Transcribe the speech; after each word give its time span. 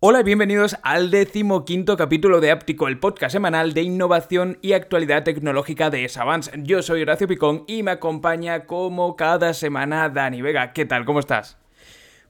Hola 0.00 0.20
y 0.20 0.24
bienvenidos 0.24 0.76
al 0.82 1.10
decimoquinto 1.10 1.96
capítulo 1.96 2.40
de 2.40 2.50
Áptico, 2.50 2.88
el 2.88 2.98
podcast 2.98 3.32
semanal 3.32 3.72
de 3.72 3.82
innovación 3.82 4.58
y 4.60 4.74
actualidad 4.74 5.24
tecnológica 5.24 5.88
de 5.88 6.06
Savance. 6.10 6.50
Yo 6.58 6.82
soy 6.82 7.00
Horacio 7.00 7.26
Picón 7.26 7.64
y 7.66 7.82
me 7.82 7.92
acompaña 7.92 8.66
como 8.66 9.16
cada 9.16 9.54
semana 9.54 10.10
Dani 10.10 10.42
Vega. 10.42 10.74
¿Qué 10.74 10.84
tal? 10.84 11.06
¿Cómo 11.06 11.20
estás? 11.20 11.56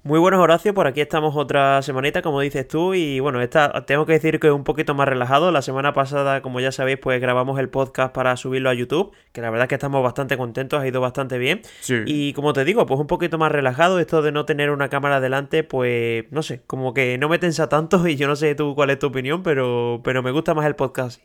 Muy 0.07 0.19
buenos 0.19 0.39
Horacio, 0.43 0.75
por 0.75 0.87
aquí 0.87 1.01
estamos 1.01 1.35
otra 1.35 1.81
semanita, 1.81 2.21
como 2.21 2.43
dices 2.43 2.69
tú, 2.69 2.93
y 2.93 3.21
bueno, 3.21 3.41
esta 3.41 3.87
tengo 3.87 4.05
que 4.05 4.13
decir 4.13 4.39
que 4.39 4.49
es 4.49 4.53
un 4.53 4.63
poquito 4.63 4.93
más 4.93 5.09
relajado. 5.09 5.51
La 5.51 5.63
semana 5.63 5.95
pasada, 5.95 6.43
como 6.43 6.61
ya 6.61 6.73
sabéis, 6.73 6.99
pues 6.99 7.23
grabamos 7.23 7.59
el 7.59 7.71
podcast 7.71 8.13
para 8.15 8.37
subirlo 8.37 8.69
a 8.69 8.75
YouTube, 8.75 9.13
que 9.33 9.41
la 9.41 9.49
verdad 9.49 9.65
es 9.65 9.69
que 9.71 9.77
estamos 9.77 10.03
bastante 10.03 10.37
contentos, 10.37 10.79
ha 10.79 10.87
ido 10.87 11.01
bastante 11.01 11.39
bien. 11.39 11.63
Sí. 11.81 12.03
Y 12.05 12.35
como 12.35 12.53
te 12.53 12.67
digo, 12.67 12.85
pues 12.85 13.01
un 13.01 13.07
poquito 13.07 13.39
más 13.39 13.51
relajado, 13.51 13.99
esto 13.99 14.21
de 14.21 14.31
no 14.31 14.45
tener 14.45 14.69
una 14.69 14.91
cámara 14.91 15.21
delante, 15.21 15.65
pues 15.65 16.27
no 16.31 16.43
sé, 16.43 16.61
como 16.67 16.93
que 16.93 17.17
no 17.17 17.31
me 17.31 17.39
tensa 17.39 17.71
tanto 17.71 18.07
y 18.07 18.17
yo 18.17 18.29
no 18.29 18.37
sé 18.37 18.55
tú 18.55 18.75
cuál 18.75 18.91
es 18.91 18.99
tu 18.99 19.07
opinión, 19.07 19.43
pero, 19.43 20.03
pero 20.05 20.23
me 20.23 20.33
gusta 20.33 20.53
más 20.53 20.67
el 20.67 20.75
podcast. 20.75 21.23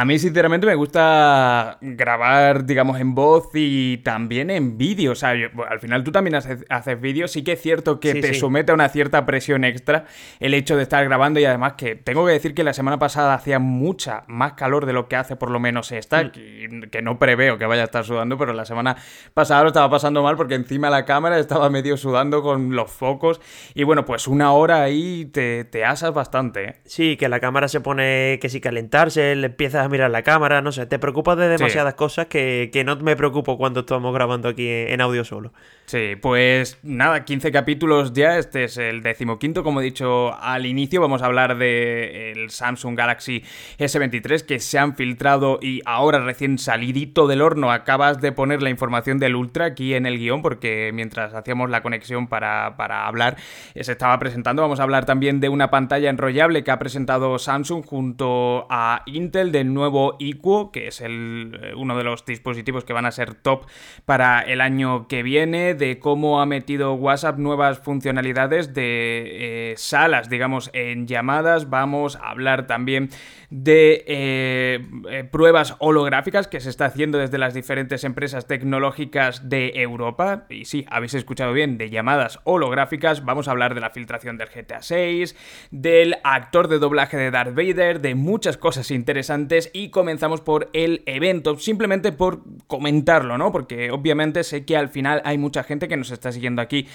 A 0.00 0.04
mí, 0.04 0.16
sinceramente, 0.20 0.64
me 0.64 0.76
gusta 0.76 1.76
grabar, 1.80 2.64
digamos, 2.66 3.00
en 3.00 3.16
voz 3.16 3.48
y 3.54 3.96
también 3.98 4.48
en 4.48 4.78
vídeo. 4.78 5.10
O 5.10 5.14
sea, 5.16 5.30
al 5.30 5.80
final 5.80 6.04
tú 6.04 6.12
también 6.12 6.36
haces, 6.36 6.64
haces 6.68 7.00
vídeos. 7.00 7.32
Sí 7.32 7.42
que 7.42 7.52
es 7.54 7.60
cierto 7.60 7.98
que 7.98 8.12
Sí, 8.12 8.20
te 8.20 8.28
sí. 8.34 8.38
somete 8.38 8.70
a 8.70 8.76
una 8.76 8.88
cierta 8.90 9.26
presión 9.26 9.64
extra 9.64 10.04
el 10.38 10.54
hecho 10.54 10.76
de 10.76 10.84
estar 10.84 11.04
grabando 11.04 11.40
y 11.40 11.46
además 11.46 11.72
que 11.72 11.96
tengo 11.96 12.24
que 12.24 12.30
decir 12.30 12.54
que 12.54 12.62
la 12.62 12.74
semana 12.74 13.00
pasada 13.00 13.34
hacía 13.34 13.58
mucha 13.58 14.22
más 14.28 14.52
calor 14.52 14.86
de 14.86 14.92
lo 14.92 15.08
que 15.08 15.16
hace 15.16 15.34
por 15.34 15.50
lo 15.50 15.58
menos 15.58 15.90
esta, 15.90 16.22
Mm. 16.22 16.30
que, 16.30 16.88
que 16.92 17.02
no 17.02 17.18
preveo 17.18 17.58
que 17.58 17.66
vaya 17.66 17.82
a 17.82 17.86
estar 17.86 18.04
sudando, 18.04 18.38
pero 18.38 18.52
la 18.52 18.64
semana 18.66 18.94
pasada 19.34 19.62
lo 19.62 19.68
estaba 19.68 19.90
pasando 19.90 20.22
mal 20.22 20.36
porque 20.36 20.54
encima 20.54 20.90
la 20.90 21.06
cámara 21.06 21.40
estaba 21.40 21.70
medio 21.70 21.96
sudando 21.96 22.40
con 22.42 22.76
los 22.76 22.88
focos 22.92 23.40
y 23.74 23.82
bueno, 23.82 24.04
pues 24.04 24.28
una 24.28 24.52
hora 24.52 24.80
ahí 24.80 25.24
te, 25.24 25.64
te 25.64 25.84
asas 25.84 26.14
bastante, 26.14 26.64
¿eh? 26.64 26.74
Sí, 26.84 27.16
que 27.16 27.28
la 27.28 27.40
cámara 27.40 27.66
se 27.66 27.80
pone 27.80 28.38
que 28.40 28.48
si 28.48 28.60
calentarse, 28.60 29.34
le 29.34 29.46
empiezas 29.48 29.87
a 29.88 29.90
mirar 29.90 30.10
la 30.10 30.22
cámara, 30.22 30.62
no 30.62 30.72
sé, 30.72 30.86
te 30.86 30.98
preocupas 30.98 31.36
de 31.38 31.48
demasiadas 31.48 31.94
cosas 31.94 32.26
que, 32.26 32.70
que 32.72 32.84
no 32.84 32.96
me 32.96 33.16
preocupo 33.16 33.58
cuando 33.58 33.80
estamos 33.80 34.14
grabando 34.14 34.48
aquí 34.48 34.68
en, 34.68 34.88
en 34.88 35.00
audio 35.00 35.24
solo. 35.24 35.52
Sí, 35.88 36.16
pues 36.20 36.78
nada, 36.82 37.24
15 37.24 37.50
capítulos 37.50 38.12
ya, 38.12 38.36
este 38.36 38.64
es 38.64 38.76
el 38.76 39.02
decimoquinto, 39.02 39.64
como 39.64 39.80
he 39.80 39.84
dicho 39.84 40.38
al 40.38 40.66
inicio, 40.66 41.00
vamos 41.00 41.22
a 41.22 41.24
hablar 41.24 41.56
del 41.56 42.50
Samsung 42.50 42.94
Galaxy 42.94 43.42
S23 43.78 44.44
que 44.44 44.58
se 44.58 44.78
han 44.78 44.96
filtrado 44.96 45.58
y 45.62 45.80
ahora 45.86 46.18
recién 46.18 46.58
salidito 46.58 47.26
del 47.26 47.40
horno. 47.40 47.72
Acabas 47.72 48.20
de 48.20 48.32
poner 48.32 48.60
la 48.60 48.68
información 48.68 49.18
del 49.18 49.34
Ultra 49.34 49.64
aquí 49.64 49.94
en 49.94 50.04
el 50.04 50.18
guion 50.18 50.42
porque 50.42 50.90
mientras 50.92 51.32
hacíamos 51.32 51.70
la 51.70 51.82
conexión 51.82 52.26
para, 52.26 52.76
para 52.76 53.06
hablar 53.06 53.38
eh, 53.74 53.82
se 53.82 53.92
estaba 53.92 54.18
presentando, 54.18 54.60
vamos 54.60 54.80
a 54.80 54.82
hablar 54.82 55.06
también 55.06 55.40
de 55.40 55.48
una 55.48 55.70
pantalla 55.70 56.10
enrollable 56.10 56.64
que 56.64 56.70
ha 56.70 56.78
presentado 56.78 57.38
Samsung 57.38 57.82
junto 57.82 58.66
a 58.68 59.04
Intel 59.06 59.52
del 59.52 59.72
nuevo 59.72 60.16
iQOO, 60.18 60.70
que 60.70 60.88
es 60.88 61.00
el, 61.00 61.58
eh, 61.62 61.72
uno 61.74 61.96
de 61.96 62.04
los 62.04 62.26
dispositivos 62.26 62.84
que 62.84 62.92
van 62.92 63.06
a 63.06 63.10
ser 63.10 63.32
top 63.32 63.64
para 64.04 64.42
el 64.42 64.60
año 64.60 65.08
que 65.08 65.22
viene, 65.22 65.77
de 65.78 65.98
cómo 65.98 66.40
ha 66.40 66.46
metido 66.46 66.94
WhatsApp 66.94 67.38
nuevas 67.38 67.78
funcionalidades 67.78 68.74
de 68.74 69.70
eh, 69.72 69.74
salas, 69.76 70.28
digamos, 70.28 70.70
en 70.72 71.06
llamadas. 71.06 71.70
Vamos 71.70 72.16
a 72.16 72.30
hablar 72.30 72.66
también 72.66 73.10
de 73.50 74.04
eh, 74.06 74.86
eh, 75.10 75.24
pruebas 75.24 75.76
holográficas 75.78 76.48
que 76.48 76.60
se 76.60 76.68
está 76.68 76.84
haciendo 76.86 77.16
desde 77.18 77.38
las 77.38 77.54
diferentes 77.54 78.04
empresas 78.04 78.46
tecnológicas 78.46 79.48
de 79.48 79.72
Europa. 79.76 80.44
Y 80.50 80.66
sí, 80.66 80.84
habéis 80.90 81.14
escuchado 81.14 81.52
bien, 81.52 81.78
de 81.78 81.88
llamadas 81.88 82.40
holográficas. 82.44 83.24
Vamos 83.24 83.48
a 83.48 83.52
hablar 83.52 83.74
de 83.74 83.80
la 83.80 83.90
filtración 83.90 84.36
del 84.36 84.48
GTA 84.48 84.82
6, 84.82 85.34
del 85.70 86.16
actor 86.24 86.68
de 86.68 86.78
doblaje 86.78 87.16
de 87.16 87.30
Darth 87.30 87.54
Vader, 87.54 88.00
de 88.00 88.14
muchas 88.14 88.58
cosas 88.58 88.90
interesantes. 88.90 89.70
Y 89.72 89.90
comenzamos 89.90 90.40
por 90.42 90.68
el 90.74 91.02
evento, 91.06 91.58
simplemente 91.58 92.12
por 92.12 92.42
comentarlo, 92.66 93.38
¿no? 93.38 93.50
Porque 93.50 93.90
obviamente 93.90 94.44
sé 94.44 94.66
que 94.66 94.76
al 94.76 94.88
final 94.88 95.22
hay 95.24 95.38
mucha 95.38 95.62
gente 95.68 95.86
que 95.86 95.96
nos 95.96 96.10
está 96.10 96.32
siguiendo 96.32 96.60
aquí 96.62 96.88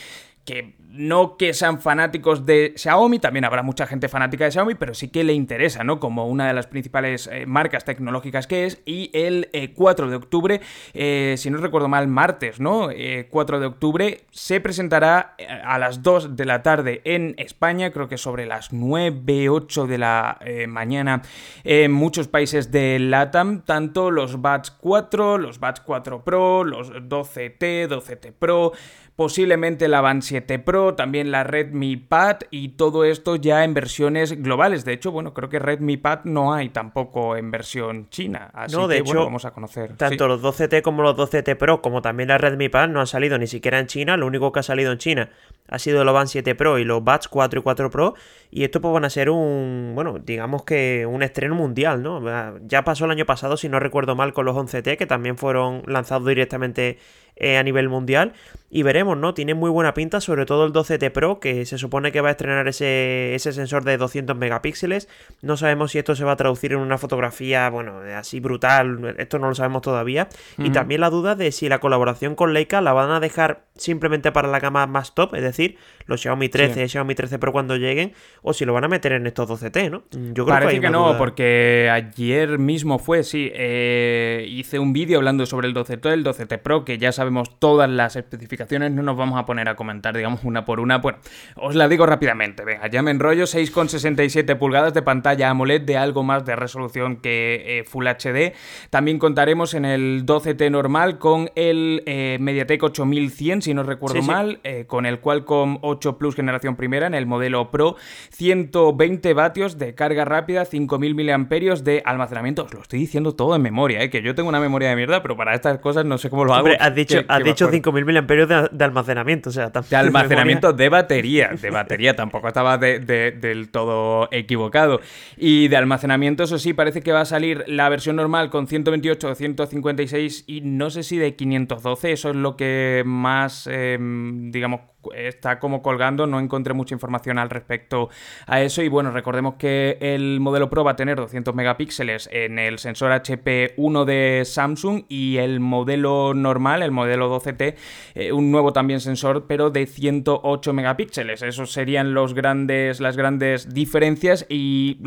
que 0.45 0.75
no 0.93 1.37
que 1.37 1.53
sean 1.53 1.81
fanáticos 1.81 2.45
de 2.45 2.73
Xiaomi, 2.75 3.17
también 3.17 3.45
habrá 3.45 3.63
mucha 3.63 3.87
gente 3.87 4.09
fanática 4.09 4.45
de 4.45 4.51
Xiaomi, 4.51 4.75
pero 4.75 4.93
sí 4.93 5.07
que 5.07 5.23
le 5.23 5.33
interesa, 5.33 5.83
¿no? 5.83 5.99
Como 5.99 6.27
una 6.27 6.47
de 6.47 6.53
las 6.53 6.67
principales 6.67 7.27
eh, 7.31 7.45
marcas 7.47 7.83
tecnológicas 7.83 8.45
que 8.45 8.65
es. 8.65 8.81
Y 8.85 9.09
el 9.13 9.49
eh, 9.53 9.73
4 9.73 10.09
de 10.09 10.15
octubre, 10.15 10.61
eh, 10.93 11.35
si 11.37 11.49
no 11.49 11.57
recuerdo 11.57 11.87
mal, 11.87 12.07
martes, 12.07 12.59
¿no? 12.59 12.91
Eh, 12.91 13.27
4 13.31 13.59
de 13.59 13.65
octubre 13.65 14.21
se 14.31 14.61
presentará 14.61 15.35
eh, 15.37 15.47
a 15.47 15.79
las 15.79 16.03
2 16.03 16.35
de 16.35 16.45
la 16.45 16.61
tarde 16.61 17.01
en 17.05 17.33
España, 17.37 17.91
creo 17.91 18.07
que 18.07 18.17
sobre 18.17 18.45
las 18.45 18.71
9, 18.71 19.49
8 19.49 19.87
de 19.87 19.97
la 19.97 20.37
eh, 20.41 20.67
mañana 20.67 21.23
en 21.63 21.91
muchos 21.91 22.27
países 22.27 22.71
de 22.71 22.99
LATAM, 22.99 23.61
tanto 23.61 24.11
los 24.11 24.37
Buds 24.37 24.71
4, 24.71 25.37
los 25.37 25.59
Buds 25.59 25.79
4 25.79 26.23
Pro, 26.23 26.63
los 26.63 26.91
12T, 26.91 27.87
12T 27.87 28.33
Pro, 28.37 28.73
posiblemente 29.15 29.87
la 29.87 30.01
Band 30.01 30.23
7 30.23 30.59
Pro, 30.59 30.95
también 30.95 31.31
la 31.31 31.43
Redmi 31.43 31.97
Pad 31.97 32.37
y 32.49 32.69
todo 32.69 33.05
esto 33.05 33.35
ya 33.35 33.63
en 33.63 33.73
versiones 33.73 34.41
globales. 34.41 34.85
De 34.85 34.93
hecho, 34.93 35.11
bueno, 35.11 35.33
creo 35.33 35.49
que 35.49 35.59
Redmi 35.59 35.97
Pad 35.97 36.21
no 36.23 36.53
hay 36.53 36.69
tampoco 36.69 37.37
en 37.37 37.51
versión 37.51 38.09
china. 38.09 38.49
Así 38.53 38.75
No, 38.75 38.87
de 38.87 38.95
que, 38.95 39.01
hecho, 39.01 39.13
bueno, 39.13 39.25
vamos 39.25 39.45
a 39.45 39.51
conocer. 39.51 39.95
Tanto 39.97 40.23
Sí. 40.25 40.27
los 40.27 40.41
12T 40.41 40.81
como 40.81 41.03
los 41.03 41.15
12T 41.15 41.55
Pro, 41.55 41.81
como 41.81 42.01
también 42.01 42.29
la 42.29 42.37
Redmi 42.39 42.69
Pad, 42.69 42.89
no 42.89 43.01
han 43.01 43.07
salido 43.07 43.37
ni 43.37 43.47
siquiera 43.47 43.77
en 43.79 43.87
China. 43.87 44.17
Lo 44.17 44.25
único 44.25 44.51
que 44.51 44.59
ha 44.61 44.63
salido 44.63 44.91
en 44.91 44.97
China 44.97 45.29
ha 45.69 45.79
sido 45.79 46.03
los 46.03 46.13
Band 46.13 46.27
7 46.27 46.55
Pro 46.55 46.79
y 46.79 46.83
los 46.83 47.03
Buds 47.03 47.27
4 47.27 47.59
y 47.59 47.63
4 47.63 47.89
Pro. 47.91 48.15
Y 48.49 48.63
esto 48.63 48.81
pues 48.81 48.93
van 48.93 49.05
a 49.05 49.09
ser 49.11 49.29
un, 49.29 49.91
bueno, 49.93 50.17
digamos 50.19 50.63
que 50.63 51.05
un 51.07 51.21
estreno 51.23 51.55
mundial, 51.55 52.01
¿no? 52.01 52.57
Ya 52.65 52.83
pasó 52.83 53.05
el 53.05 53.11
año 53.11 53.25
pasado, 53.25 53.57
si 53.57 53.69
no 53.69 53.79
recuerdo 53.79 54.15
mal, 54.15 54.33
con 54.33 54.45
los 54.45 54.55
11T, 54.55 54.97
que 54.97 55.05
también 55.05 55.37
fueron 55.37 55.83
lanzados 55.87 56.27
directamente 56.27 56.97
eh, 57.35 57.57
a 57.57 57.63
nivel 57.63 57.89
mundial. 57.89 58.33
Y 58.75 58.81
veremos, 58.81 59.15
¿no? 59.17 59.35
Tiene 59.35 59.53
muy 59.53 59.69
buena 59.69 59.93
pinta, 59.93 60.19
sobre 60.19 60.47
todo 60.47 60.65
el 60.65 60.73
12T 60.73 61.11
Pro, 61.11 61.39
que 61.39 61.63
se 61.67 61.77
supone 61.77 62.11
que 62.11 62.21
va 62.21 62.29
a 62.29 62.31
estrenar 62.31 62.67
ese, 62.67 63.35
ese 63.35 63.53
sensor 63.53 63.83
de 63.83 63.97
200 63.97 64.35
megapíxeles. 64.35 65.07
No 65.43 65.57
sabemos 65.57 65.91
si 65.91 65.99
esto 65.99 66.15
se 66.15 66.23
va 66.23 66.31
a 66.31 66.35
traducir 66.37 66.71
en 66.73 66.79
una 66.79 66.97
fotografía, 66.97 67.69
bueno, 67.69 67.99
así 68.17 68.39
brutal, 68.39 69.13
esto 69.19 69.37
no 69.37 69.47
lo 69.49 69.53
sabemos 69.53 69.83
todavía. 69.83 70.27
Y 70.57 70.71
también 70.71 71.01
la 71.01 71.11
duda 71.11 71.35
de 71.35 71.51
si 71.51 71.69
la 71.69 71.77
colaboración 71.79 72.33
con 72.33 72.53
Leica 72.53 72.81
la 72.81 72.93
van 72.93 73.11
a 73.11 73.19
dejar 73.19 73.65
simplemente 73.75 74.31
para 74.31 74.47
la 74.47 74.59
gama 74.59 74.87
más 74.87 75.13
top, 75.13 75.35
es 75.35 75.43
decir, 75.43 75.77
los 76.07 76.21
Xiaomi 76.21 76.49
13, 76.49 76.73
Sí. 76.73 76.89
Xiaomi 76.89 77.13
13 77.13 77.37
Pro 77.37 77.51
cuando 77.51 77.75
lleguen, 77.77 78.13
o 78.41 78.53
si 78.53 78.65
lo 78.65 78.73
van 78.73 78.85
a 78.85 78.87
meter 78.87 79.11
en 79.11 79.27
estos 79.27 79.47
12T, 79.49 79.91
¿no? 79.91 80.03
Yo 80.11 80.45
creo 80.45 80.47
Parece 80.47 80.71
hay 80.71 80.79
que 80.79 80.87
una 80.87 80.97
no, 80.97 81.07
duda. 81.09 81.17
porque 81.19 81.89
ayer 81.91 82.57
mismo 82.57 82.97
fue, 82.97 83.23
sí, 83.23 83.51
eh, 83.53 84.45
hice 84.49 84.79
un 84.79 84.93
vídeo 84.93 85.17
hablando 85.19 85.45
sobre 85.45 85.67
el 85.67 85.73
12T, 85.75 86.11
el 86.11 86.23
12T 86.23 86.57
Pro, 86.59 86.85
que 86.85 86.97
ya 86.97 87.11
sabemos 87.11 87.59
todas 87.59 87.89
las 87.89 88.15
especificaciones, 88.15 88.62
no 88.71 89.03
nos 89.03 89.17
vamos 89.17 89.39
a 89.39 89.45
poner 89.45 89.69
a 89.69 89.75
comentar, 89.75 90.15
digamos, 90.15 90.43
una 90.43 90.65
por 90.65 90.79
una. 90.79 90.97
Bueno, 90.99 91.19
os 91.55 91.75
la 91.75 91.87
digo 91.87 92.05
rápidamente, 92.05 92.63
venga, 92.63 92.87
ya 92.87 93.01
me 93.01 93.11
enrollo, 93.11 93.45
6,67 93.45 94.57
pulgadas 94.57 94.93
de 94.93 95.01
pantalla 95.01 95.49
AMOLED 95.49 95.81
de 95.81 95.97
algo 95.97 96.23
más 96.23 96.45
de 96.45 96.55
resolución 96.55 97.17
que 97.17 97.79
eh, 97.79 97.83
Full 97.83 98.07
HD. 98.07 98.53
También 98.89 99.19
contaremos 99.19 99.73
en 99.73 99.85
el 99.85 100.25
12T 100.25 100.69
normal 100.71 101.17
con 101.19 101.49
el 101.55 102.03
eh, 102.05 102.37
MediaTek 102.39 102.83
8100, 102.83 103.61
si 103.61 103.73
no 103.73 103.83
recuerdo 103.83 104.15
Sí, 104.17 104.21
sí. 104.21 104.27
mal, 104.27 104.59
eh, 104.63 104.85
con 104.87 105.05
el 105.05 105.19
Qualcomm 105.19 105.77
8 105.81 106.17
Plus 106.17 106.35
generación 106.35 106.75
primera 106.75 107.07
en 107.07 107.13
el 107.13 107.25
modelo 107.25 107.71
Pro, 107.71 107.95
120 108.31 109.33
vatios 109.33 109.77
de 109.77 109.95
carga 109.95 110.25
rápida, 110.25 110.65
5000 110.65 111.15
miliamperios 111.15 111.83
de 111.83 112.01
almacenamiento. 112.05 112.63
Os 112.65 112.73
lo 112.73 112.81
estoy 112.81 112.99
diciendo 112.99 113.33
todo 113.35 113.55
en 113.55 113.61
memoria, 113.61 114.01
eh, 114.03 114.09
que 114.09 114.21
yo 114.21 114.35
tengo 114.35 114.49
una 114.49 114.59
memoria 114.59 114.89
de 114.89 114.95
mierda, 114.95 115.21
pero 115.21 115.35
para 115.35 115.53
estas 115.55 115.79
cosas 115.79 116.05
no 116.05 116.17
sé 116.17 116.29
cómo 116.29 116.45
lo 116.45 116.53
hago. 116.53 116.63
Hombre, 116.65 116.77
has 116.79 116.93
dicho, 116.95 117.19
que- 117.19 117.25
has 117.27 117.37
que 117.39 117.43
me 117.43 117.49
dicho 117.49 117.65
acuerdo. 117.65 117.91
5.000 117.91 118.05
miliamperios 118.05 118.47
de, 118.49 118.52
de 118.61 118.85
almacenamiento, 118.85 119.49
o 119.49 119.51
sea, 119.51 119.69
De 119.69 119.95
almacenamiento 119.95 120.71
de 120.73 120.89
batería, 120.89 121.49
de 121.59 121.69
batería, 121.71 122.15
tampoco 122.15 122.47
estaba 122.47 122.77
de- 122.77 122.99
de- 122.99 123.31
del 123.31 123.69
todo 123.71 124.29
equivocado. 124.31 125.01
Y 125.35 125.67
de 125.67 125.77
almacenamiento, 125.77 126.43
eso 126.43 126.59
sí, 126.59 126.73
parece 126.73 127.01
que 127.01 127.11
va 127.11 127.21
a 127.21 127.25
salir 127.25 127.63
la 127.67 127.89
versión 127.89 128.15
normal 128.15 128.49
con 128.49 128.67
128 128.67 129.29
o 129.29 129.35
156 129.35 130.43
y 130.47 130.61
no 130.61 130.89
sé 130.89 131.03
si 131.03 131.17
de 131.17 131.35
512, 131.35 132.11
eso 132.11 132.29
es 132.29 132.35
lo 132.35 132.55
que 132.55 133.03
más, 133.05 133.67
eh, 133.71 133.97
digamos, 133.99 134.81
está 135.15 135.59
como 135.59 135.81
colgando, 135.81 136.27
no 136.27 136.39
encontré 136.39 136.73
mucha 136.73 136.95
información 136.95 137.39
al 137.39 137.49
respecto 137.49 138.09
a 138.47 138.61
eso 138.61 138.81
y 138.81 138.87
bueno, 138.87 139.11
recordemos 139.11 139.55
que 139.55 139.97
el 139.99 140.39
modelo 140.39 140.69
Pro 140.69 140.83
va 140.83 140.91
a 140.91 140.95
tener 140.95 141.17
200 141.17 141.53
megapíxeles 141.55 142.29
en 142.31 142.59
el 142.59 142.79
sensor 142.79 143.11
HP1 143.11 144.05
de 144.05 144.43
Samsung 144.45 145.03
y 145.09 145.37
el 145.37 145.59
modelo 145.59 146.33
normal, 146.33 146.81
el 146.81 146.91
modelo 146.91 147.29
12T, 147.33 147.75
eh, 148.15 148.31
un 148.31 148.51
nuevo 148.51 148.73
también 148.73 148.99
sensor 148.99 149.45
pero 149.47 149.69
de 149.69 149.85
108 149.85 150.73
megapíxeles. 150.73 151.41
Esos 151.41 151.71
serían 151.71 152.13
los 152.13 152.33
grandes, 152.33 152.99
las 152.99 153.17
grandes 153.17 153.73
diferencias 153.73 154.45
y 154.49 154.99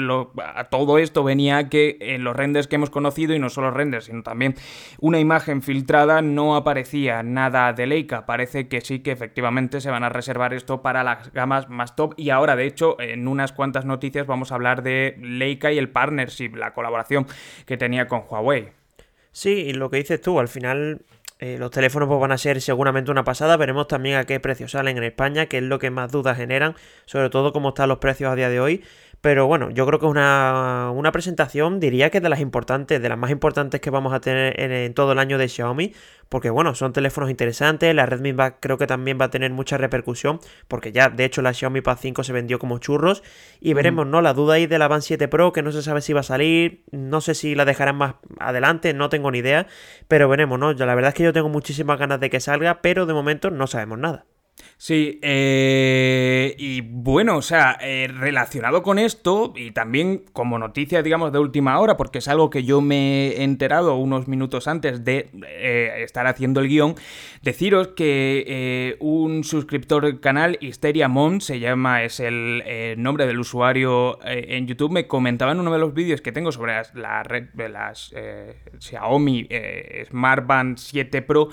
a 0.43 0.65
todo 0.65 0.99
esto 0.99 1.25
venía 1.25 1.69
que 1.69 1.97
en 2.01 2.25
los 2.25 2.37
renders 2.37 2.67
que 2.67 2.77
hemos 2.77 2.91
conocido 2.91 3.35
y 3.35 3.39
no 3.39 3.51
solo 3.51 3.71
renders, 3.71 4.07
sino 4.07 4.23
también 4.23 4.55
una 5.01 5.21
imagen 5.21 5.63
filtrada 5.63 6.23
no 6.23 6.57
aparecía 6.57 7.23
nada 7.23 7.73
de 7.73 7.87
Leica. 7.87 8.27
Parece 8.27 8.69
que 8.69 8.81
sí 8.81 9.01
que 9.01 9.13
efectivamente 9.13 9.81
se 9.87 9.93
van 9.93 10.03
a 10.03 10.09
reservar 10.09 10.53
esto 10.53 10.83
para 10.83 11.05
las 11.05 11.33
gamas 11.33 11.69
más 11.69 11.95
top. 11.95 12.15
Y 12.17 12.31
ahora, 12.31 12.57
de 12.57 12.67
hecho, 12.67 13.01
en 13.01 13.29
unas 13.29 13.53
cuantas 13.53 13.85
noticias 13.85 14.27
vamos 14.27 14.51
a 14.51 14.57
hablar 14.57 14.83
de 14.83 15.17
Leica 15.21 15.71
y 15.71 15.79
el 15.79 15.91
partnership, 15.91 16.57
la 16.57 16.75
colaboración 16.75 17.25
que 17.67 17.77
tenía 17.77 18.09
con 18.09 18.25
Huawei. 18.29 18.71
Sí, 19.31 19.51
y 19.51 19.75
lo 19.75 19.89
que 19.89 19.99
dices 19.99 20.21
tú, 20.21 20.41
al 20.41 20.49
final 20.49 21.03
eh, 21.39 21.57
los 21.59 21.71
teléfonos 21.71 22.09
pues, 22.09 22.19
van 22.19 22.33
a 22.33 22.39
ser 22.39 22.61
seguramente 22.61 23.13
una 23.13 23.23
pasada. 23.23 23.57
Veremos 23.57 23.87
también 23.87 24.17
a 24.17 24.25
qué 24.25 24.41
precios 24.41 24.73
salen 24.73 24.97
en 24.97 25.05
España, 25.05 25.47
que 25.47 25.59
es 25.59 25.63
lo 25.63 25.79
que 25.79 25.91
más 25.91 26.11
dudas 26.11 26.37
generan, 26.37 26.75
sobre 27.05 27.31
todo 27.31 27.53
cómo 27.53 27.69
están 27.69 27.89
los 27.89 27.99
precios 27.99 28.33
a 28.33 28.35
día 28.35 28.49
de 28.49 28.59
hoy. 28.59 28.83
Pero 29.27 29.49
bueno, 29.49 29.71
yo 29.71 29.85
creo 29.87 29.99
que 29.99 30.07
es 30.07 30.11
una, 30.13 30.93
una, 30.95 31.11
presentación, 31.11 31.81
diría 31.81 32.11
que 32.11 32.21
de 32.21 32.29
las 32.29 32.39
importantes, 32.39 33.03
de 33.03 33.09
las 33.09 33.19
más 33.19 33.33
importantes 33.33 33.81
que 33.81 33.91
vamos 33.91 34.15
a 34.15 34.21
tener 34.21 34.55
en, 34.61 34.95
todo 34.95 35.11
el 35.11 35.19
año 35.19 35.37
de 35.37 35.49
Xiaomi, 35.49 35.95
porque 36.29 36.49
bueno, 36.49 36.77
son 36.77 36.93
teléfonos 36.93 37.29
interesantes, 37.29 37.93
la 37.93 38.07
Redmi 38.07 38.31
va, 38.31 38.61
creo 38.61 38.79
que 38.79 38.87
también 38.87 39.19
va 39.21 39.25
a 39.25 39.31
tener 39.31 39.51
mucha 39.51 39.79
repercusión, 39.79 40.39
porque 40.69 40.93
ya 40.93 41.09
de 41.09 41.25
hecho 41.25 41.43
la 41.43 41.53
Xiaomi 41.53 41.81
Pad 41.81 41.99
5 42.01 42.23
se 42.23 42.33
vendió 42.33 42.61
como 42.61 42.79
churros, 42.79 43.25
y 43.59 43.75
veremos, 43.75 44.07
¿no? 44.07 44.23
La 44.23 44.33
duda 44.33 44.55
ahí 44.55 44.69
de 44.69 44.79
la 44.79 44.87
Band 44.87 45.03
7 45.03 45.27
Pro, 45.27 45.53
que 45.53 45.63
no 45.63 45.73
se 45.73 45.83
sabe 45.83 46.03
si 46.03 46.13
va 46.13 46.21
a 46.21 46.23
salir, 46.23 46.85
no 46.93 47.21
sé 47.21 47.35
si 47.35 47.57
la 47.57 47.65
dejarán 47.65 47.97
más 47.97 48.15
adelante, 48.39 48.95
no 48.95 49.09
tengo 49.09 49.33
ni 49.33 49.39
idea, 49.39 49.67
pero 50.07 50.29
veremos, 50.29 50.61
¿no? 50.61 50.71
Ya 50.71 50.87
la 50.87 50.95
verdad 50.95 51.09
es 51.09 51.15
que 51.17 51.25
yo 51.25 51.33
tengo 51.33 51.49
muchísimas 51.49 51.99
ganas 51.99 52.21
de 52.21 52.31
que 52.31 52.39
salga, 52.39 52.81
pero 52.81 53.07
de 53.07 53.15
momento 53.15 53.51
no 53.51 53.67
sabemos 53.67 53.99
nada. 53.99 54.25
Sí, 54.79 55.19
eh, 55.23 56.55
y 56.59 56.83
bueno, 56.83 57.39
o 57.39 57.43
sea, 57.43 57.79
eh, 57.81 58.09
relacionado 58.13 58.83
con 58.83 58.99
esto 58.99 59.55
y 59.57 59.71
también 59.71 60.25
como 60.35 60.59
noticia, 60.59 61.03
digamos, 61.03 61.33
de 61.33 61.39
última 61.39 61.81
hora, 61.81 61.97
porque 61.97 62.19
es 62.19 62.29
algo 62.29 62.51
que 62.51 62.63
yo 62.63 62.83
me 62.83 63.29
he 63.29 63.43
enterado 63.43 63.97
unos 63.97 64.29
minutos 64.29 64.69
antes 64.69 65.03
de 65.03 65.31
eh, 65.47 66.03
estar 66.05 66.27
haciendo 66.27 66.61
el 66.61 66.69
guion, 66.69 66.95
deciros 67.41 67.89
que 67.89 68.99
un 69.01 69.45
suscriptor 69.45 70.05
del 70.05 70.21
canal, 70.21 70.59
Histeria 70.61 71.09
Mon, 71.09 71.41
se 71.41 71.59
llama, 71.59 72.05
es 72.05 72.21
el 72.21 72.63
nombre 72.99 73.27
del 73.27 73.41
usuario 73.41 74.19
en 74.25 74.67
YouTube, 74.67 74.93
me 74.93 75.07
comentaba 75.07 75.53
en 75.53 75.61
uno 75.61 75.73
de 75.73 75.79
los 75.79 75.95
vídeos 75.95 76.21
que 76.21 76.33
tengo 76.33 76.53
sobre 76.53 76.75
la 76.93 77.23
red 77.23 77.45
de 77.55 77.71
las 77.71 78.15
Xiaomi 78.79 79.49
Smart 80.11 80.47
Band 80.47 80.77
7 80.77 81.23
Pro, 81.23 81.49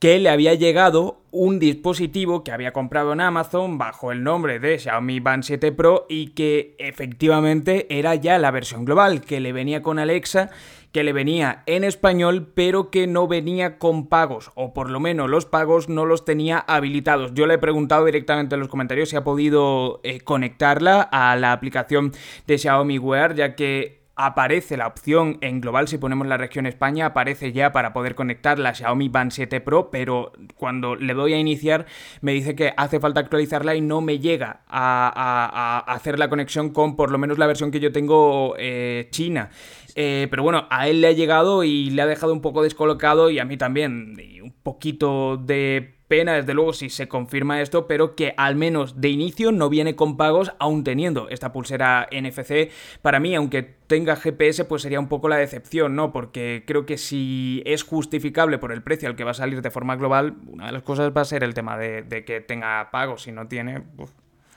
que 0.00 0.18
le 0.18 0.30
había 0.30 0.54
llegado 0.54 1.20
un 1.30 1.58
dispositivo 1.58 2.42
que 2.42 2.52
había 2.52 2.72
comprado 2.72 3.12
en 3.12 3.20
Amazon 3.20 3.76
bajo 3.76 4.12
el 4.12 4.24
nombre 4.24 4.58
de 4.58 4.78
Xiaomi 4.78 5.20
Band 5.20 5.44
7 5.44 5.72
Pro 5.72 6.06
y 6.08 6.28
que 6.28 6.74
efectivamente 6.78 7.86
era 7.90 8.14
ya 8.14 8.38
la 8.38 8.50
versión 8.50 8.86
global, 8.86 9.20
que 9.20 9.40
le 9.40 9.52
venía 9.52 9.82
con 9.82 9.98
Alexa, 9.98 10.48
que 10.90 11.04
le 11.04 11.12
venía 11.12 11.62
en 11.66 11.84
español, 11.84 12.50
pero 12.54 12.90
que 12.90 13.06
no 13.06 13.28
venía 13.28 13.78
con 13.78 14.06
pagos, 14.06 14.50
o 14.54 14.72
por 14.72 14.88
lo 14.88 15.00
menos 15.00 15.28
los 15.28 15.44
pagos 15.44 15.90
no 15.90 16.06
los 16.06 16.24
tenía 16.24 16.58
habilitados. 16.58 17.34
Yo 17.34 17.46
le 17.46 17.54
he 17.54 17.58
preguntado 17.58 18.06
directamente 18.06 18.54
en 18.54 18.60
los 18.60 18.70
comentarios 18.70 19.10
si 19.10 19.16
ha 19.16 19.22
podido 19.22 20.00
eh, 20.02 20.20
conectarla 20.20 21.02
a 21.02 21.36
la 21.36 21.52
aplicación 21.52 22.12
de 22.46 22.56
Xiaomi 22.56 22.98
Wear, 22.98 23.34
ya 23.34 23.54
que 23.54 23.99
aparece 24.26 24.76
la 24.76 24.86
opción 24.86 25.38
en 25.40 25.60
global, 25.60 25.88
si 25.88 25.96
ponemos 25.96 26.26
la 26.26 26.36
región 26.36 26.66
España, 26.66 27.06
aparece 27.06 27.52
ya 27.52 27.72
para 27.72 27.92
poder 27.92 28.14
conectar 28.14 28.58
la 28.58 28.74
Xiaomi 28.74 29.08
Band 29.08 29.30
7 29.32 29.60
Pro, 29.60 29.90
pero 29.90 30.32
cuando 30.56 30.94
le 30.94 31.14
doy 31.14 31.32
a 31.32 31.38
iniciar 31.38 31.86
me 32.20 32.32
dice 32.32 32.54
que 32.54 32.74
hace 32.76 33.00
falta 33.00 33.20
actualizarla 33.20 33.74
y 33.74 33.80
no 33.80 34.00
me 34.00 34.18
llega 34.18 34.60
a, 34.68 35.84
hacer 35.86 36.18
la 36.18 36.28
conexión 36.28 36.70
con 36.70 36.96
por 36.96 37.10
lo 37.10 37.18
menos 37.18 37.38
la 37.38 37.46
versión 37.46 37.70
que 37.70 37.80
yo 37.80 37.92
tengo 37.92 38.54
eh, 38.58 39.08
china. 39.10 39.50
Eh, 39.96 40.28
pero 40.30 40.42
bueno, 40.42 40.66
a 40.70 40.88
él 40.88 41.00
le 41.00 41.08
ha 41.08 41.12
llegado 41.12 41.64
y 41.64 41.90
le 41.90 42.02
ha 42.02 42.06
dejado 42.06 42.32
un 42.32 42.40
poco 42.40 42.62
descolocado 42.62 43.30
y 43.30 43.38
a 43.38 43.44
mí 43.44 43.56
también, 43.56 44.16
un 44.42 44.54
poquito 44.62 45.36
de 45.36 45.99
pena, 46.10 46.34
desde 46.34 46.54
luego, 46.54 46.72
si 46.72 46.90
se 46.90 47.06
confirma 47.06 47.62
esto, 47.62 47.86
pero 47.86 48.16
que 48.16 48.34
al 48.36 48.56
menos 48.56 49.00
de 49.00 49.10
inicio 49.10 49.52
no 49.52 49.68
viene 49.68 49.94
con 49.94 50.16
pagos, 50.16 50.52
aún 50.58 50.82
teniendo 50.82 51.28
esta 51.28 51.52
pulsera 51.52 52.08
NFC. 52.10 52.72
Para 53.00 53.20
mí, 53.20 53.36
aunque 53.36 53.62
tenga 53.62 54.16
GPS, 54.16 54.64
pues 54.64 54.82
sería 54.82 54.98
un 54.98 55.08
poco 55.08 55.28
la 55.28 55.36
decepción, 55.36 55.94
¿no? 55.94 56.12
Porque 56.12 56.64
creo 56.66 56.84
que 56.84 56.98
si 56.98 57.62
es 57.64 57.84
justificable 57.84 58.58
por 58.58 58.72
el 58.72 58.82
precio 58.82 59.08
al 59.08 59.14
que 59.14 59.22
va 59.22 59.30
a 59.30 59.34
salir 59.34 59.62
de 59.62 59.70
forma 59.70 59.94
global, 59.94 60.34
una 60.48 60.66
de 60.66 60.72
las 60.72 60.82
cosas 60.82 61.12
va 61.16 61.20
a 61.20 61.24
ser 61.24 61.44
el 61.44 61.54
tema 61.54 61.78
de, 61.78 62.24
que 62.26 62.40
tenga 62.40 62.90
pagos. 62.90 63.22
Si 63.22 63.30
no 63.30 63.46
tiene. 63.46 63.84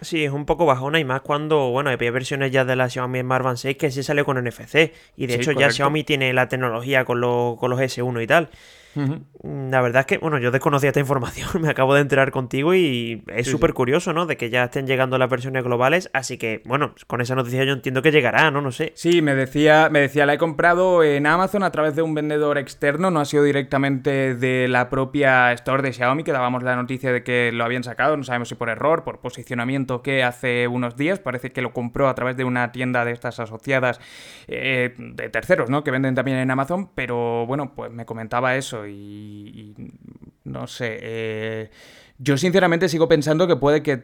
Sí, 0.01 0.25
es 0.25 0.31
un 0.31 0.47
poco 0.47 0.65
bajona 0.65 0.99
y 0.99 1.05
más 1.05 1.21
cuando, 1.21 1.69
bueno, 1.69 1.91
hay 1.91 1.97
versiones 1.97 2.51
ya 2.51 2.65
de 2.65 2.75
la 2.75 2.89
Xiaomi 2.89 3.21
Smart 3.21 3.45
Band 3.45 3.57
6 3.57 3.77
que 3.77 3.91
sí 3.91 4.01
salió 4.01 4.25
con 4.25 4.43
NFC 4.43 4.91
y 5.15 5.27
de 5.27 5.35
hecho 5.35 5.51
ya 5.51 5.69
Xiaomi 5.69 6.03
tiene 6.03 6.33
la 6.33 6.47
tecnología 6.47 7.05
con, 7.05 7.21
con 7.21 7.69
los 7.69 7.79
S1 7.79 8.23
y 8.23 8.27
tal. 8.27 8.49
La 8.95 9.81
verdad 9.81 10.01
es 10.01 10.05
que, 10.05 10.17
bueno, 10.19 10.37
yo 10.37 10.51
desconocía 10.51 10.89
esta 10.89 10.99
información, 10.99 11.49
me 11.61 11.69
acabo 11.69 11.93
de 11.93 12.01
enterar 12.01 12.31
contigo 12.31 12.73
y 12.73 13.23
es 13.27 13.47
súper 13.47 13.73
curioso, 13.73 14.13
¿no? 14.13 14.25
De 14.25 14.37
que 14.37 14.49
ya 14.49 14.65
estén 14.65 14.87
llegando 14.87 15.17
las 15.17 15.29
versiones 15.29 15.63
globales, 15.63 16.09
así 16.13 16.37
que, 16.37 16.61
bueno, 16.65 16.93
con 17.07 17.19
esa 17.19 17.35
noticia 17.35 17.63
yo 17.63 17.73
entiendo 17.73 18.01
que 18.01 18.11
llegará, 18.11 18.51
¿no? 18.51 18.61
No 18.61 18.71
sé. 18.71 18.93
Sí, 18.95 19.21
me 19.21 19.35
decía, 19.35 19.89
me 19.91 19.99
decía, 19.99 20.25
la 20.25 20.35
he 20.35 20.37
comprado 20.37 21.03
en 21.03 21.25
Amazon 21.25 21.63
a 21.63 21.71
través 21.71 21.95
de 21.95 22.01
un 22.01 22.13
vendedor 22.13 22.57
externo, 22.57 23.11
no 23.11 23.19
ha 23.19 23.25
sido 23.25 23.43
directamente 23.43 24.35
de 24.35 24.67
la 24.67 24.89
propia 24.89 25.51
store 25.53 25.83
de 25.83 25.91
Xiaomi, 25.91 26.23
que 26.23 26.31
dábamos 26.31 26.63
la 26.63 26.75
noticia 26.75 27.11
de 27.11 27.23
que 27.23 27.51
lo 27.51 27.65
habían 27.65 27.83
sacado, 27.83 28.15
no 28.15 28.23
sabemos 28.23 28.49
si 28.49 28.55
por 28.55 28.69
error, 28.69 29.03
por 29.03 29.19
posicionamiento 29.19 30.01
que 30.01 30.23
hace 30.23 30.67
unos 30.67 30.95
días, 30.95 31.19
parece 31.19 31.51
que 31.51 31.61
lo 31.61 31.73
compró 31.73 32.07
a 32.07 32.15
través 32.15 32.37
de 32.37 32.43
una 32.43 32.71
tienda 32.71 33.03
de 33.03 33.11
estas 33.11 33.39
asociadas 33.39 33.99
eh, 34.47 34.93
de 34.97 35.29
terceros, 35.29 35.69
¿no? 35.69 35.83
Que 35.83 35.91
venden 35.91 36.15
también 36.15 36.37
en 36.37 36.51
Amazon, 36.51 36.89
pero 36.95 37.45
bueno, 37.45 37.73
pues 37.75 37.91
me 37.91 38.05
comentaba 38.05 38.55
eso 38.55 38.82
y, 38.87 39.75
no 40.43 40.67
sé. 40.67 40.99
Eh, 41.01 41.69
yo 42.17 42.37
sinceramente 42.37 42.89
sigo 42.89 43.07
pensando 43.07 43.47
que 43.47 43.55
puede 43.55 43.83
que 43.83 44.01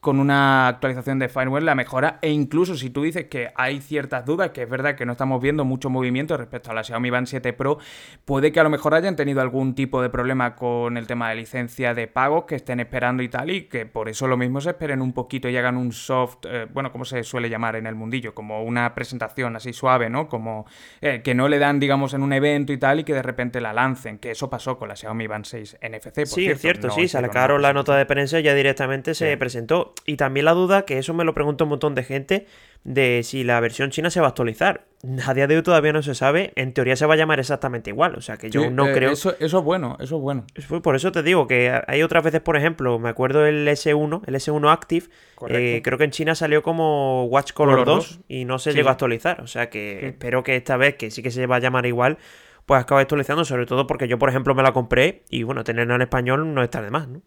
con 0.00 0.18
una 0.18 0.66
actualización 0.66 1.18
de 1.18 1.28
firmware 1.28 1.62
la 1.62 1.74
mejora 1.74 2.18
e 2.22 2.30
incluso 2.30 2.74
si 2.74 2.88
tú 2.88 3.02
dices 3.02 3.26
que 3.26 3.52
hay 3.54 3.80
ciertas 3.80 4.24
dudas, 4.24 4.50
que 4.50 4.62
es 4.62 4.68
verdad 4.68 4.94
que 4.96 5.04
no 5.04 5.12
estamos 5.12 5.42
viendo 5.42 5.66
mucho 5.66 5.90
movimiento 5.90 6.38
respecto 6.38 6.70
a 6.70 6.74
la 6.74 6.82
Xiaomi 6.82 7.10
Band 7.10 7.26
7 7.26 7.52
Pro, 7.52 7.78
puede 8.24 8.50
que 8.50 8.60
a 8.60 8.62
lo 8.62 8.70
mejor 8.70 8.94
hayan 8.94 9.14
tenido 9.14 9.42
algún 9.42 9.74
tipo 9.74 10.00
de 10.00 10.08
problema 10.08 10.56
con 10.56 10.96
el 10.96 11.06
tema 11.06 11.28
de 11.28 11.34
licencia 11.34 11.92
de 11.92 12.06
pagos 12.06 12.44
que 12.44 12.54
estén 12.54 12.80
esperando 12.80 13.22
y 13.22 13.28
tal 13.28 13.50
y 13.50 13.64
que 13.64 13.84
por 13.84 14.08
eso 14.08 14.26
lo 14.26 14.38
mismo 14.38 14.62
se 14.62 14.70
esperen 14.70 15.02
un 15.02 15.12
poquito 15.12 15.50
y 15.50 15.56
hagan 15.58 15.76
un 15.76 15.92
soft, 15.92 16.38
eh, 16.44 16.66
bueno, 16.72 16.92
como 16.92 17.04
se 17.04 17.22
suele 17.22 17.50
llamar 17.50 17.76
en 17.76 17.86
el 17.86 17.94
mundillo, 17.94 18.34
como 18.34 18.64
una 18.64 18.94
presentación 18.94 19.54
así 19.56 19.74
suave, 19.74 20.08
¿no? 20.08 20.28
Como 20.28 20.64
eh, 21.02 21.20
que 21.22 21.34
no 21.34 21.46
le 21.46 21.58
dan, 21.58 21.78
digamos, 21.78 22.14
en 22.14 22.22
un 22.22 22.32
evento 22.32 22.72
y 22.72 22.78
tal 22.78 23.00
y 23.00 23.04
que 23.04 23.12
de 23.12 23.22
repente 23.22 23.60
la 23.60 23.74
lancen, 23.74 24.18
que 24.18 24.30
eso 24.30 24.48
pasó 24.48 24.78
con 24.78 24.88
la 24.88 24.96
Xiaomi 24.96 25.26
Band 25.26 25.44
6 25.44 25.76
NFC. 25.82 26.14
Por 26.14 26.26
sí, 26.26 26.46
es 26.46 26.58
cierto, 26.58 26.90
sí, 26.90 27.06
sacaron 27.06 27.60
la 27.60 27.74
nota 27.74 27.94
de 27.96 28.06
prensa 28.06 28.40
y 28.40 28.44
ya 28.44 28.54
directamente 28.54 29.14
se 29.14 29.36
presentó. 29.36 29.89
Y 30.06 30.16
también 30.16 30.44
la 30.44 30.52
duda, 30.52 30.82
que 30.82 30.98
eso 30.98 31.14
me 31.14 31.24
lo 31.24 31.34
pregunta 31.34 31.64
un 31.64 31.70
montón 31.70 31.94
de 31.94 32.04
gente, 32.04 32.46
de 32.84 33.22
si 33.22 33.44
la 33.44 33.60
versión 33.60 33.90
china 33.90 34.10
se 34.10 34.20
va 34.20 34.26
a 34.26 34.30
actualizar. 34.30 34.86
A 35.26 35.34
día 35.34 35.46
de 35.46 35.56
hoy 35.56 35.62
todavía 35.62 35.92
no 35.92 36.02
se 36.02 36.14
sabe. 36.14 36.52
En 36.56 36.72
teoría 36.72 36.96
se 36.96 37.06
va 37.06 37.14
a 37.14 37.16
llamar 37.16 37.40
exactamente 37.40 37.90
igual. 37.90 38.14
O 38.16 38.20
sea 38.20 38.36
que 38.36 38.50
yo 38.50 38.70
no 38.70 38.88
eh, 38.88 38.92
creo. 38.92 39.12
Eso, 39.12 39.34
eso 39.38 39.58
es 39.58 39.64
bueno, 39.64 39.96
eso 40.00 40.16
es 40.16 40.22
bueno. 40.22 40.44
Por 40.82 40.96
eso 40.96 41.12
te 41.12 41.22
digo 41.22 41.46
que 41.46 41.78
hay 41.86 42.02
otras 42.02 42.24
veces, 42.24 42.40
por 42.40 42.56
ejemplo, 42.56 42.98
me 42.98 43.08
acuerdo 43.08 43.46
el 43.46 43.66
S1, 43.66 44.22
el 44.26 44.34
S1 44.34 44.72
Active. 44.72 45.06
Eh, 45.48 45.80
creo 45.82 45.98
que 45.98 46.04
en 46.04 46.10
China 46.10 46.34
salió 46.34 46.62
como 46.62 47.24
Watch 47.26 47.52
Color, 47.52 47.84
2, 47.84 48.20
y 48.28 48.44
no 48.44 48.58
se 48.58 48.72
llegó 48.72 48.88
a 48.88 48.92
actualizar. 48.92 49.40
O 49.42 49.46
sea 49.46 49.70
que 49.70 50.06
espero 50.08 50.42
que 50.42 50.56
esta 50.56 50.76
vez, 50.76 50.96
que 50.96 51.10
sí 51.10 51.22
que 51.22 51.30
se 51.30 51.46
va 51.46 51.56
a 51.56 51.60
llamar 51.60 51.86
igual, 51.86 52.18
pues 52.66 52.80
acabe 52.80 53.02
actualizando. 53.02 53.44
Sobre 53.44 53.66
todo 53.66 53.86
porque 53.86 54.08
yo, 54.08 54.18
por 54.18 54.28
ejemplo, 54.28 54.54
me 54.54 54.62
la 54.62 54.72
compré 54.72 55.24
y 55.30 55.42
bueno, 55.42 55.64
tenerla 55.64 55.94
en 55.94 56.02
español 56.02 56.54
no 56.54 56.62
está 56.62 56.82
de 56.82 56.90
más, 56.90 57.08
¿no? 57.08 57.22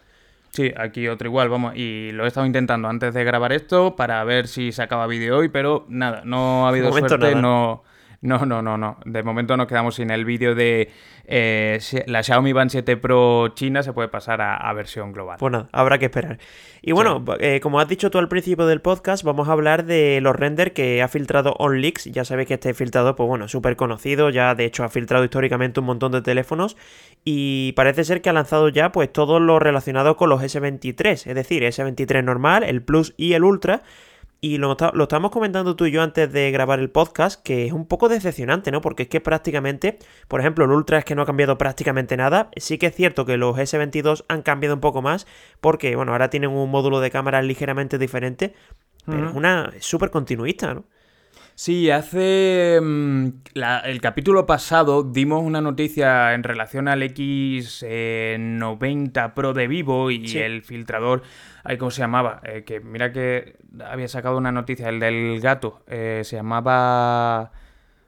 Sí, 0.53 0.72
aquí 0.77 1.07
otro 1.07 1.27
igual, 1.27 1.50
vamos, 1.50 1.74
y 1.75 2.12
lo 2.12 2.25
he 2.25 2.27
estado 2.27 2.45
intentando 2.45 2.88
antes 2.88 3.12
de 3.15 3.24
grabar 3.24 3.51
esto 3.51 3.95
para 3.95 4.24
ver 4.24 4.48
si 4.48 4.72
se 4.72 4.83
acaba 4.83 5.07
vídeo 5.07 5.39
hoy, 5.39 5.50
pero 5.50 5.83
nada, 5.89 6.22
no 6.25 6.67
ha 6.67 6.69
habido 6.69 6.91
suerte, 6.91 7.33
no, 7.33 7.83
no, 8.24 8.46
no, 8.46 8.62
no, 8.62 8.77
no. 8.77 8.98
De 9.06 9.22
momento 9.22 9.58
nos 9.58 9.68
quedamos 9.68 9.96
sin 9.96 10.10
el 10.10 10.24
vídeo 10.24 10.56
de 10.56 10.89
eh, 11.25 11.77
la 12.08 12.24
Xiaomi 12.24 12.53
Band 12.53 12.72
7 12.72 12.96
Pro 12.96 13.50
China, 13.50 13.84
se 13.84 13.92
puede 13.92 14.08
pasar 14.08 14.42
a, 14.42 14.72
versión 14.72 15.12
global. 15.12 15.36
Pues 15.39 15.51
nada, 15.51 15.68
habrá 15.74 15.98
que 15.98 16.06
esperar. 16.06 16.39
Y 16.82 16.94
bueno, 16.94 17.24
eh, 17.39 17.60
como 17.62 17.82
has 17.82 17.88
dicho 17.89 18.10
tú 18.12 18.20
al 18.20 18.30
principio 18.30 18.65
del 18.65 18.80
podcast, 18.80 19.25
vamos 19.25 19.50
a 19.50 19.51
hablar 19.51 19.84
de 19.84 20.22
los 20.22 20.38
renders 20.38 20.72
que 20.72 21.01
ha 21.01 21.10
filtrado 21.10 21.53
OnLeaks. 21.60 22.06
Ya 22.06 22.24
sabéis 22.24 22.48
que 22.48 22.53
este 22.53 22.74
filtrador, 22.74 23.18
pues 23.18 23.27
bueno, 23.27 23.50
súper 23.50 23.75
conocido, 23.75 24.30
ya 24.30 24.56
de 24.56 24.63
hecho 24.63 24.86
ha 24.86 24.89
filtrado 24.89 25.25
históricamente 25.25 25.82
un 25.82 25.88
montón 25.88 26.13
de 26.13 26.22
teléfonos 26.22 26.77
y 27.25 27.74
parece 27.74 28.06
ser 28.06 28.22
que 28.22 28.30
ha 28.30 28.34
lanzado 28.34 28.70
ya 28.70 28.94
pues 28.94 29.12
todo 29.12 29.42
lo 29.42 29.60
relacionado 29.60 30.15
con 30.15 30.30
los 30.30 30.42
S23, 30.42 31.27
es 31.27 31.36
decir, 31.36 31.63
S23 31.63 32.24
normal, 32.24 32.63
el 32.63 32.82
Plus 32.82 33.13
y 33.18 33.34
el 33.34 33.44
Ultra 33.44 33.84
y 34.43 34.57
lo, 34.57 34.75
lo 34.93 35.03
estábamos 35.03 35.31
comentando 35.31 35.77
tú 35.77 35.85
y 35.85 35.91
yo 35.91 36.01
antes 36.01 36.29
de 36.29 36.51
grabar 36.51 36.79
el 36.79 36.89
podcast, 36.89 37.41
que 37.41 37.65
es 37.65 37.71
un 37.71 37.88
poco 37.88 38.09
decepcionante, 38.09 38.71
¿no? 38.71 38.81
Porque 38.81 39.03
es 39.03 39.09
que 39.09 39.21
prácticamente, 39.21 40.00
por 40.27 40.41
ejemplo, 40.41 40.65
el 40.65 40.71
Ultra 40.71 40.97
es 40.97 41.05
que 41.05 41.15
no 41.15 41.21
ha 41.21 41.25
cambiado 41.25 41.57
prácticamente 41.57 42.17
nada. 42.17 42.50
Sí 42.57 42.77
que 42.77 42.88
es 42.88 42.93
cierto 42.93 43.25
que 43.25 43.38
los 43.38 43.55
S22 43.55 44.25
han 44.27 44.41
cambiado 44.41 44.75
un 44.75 44.81
poco 44.81 45.01
más, 45.01 45.27
porque, 45.62 45.95
bueno, 45.95 46.12
ahora 46.12 46.29
tienen 46.29 46.50
un 46.50 46.69
módulo 46.69 47.00
de 47.00 47.09
cámara 47.09 47.41
ligeramente 47.41 47.97
diferente, 47.97 48.53
pero 49.05 49.29
es 49.29 49.33
una 49.33 49.71
súper 49.79 50.12
continuista, 50.12 50.73
¿no? 50.73 50.83
Sí, 51.55 51.91
hace 51.91 52.79
mm, 52.81 53.27
el 53.86 54.01
capítulo 54.01 54.48
pasado 54.48 55.03
dimos 55.03 55.43
una 55.43 55.62
noticia 55.62 56.33
en 56.33 56.41
relación 56.41 56.88
al 56.88 57.03
X90 57.03 57.81
eh, 57.83 59.31
Pro 59.36 59.53
de 59.53 59.67
Vivo 59.67 60.10
y 60.10 60.36
el 60.38 60.63
filtrador, 60.63 61.22
¿cómo 61.77 61.91
se 61.91 62.01
llamaba? 62.01 62.41
Eh, 62.43 62.63
que 62.63 62.79
mira 62.79 63.12
que 63.13 63.57
había 63.86 64.07
sacado 64.07 64.38
una 64.38 64.51
noticia, 64.51 64.89
el 64.89 65.00
del 65.00 65.39
gato, 65.41 65.83
eh, 65.88 66.22
se 66.24 66.38
llamaba... 66.38 67.51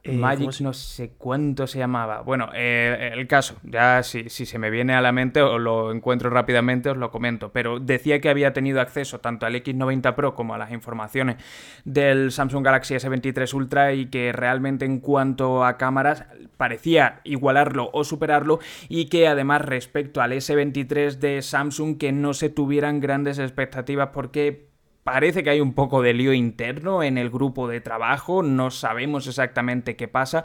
Eh, 0.06 0.14
Magic 0.14 0.62
no 0.62 0.72
sé 0.72 1.14
cuánto 1.18 1.66
se 1.66 1.80
llamaba. 1.80 2.22
Bueno, 2.22 2.50
eh, 2.54 3.10
el 3.14 3.28
caso, 3.28 3.56
ya 3.64 4.04
si, 4.04 4.30
si, 4.30 4.46
se 4.46 4.60
me 4.60 4.70
viene 4.70 4.94
a 4.94 5.02
la 5.02 5.12
mente 5.12 5.42
o 5.42 5.58
lo 5.58 5.92
encuentro 5.92 6.30
rápidamente 6.30 6.92
os 6.92 6.98
lo 6.98 7.10
comento, 7.10 7.52
pero 7.52 7.80
decía 7.80 8.22
que 8.22 8.30
había 8.30 8.54
tenido 8.54 8.82
acceso 8.82 9.20
tanto 9.20 9.48
al 9.48 9.56
X90 9.56 10.14
Pro 10.14 10.36
como 10.36 10.54
a 10.54 10.60
las 10.60 10.72
informaciones 10.72 11.38
del 11.86 12.32
Samsung 12.32 12.64
Galaxy 12.64 12.94
S23 12.94 13.52
Ultra 13.56 13.94
y 13.94 14.06
que 14.06 14.32
realmente 14.32 14.86
en 14.86 15.00
cuanto 15.00 15.66
a 15.66 15.78
cámaras 15.78 16.26
parecía 16.56 17.22
igualarlo 17.24 17.90
o 17.92 18.04
superarlo 18.04 18.60
y 18.88 19.06
que 19.06 19.28
además 19.28 19.64
respecto 19.64 20.22
al 20.22 20.34
S23 20.34 21.18
de 21.18 21.42
Samsung 21.42 21.98
que 21.98 22.12
no 22.12 22.36
se 22.36 22.50
tuvieran 22.50 23.00
grandes 23.00 23.40
expectativas 23.40 24.10
porque 24.14 24.75
Parece 25.06 25.44
que 25.44 25.52
hay 25.52 25.62
un 25.62 25.76
poco 25.76 26.02
de 26.02 26.16
lío 26.16 26.34
interno 26.34 27.04
en 27.04 27.20
el 27.20 27.30
grupo 27.30 27.68
de 27.68 27.80
trabajo, 27.80 28.42
no 28.42 28.72
sabemos 28.72 29.28
exactamente 29.28 29.96
qué 29.96 30.08
pasa, 30.08 30.44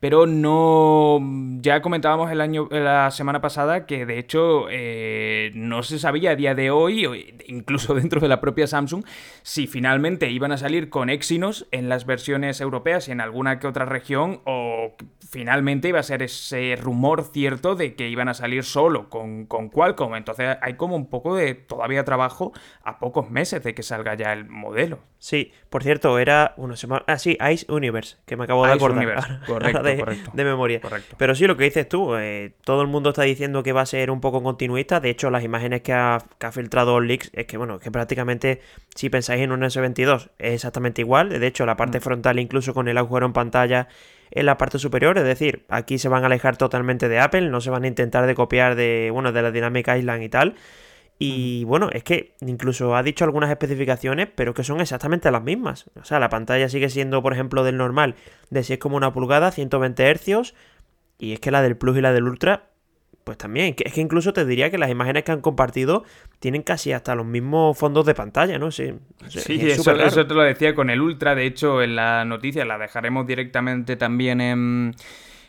pero 0.00 0.26
no. 0.26 1.18
Ya 1.62 1.80
comentábamos 1.80 2.30
el 2.30 2.42
año, 2.42 2.68
la 2.70 3.10
semana 3.10 3.40
pasada 3.40 3.86
que 3.86 4.04
de 4.04 4.18
hecho 4.18 4.66
eh, 4.68 5.50
no 5.54 5.82
se 5.82 5.98
sabía 5.98 6.32
a 6.32 6.36
día 6.36 6.54
de 6.54 6.70
hoy, 6.70 7.38
incluso 7.46 7.94
dentro 8.02 8.20
de 8.20 8.28
la 8.28 8.38
propia 8.42 8.66
Samsung, 8.66 9.02
si 9.40 9.66
finalmente 9.66 10.30
iban 10.30 10.52
a 10.52 10.58
salir 10.58 10.90
con 10.90 11.08
Exynos 11.08 11.66
en 11.70 11.88
las 11.88 12.04
versiones 12.04 12.60
europeas 12.60 13.08
y 13.08 13.12
en 13.12 13.22
alguna 13.22 13.60
que 13.60 13.66
otra 13.66 13.86
región, 13.86 14.42
o 14.44 14.94
finalmente 15.26 15.88
iba 15.88 16.00
a 16.00 16.02
ser 16.02 16.22
ese 16.22 16.76
rumor 16.76 17.30
cierto 17.32 17.76
de 17.76 17.94
que 17.94 18.10
iban 18.10 18.28
a 18.28 18.34
salir 18.34 18.64
solo 18.64 19.08
con, 19.08 19.46
con 19.46 19.70
Qualcomm. 19.70 20.16
Entonces 20.16 20.58
hay 20.60 20.74
como 20.74 20.96
un 20.96 21.08
poco 21.08 21.34
de 21.34 21.54
todavía 21.54 22.04
trabajo 22.04 22.52
a 22.82 22.98
pocos 22.98 23.30
meses 23.30 23.64
de 23.64 23.74
que 23.74 23.82
salga 23.82 24.01
ya 24.02 24.32
el 24.32 24.46
modelo. 24.48 24.98
Sí, 25.18 25.52
por 25.70 25.84
cierto, 25.84 26.18
era. 26.18 26.52
Uno 26.56 26.76
se 26.76 26.88
Ah, 27.06 27.16
sí, 27.16 27.38
Ice 27.52 27.64
Universe, 27.70 28.16
que 28.26 28.36
me 28.36 28.44
acabo 28.44 28.66
de 28.66 28.72
acordar. 28.72 29.40
correcto, 29.46 29.82
de, 29.82 29.98
correcto. 29.98 30.30
de, 30.34 30.44
memoria. 30.44 30.80
Correcto. 30.80 31.14
Pero 31.16 31.36
sí, 31.36 31.46
lo 31.46 31.56
que 31.56 31.62
dices 31.62 31.88
tú, 31.88 32.16
eh, 32.16 32.54
todo 32.64 32.82
el 32.82 32.88
mundo 32.88 33.10
está 33.10 33.22
diciendo 33.22 33.62
que 33.62 33.72
va 33.72 33.82
a 33.82 33.86
ser 33.86 34.10
un 34.10 34.20
poco 34.20 34.42
continuista. 34.42 34.98
De 34.98 35.10
hecho, 35.10 35.30
las 35.30 35.44
imágenes 35.44 35.82
que 35.82 35.92
ha, 35.92 36.18
filtrado 36.50 37.00
Leaks 37.00 37.30
es 37.34 37.46
que, 37.46 37.56
bueno, 37.56 37.78
que 37.78 37.92
prácticamente, 37.92 38.60
si 38.96 39.10
pensáis 39.10 39.42
en 39.42 39.52
un 39.52 39.60
S22, 39.60 40.30
es 40.38 40.54
exactamente 40.54 41.02
igual. 41.02 41.28
De 41.28 41.46
hecho, 41.46 41.66
la 41.66 41.76
parte 41.76 41.98
mm. 41.98 42.02
frontal, 42.02 42.38
incluso 42.40 42.74
con 42.74 42.88
el 42.88 42.98
agujero 42.98 43.26
en 43.26 43.32
pantalla 43.32 43.88
en 44.32 44.46
la 44.46 44.56
parte 44.58 44.78
superior, 44.78 45.18
es 45.18 45.24
decir, 45.24 45.64
aquí 45.68 45.98
se 45.98 46.08
van 46.08 46.22
a 46.24 46.26
alejar 46.26 46.56
totalmente 46.56 47.08
de 47.08 47.20
Apple, 47.20 47.50
no 47.50 47.60
se 47.60 47.70
van 47.70 47.84
a 47.84 47.86
intentar 47.86 48.26
de 48.26 48.34
copiar 48.34 48.74
de, 48.74 49.10
bueno, 49.12 49.30
de 49.30 49.42
la 49.42 49.50
Dynamic 49.50 49.88
Island 49.88 50.22
y 50.22 50.28
tal, 50.30 50.54
y 51.24 51.62
bueno, 51.62 51.88
es 51.92 52.02
que 52.02 52.34
incluso 52.40 52.96
ha 52.96 53.02
dicho 53.04 53.24
algunas 53.24 53.48
especificaciones, 53.48 54.26
pero 54.34 54.54
que 54.54 54.64
son 54.64 54.80
exactamente 54.80 55.30
las 55.30 55.44
mismas. 55.44 55.88
O 55.94 56.04
sea, 56.04 56.18
la 56.18 56.28
pantalla 56.28 56.68
sigue 56.68 56.88
siendo, 56.90 57.22
por 57.22 57.32
ejemplo, 57.32 57.62
del 57.62 57.76
normal 57.76 58.16
de 58.50 58.64
si 58.64 58.72
es 58.72 58.80
como 58.80 58.96
una 58.96 59.12
pulgada, 59.12 59.52
120 59.52 60.16
Hz. 60.16 60.52
Y 61.18 61.34
es 61.34 61.38
que 61.38 61.52
la 61.52 61.62
del 61.62 61.76
Plus 61.76 61.96
y 61.96 62.00
la 62.00 62.12
del 62.12 62.24
Ultra, 62.24 62.70
pues 63.22 63.38
también. 63.38 63.76
Es 63.78 63.92
que 63.92 64.00
incluso 64.00 64.32
te 64.32 64.44
diría 64.44 64.68
que 64.72 64.78
las 64.78 64.90
imágenes 64.90 65.22
que 65.22 65.30
han 65.30 65.42
compartido 65.42 66.02
tienen 66.40 66.62
casi 66.62 66.90
hasta 66.90 67.14
los 67.14 67.24
mismos 67.24 67.78
fondos 67.78 68.04
de 68.04 68.16
pantalla, 68.16 68.58
¿no? 68.58 68.72
Sí, 68.72 68.92
sí 69.28 69.60
eso, 69.70 69.92
eso 69.92 70.26
te 70.26 70.34
lo 70.34 70.42
decía 70.42 70.74
con 70.74 70.90
el 70.90 71.00
Ultra. 71.00 71.36
De 71.36 71.46
hecho, 71.46 71.82
en 71.82 71.94
la 71.94 72.24
noticia 72.24 72.64
la 72.64 72.78
dejaremos 72.78 73.28
directamente 73.28 73.94
también 73.94 74.40
en 74.40 74.96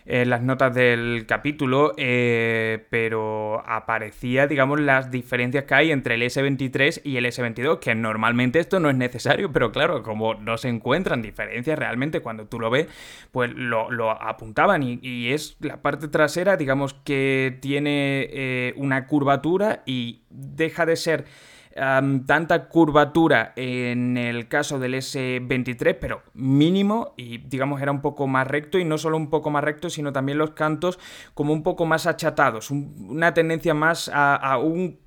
en 0.06 0.30
las 0.30 0.42
notas 0.42 0.74
del 0.74 1.26
capítulo, 1.28 1.94
eh, 1.98 2.86
pero 2.90 3.64
aparecía, 3.66 4.48
digamos, 4.48 4.80
las 4.80 5.12
diferencias 5.12 5.64
que 5.64 5.74
hay 5.74 5.92
entre 5.92 6.16
el 6.16 6.24
S23 6.24 7.02
y 7.04 7.18
el 7.18 7.26
S22, 7.26 7.80
que 7.80 7.96
normalmente 7.96 8.60
esto 8.60 8.80
no 8.80 8.90
es 8.90 8.96
necesario, 8.96 9.52
pero 9.52 9.72
claro, 9.72 10.04
como 10.04 10.36
no 10.36 10.58
se 10.58 10.70
encuentran 10.70 11.22
diferencias 11.22 11.80
realmente 11.80 12.22
cuando 12.22 12.48
tú 12.48 12.60
lo 12.60 12.70
ves, 12.70 12.88
pues 13.32 13.52
lo, 13.54 14.12
apuntaban 14.12 14.84
y, 14.84 15.32
es 15.32 15.58
la 15.62 15.82
parte 15.82 16.08
trasera, 16.08 16.58
digamos, 16.58 16.94
que 16.94 17.58
tiene 17.62 18.28
eh, 18.32 18.74
una 18.76 19.08
curvatura 19.08 19.84
y 19.86 20.22
deja 20.30 20.86
de 20.86 20.96
ser 20.96 21.26
tanta 21.74 22.68
curvatura 22.68 23.54
en 23.56 24.18
el 24.18 24.48
caso 24.48 24.78
del 24.78 24.94
S23, 24.94 25.98
pero 26.00 26.22
mínimo 26.34 27.14
y 27.18 27.40
digamos 27.40 27.82
era 27.82 27.92
un 27.92 28.02
poco 28.02 28.28
más 28.28 28.48
recto 28.48 28.78
y 28.78 28.86
no 28.86 28.98
solo 28.98 29.18
un 29.18 29.30
poco 29.30 29.50
más 29.50 29.64
recto, 29.64 29.90
sino 29.90 30.14
también 30.14 30.38
los 30.38 30.52
cantos 30.52 31.00
como 31.34 31.52
un 31.52 31.64
poco 31.64 31.86
más 31.86 32.06
achatados, 32.06 32.70
una 32.70 33.34
tendencia 33.34 33.74
más 33.74 34.10
a, 34.14 34.58
un 34.58 35.02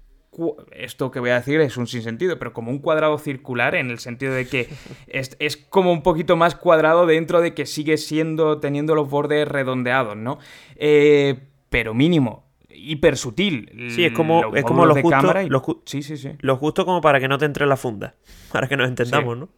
esto 0.73 1.11
que 1.11 1.19
voy 1.19 1.31
a 1.31 1.37
decir 1.37 1.61
es 1.61 1.79
un 1.79 1.87
sinsentido, 1.87 2.39
pero 2.39 2.53
como 2.53 2.71
un 2.71 2.81
cuadrado 2.81 3.17
circular 3.17 3.75
en 3.75 3.91
el 3.91 3.99
sentido 3.99 4.35
de 4.35 4.47
que 4.47 4.69
es, 5.07 5.57
como 5.57 5.93
un 5.93 6.03
poquito 6.03 6.37
más 6.37 6.57
cuadrado 6.57 7.07
dentro 7.07 7.41
de 7.41 7.55
que 7.55 7.65
sigue 7.65 7.97
siendo, 7.97 8.59
teniendo 8.59 8.95
los 8.95 9.09
bordes 9.09 9.49
redondeados, 9.49 10.17
¿no? 10.17 10.39
Eh, 10.75 11.49
pero 11.71 11.95
mínimo 11.95 12.46
hiper 12.77 13.17
sutil. 13.17 13.91
Sí, 13.91 14.05
es 14.05 14.13
como, 14.13 14.55
es 14.55 14.65
como 14.65 14.87
lo 14.87 14.95
justo, 14.95 15.11
cámara 15.11 15.43
sí, 15.85 16.03
sí, 16.03 16.17
sí. 16.17 16.31
Lo 16.41 16.57
justo 16.57 16.85
como 16.85 17.01
para 17.01 17.21
que 17.21 17.29
no 17.29 17.39
te 17.39 17.45
entre 17.45 17.67
la 17.67 17.77
funda. 17.77 18.15
Para 18.53 18.69
que 18.69 18.77
nos 18.77 18.89
entendamos, 18.89 19.37
¿no? 19.37 19.49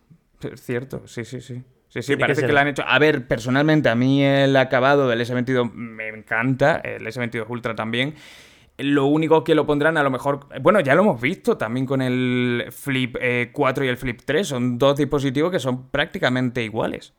Es 0.41 0.63
cierto, 0.63 1.03
sí, 1.07 1.25
sí, 1.25 1.41
sí. 1.41 1.63
Sí, 1.89 2.03
sí, 2.03 2.17
parece 2.17 2.43
que, 2.45 2.53
lo 2.53 2.59
han 2.59 2.69
hecho. 2.69 2.83
A 2.87 2.99
ver, 2.99 3.27
personalmente, 3.27 3.89
a 3.89 3.95
mí 3.95 4.23
el 4.23 4.55
acabado 4.57 5.09
del 5.09 5.21
S22 5.21 5.73
me 5.73 6.09
encanta, 6.09 6.77
el 6.77 7.07
S22 7.07 7.47
Ultra 7.49 7.75
también. 7.75 8.15
Lo 8.77 9.07
único 9.07 9.43
que 9.43 9.55
lo 9.55 9.67
pondrán 9.67 9.97
a 9.97 10.03
lo 10.03 10.11
mejor. 10.11 10.47
Bueno, 10.61 10.81
ya 10.81 10.95
lo 10.95 11.03
hemos 11.03 11.21
visto 11.21 11.57
también 11.57 11.87
con 11.87 12.03
el 12.03 12.67
Flip 12.71 13.17
4 13.53 13.85
eh, 13.85 13.87
y 13.87 13.91
el 13.91 13.97
Flip 13.97 14.21
3. 14.25 14.47
Son 14.47 14.79
dos 14.79 14.97
dispositivos 14.99 15.51
que 15.51 15.59
son 15.59 15.89
prácticamente 15.89 16.63
iguales 16.63 17.15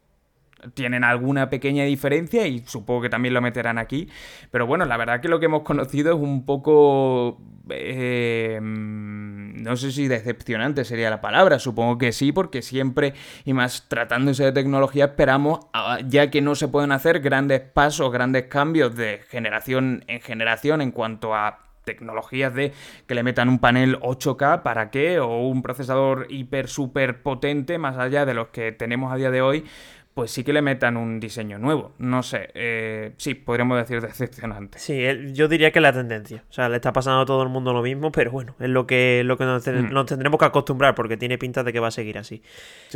tienen 0.73 1.03
alguna 1.03 1.49
pequeña 1.49 1.83
diferencia 1.83 2.47
y 2.47 2.59
supongo 2.65 3.01
que 3.01 3.09
también 3.09 3.33
lo 3.33 3.41
meterán 3.41 3.77
aquí. 3.77 4.09
Pero 4.51 4.67
bueno, 4.67 4.85
la 4.85 4.97
verdad 4.97 5.21
que 5.21 5.27
lo 5.27 5.39
que 5.39 5.45
hemos 5.45 5.63
conocido 5.63 6.13
es 6.15 6.19
un 6.19 6.45
poco... 6.45 7.41
Eh, 7.71 8.59
no 8.61 9.75
sé 9.75 9.91
si 9.91 10.07
decepcionante 10.07 10.85
sería 10.85 11.09
la 11.09 11.21
palabra, 11.21 11.59
supongo 11.59 11.97
que 11.97 12.11
sí, 12.11 12.31
porque 12.31 12.61
siempre, 12.61 13.13
y 13.45 13.53
más 13.53 13.87
tratándose 13.87 14.43
de 14.45 14.51
tecnología, 14.51 15.05
esperamos, 15.05 15.59
ya 16.07 16.31
que 16.31 16.41
no 16.41 16.55
se 16.55 16.67
pueden 16.67 16.91
hacer 16.91 17.19
grandes 17.19 17.61
pasos, 17.61 18.11
grandes 18.11 18.45
cambios 18.45 18.95
de 18.95 19.21
generación 19.29 20.03
en 20.07 20.21
generación 20.21 20.81
en 20.81 20.91
cuanto 20.91 21.35
a 21.35 21.59
tecnologías 21.83 22.53
de 22.53 22.71
que 23.07 23.15
le 23.15 23.23
metan 23.23 23.49
un 23.49 23.59
panel 23.59 23.99
8K, 24.01 24.61
¿para 24.61 24.91
qué? 24.91 25.19
O 25.19 25.47
un 25.47 25.63
procesador 25.63 26.27
hiper, 26.29 26.67
súper 26.67 27.23
potente, 27.23 27.77
más 27.79 27.97
allá 27.97 28.25
de 28.25 28.35
los 28.35 28.49
que 28.49 28.71
tenemos 28.71 29.11
a 29.11 29.15
día 29.15 29.31
de 29.31 29.41
hoy, 29.41 29.65
pues 30.13 30.31
sí 30.31 30.43
que 30.43 30.51
le 30.51 30.61
metan 30.61 30.97
un 30.97 31.19
diseño 31.19 31.59
nuevo. 31.59 31.93
No 31.97 32.23
sé, 32.23 32.49
eh, 32.53 33.13
sí, 33.17 33.35
podríamos 33.35 33.77
decir 33.77 34.01
decepcionante. 34.01 34.79
Sí, 34.79 35.01
yo 35.33 35.47
diría 35.47 35.71
que 35.71 35.79
la 35.79 35.93
tendencia. 35.93 36.43
O 36.49 36.53
sea, 36.53 36.67
le 36.67 36.75
está 36.75 36.91
pasando 36.91 37.21
a 37.21 37.25
todo 37.25 37.43
el 37.43 37.49
mundo 37.49 37.73
lo 37.73 37.81
mismo, 37.81 38.11
pero 38.11 38.31
bueno, 38.31 38.55
es 38.59 38.69
lo 38.69 38.85
que, 38.85 39.21
lo 39.23 39.37
que 39.37 39.45
nos, 39.45 39.65
mm. 39.65 40.05
tendremos 40.05 40.39
que 40.39 40.45
acostumbrar 40.45 40.95
porque 40.95 41.15
tiene 41.15 41.37
pinta 41.37 41.63
de 41.63 41.71
que 41.71 41.79
va 41.79 41.87
a 41.87 41.91
seguir 41.91 42.17
así. 42.17 42.41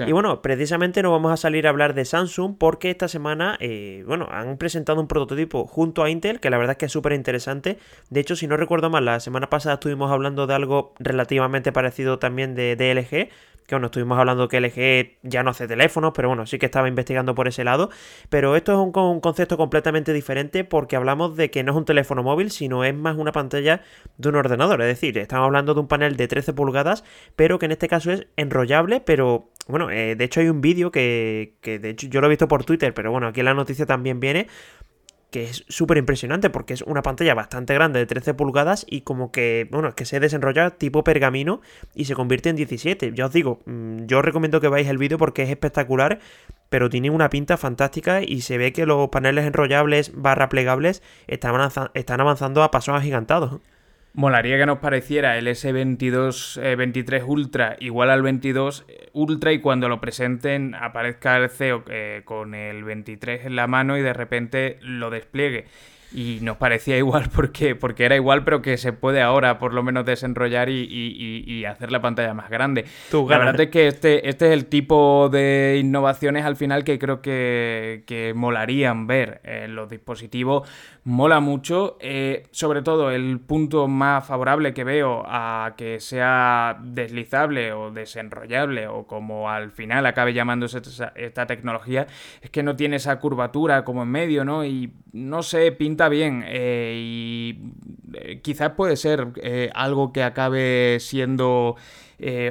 Y 0.05 0.12
bueno, 0.12 0.41
precisamente 0.41 1.01
nos 1.01 1.12
vamos 1.12 1.32
a 1.32 1.38
salir 1.38 1.67
a 1.67 1.70
hablar 1.70 1.93
de 1.93 2.03
Samsung 2.03 2.58
porque 2.58 2.89
esta 2.89 3.08
semana, 3.08 3.58
eh, 3.60 4.03
bueno, 4.05 4.27
han 4.32 4.58
presentado 4.58 5.00
un 5.00 5.08
prototipo 5.08 5.65
junto 5.65 6.03
a 6.03 6.10
Intel 6.10 6.39
que 6.39 6.50
la 6.50 6.58
verdad 6.58 6.72
es 6.72 6.77
que 6.77 6.86
es 6.88 6.91
súper 6.91 7.13
interesante. 7.13 7.77
De 8.10 8.20
hecho, 8.20 8.36
si 8.36 8.48
no 8.48 8.58
recuerdo 8.58 8.89
mal, 8.89 9.05
la 9.05 9.20
semana 9.20 9.50
pasada 9.50 9.75
estuvimos 9.75 10.12
hablando 10.12 10.48
de 10.48 10.55
algo 10.55 10.93
relativamente 11.00 11.72
parecido 11.72 12.20
también 12.20 12.55
de 12.55 12.75
DLG 12.75 13.29
que 13.65 13.75
bueno, 13.75 13.88
estuvimos 13.88 14.17
hablando 14.20 14.48
que 14.48 14.60
LG 14.60 15.20
ya 15.24 15.43
no 15.43 15.51
hace 15.51 15.67
teléfonos, 15.67 16.12
pero 16.15 16.27
bueno, 16.27 16.46
sí 16.46 16.60
que 16.60 16.65
estaba 16.65 16.88
investigando 16.88 17.03
por 17.36 17.48
ese 17.48 17.64
lado. 17.64 17.90
Pero 18.30 18.56
esto 18.56 18.74
es 18.74 18.78
un, 18.78 19.20
concepto 19.22 19.58
completamente 19.58 20.14
diferente 20.14 20.64
porque 20.64 20.96
hablamos 20.96 21.36
de 21.36 21.50
que 21.50 21.64
no 21.64 21.72
es 21.72 21.78
un 21.78 21.86
teléfono 21.86 22.24
móvil, 22.24 22.52
sino 22.52 22.84
es 22.84 22.96
más 22.96 23.18
una 23.18 23.32
pantalla 23.32 23.82
de 24.18 24.30
un 24.30 24.36
ordenador. 24.36 24.82
Es 24.82 24.88
decir, 24.88 25.18
estamos 25.18 25.46
hablando 25.46 25.74
de 25.74 25.80
un 25.80 25.88
panel 25.88 26.16
de 26.18 26.28
13 26.28 26.54
pulgadas, 26.54 27.04
pero 27.36 27.60
que 27.60 27.66
en 27.66 27.72
este 27.72 27.88
caso 27.88 28.12
es 28.12 28.28
enrollable, 28.36 29.02
pero 29.02 29.50
bueno, 29.68 29.90
eh, 29.90 30.16
de 30.16 30.24
hecho 30.26 30.42
hay 30.42 30.50
un 30.50 30.62
vídeo 30.62 30.92
que, 30.92 31.56
que 31.62 31.80
de 31.80 31.92
hecho 31.92 32.08
yo 32.08 32.20
lo 32.20 32.28
he 32.28 32.30
visto 32.30 32.48
por 32.48 32.66
Twitter, 32.66 32.94
pero 32.94 33.12
bueno, 33.12 33.28
aquí 33.28 33.42
la 33.44 33.54
noticia 33.54 33.86
también 33.86 34.20
viene 34.20 34.48
que 35.34 35.46
es 35.46 35.66
súper 35.68 35.98
impresionante 35.98 36.52
porque 36.52 36.75
es 36.75 36.84
una 36.84 37.02
pantalla 37.02 37.34
bastante 37.34 37.74
grande 37.74 37.98
de 37.98 38.06
13 38.06 38.36
pulgadas 38.36 38.86
y 38.88 39.02
como 39.02 39.32
que, 39.32 39.68
bueno, 39.72 39.88
es 39.88 39.96
que 39.96 40.06
se 40.06 40.20
desenrolla 40.20 40.70
tipo 40.70 41.04
pergamino 41.04 41.60
y 41.96 42.06
se 42.06 42.13
convierte 42.13 42.50
en 42.50 42.56
17. 42.56 43.13
Ya 43.16 43.25
os 43.25 43.34
digo, 43.34 43.63
mm, 43.66 44.06
yo 44.06 44.22
recomiendo 44.22 44.62
que 44.62 44.70
veáis 44.70 44.88
el 44.88 45.00
vídeo 45.00 45.18
porque 45.18 45.42
es 45.42 45.50
espectacular, 45.50 46.20
pero 46.70 46.88
tiene 46.88 47.10
una 47.10 47.32
pinta 47.32 47.58
fantástica 47.58 48.22
y 48.22 48.42
se 48.42 48.60
ve 48.60 48.74
que 48.74 48.86
los 48.86 49.10
paneles 49.10 49.46
enrollables 49.46 50.12
barra 50.13 50.50
plegables 50.50 51.02
están 51.25 52.22
avanzando 52.22 52.62
a 52.62 52.70
pasos 52.70 52.96
agigantados. 52.96 53.60
Molaría 54.15 54.60
que 54.60 54.67
nos 54.67 54.77
pareciera 54.77 55.39
el 55.39 55.48
S22 55.48 56.77
23 56.77 57.22
eh, 57.22 57.25
Ultra 57.25 57.75
igual 57.79 58.12
al 58.12 58.22
22 58.22 58.86
eh, 58.88 59.10
Ultra 59.13 59.51
y 59.53 59.60
cuando 59.60 59.89
lo 59.89 60.00
presenten 60.00 60.75
aparezca 60.75 61.38
el 61.38 61.50
CEO 61.50 61.84
eh, 61.88 62.22
con 62.24 62.53
el 62.53 62.84
23 62.84 63.46
en 63.46 63.55
la 63.55 63.65
mano 63.65 63.98
y 63.98 64.03
de 64.03 64.13
repente 64.13 64.77
lo 64.82 65.10
despliegue 65.10 65.65
y 66.13 66.39
nos 66.41 66.58
parecía 66.58 66.98
igual 66.98 67.29
porque, 67.36 67.75
porque 67.75 68.05
era 68.05 68.15
igual, 68.15 68.43
pero 68.43 68.62
que 68.62 68.77
se 68.77 68.93
puede 68.93 69.22
ahora 69.22 69.60
por 69.60 69.74
lo 69.74 69.84
menos 69.84 70.05
desenrollar 70.05 70.70
y, 70.70 71.63
hacer 71.63 71.91
la 71.91 72.01
pantalla 72.01 72.34
más 72.34 72.50
grande. 72.50 72.86
la 73.12 73.38
verdad 73.38 73.62
es 73.62 73.70
que 73.70 73.88
este, 73.88 74.27
este 74.27 74.48
es 74.48 74.51
el 74.51 74.65
tipo 74.65 75.29
de 75.32 75.79
innovaciones 75.79 76.46
al 76.46 76.58
final 76.58 76.84
que 76.84 77.00
creo 77.00 77.22
que, 77.22 78.03
que 78.05 78.34
molarían 78.36 79.08
ver 79.08 79.39
en 79.43 79.75
los 79.75 79.89
dispositivos. 79.89 80.67
Mola 81.05 81.39
mucho, 81.39 81.98
eh, 82.00 82.48
sobre 82.51 82.82
todo 82.82 83.12
el 83.12 83.39
punto 83.39 83.88
más 83.88 84.25
favorable 84.25 84.74
que 84.74 84.84
veo 84.84 85.24
a 85.25 85.74
que 85.77 86.00
sea 86.00 86.77
deslizable 86.82 87.74
o 87.74 87.91
desenrollable 87.91 88.88
o 88.88 89.05
como 89.05 89.50
al 89.50 89.72
final 89.72 90.05
acabe 90.05 90.34
llamándose 90.34 90.82
esta 91.15 91.46
tecnología, 91.46 92.08
es 92.41 92.50
que 92.50 92.63
no 92.63 92.75
tiene 92.75 92.98
esa 92.98 93.20
curvatura 93.20 93.84
como 93.84 94.03
en 94.03 94.10
medio, 94.10 94.46
¿no? 94.46 94.65
Y 94.65 94.93
no 95.12 95.43
sé, 95.43 95.72
pinta 95.72 96.03
bien 96.10 96.44
eh, 96.48 96.94
y 96.98 97.60
eh, 98.14 98.42
quizás 98.42 98.72
puede 98.72 98.96
ser 98.96 99.28
eh, 99.42 99.70
algo 99.74 100.14
que 100.14 100.24
acabe 100.24 100.98
siendo 101.00 101.76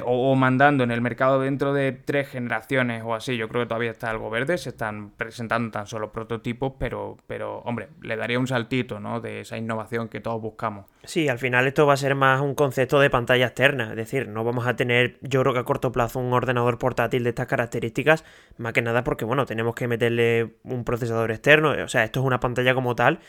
o, 0.05 0.35
mandando 0.35 0.83
en 0.83 0.91
el 0.91 1.01
mercado 1.01 1.39
dentro 1.39 1.73
de 1.73 1.91
tres 1.91 2.29
generaciones 2.29 3.03
o 3.05 3.15
así. 3.15 3.37
Yo 3.37 3.47
creo 3.49 3.63
que 3.63 3.67
todavía 3.67 3.91
está 3.91 4.09
algo 4.09 4.29
verde, 4.29 4.57
se 4.57 4.69
están 4.69 5.11
presentando 5.11 5.71
tan 5.71 5.87
solo 5.87 6.11
prototipos, 6.11 6.73
pero, 6.77 7.17
pero 7.27 7.59
hombre, 7.59 7.89
le 8.01 8.15
daría 8.15 8.39
un 8.39 8.47
saltito 8.47 8.99
¿no? 8.99 9.21
de 9.21 9.41
esa 9.41 9.57
innovación 9.57 10.09
que 10.09 10.19
todos 10.19 10.41
buscamos. 10.41 10.85
Sí, 11.03 11.27
al 11.27 11.39
final 11.39 11.67
esto 11.67 11.85
va 11.85 11.93
a 11.93 11.97
ser 11.97 12.15
más 12.15 12.41
un 12.41 12.55
concepto 12.55 12.99
de 12.99 13.09
pantalla 13.09 13.47
externa, 13.47 13.89
es 13.91 13.95
decir, 13.95 14.27
no 14.27 14.43
vamos 14.43 14.67
a 14.67 14.75
tener, 14.75 15.17
yo 15.21 15.41
creo 15.41 15.53
que 15.53 15.59
a 15.59 15.63
corto 15.63 15.91
plazo, 15.91 16.19
un 16.19 16.33
ordenador 16.33 16.77
portátil 16.77 17.23
de 17.23 17.29
estas 17.29 17.47
características, 17.47 18.23
más 18.57 18.73
que 18.73 18.81
nada 18.81 19.03
porque, 19.03 19.25
bueno, 19.25 19.45
tenemos 19.45 19.75
que 19.75 19.87
meterle 19.87 20.55
un 20.63 20.85
procesador 20.85 21.31
externo, 21.31 21.71
o 21.71 21.87
sea, 21.87 22.03
esto 22.03 22.21
es 22.21 22.25
una 22.25 22.39
pantalla 22.39 22.73
como 22.73 22.95
tal 22.95 23.19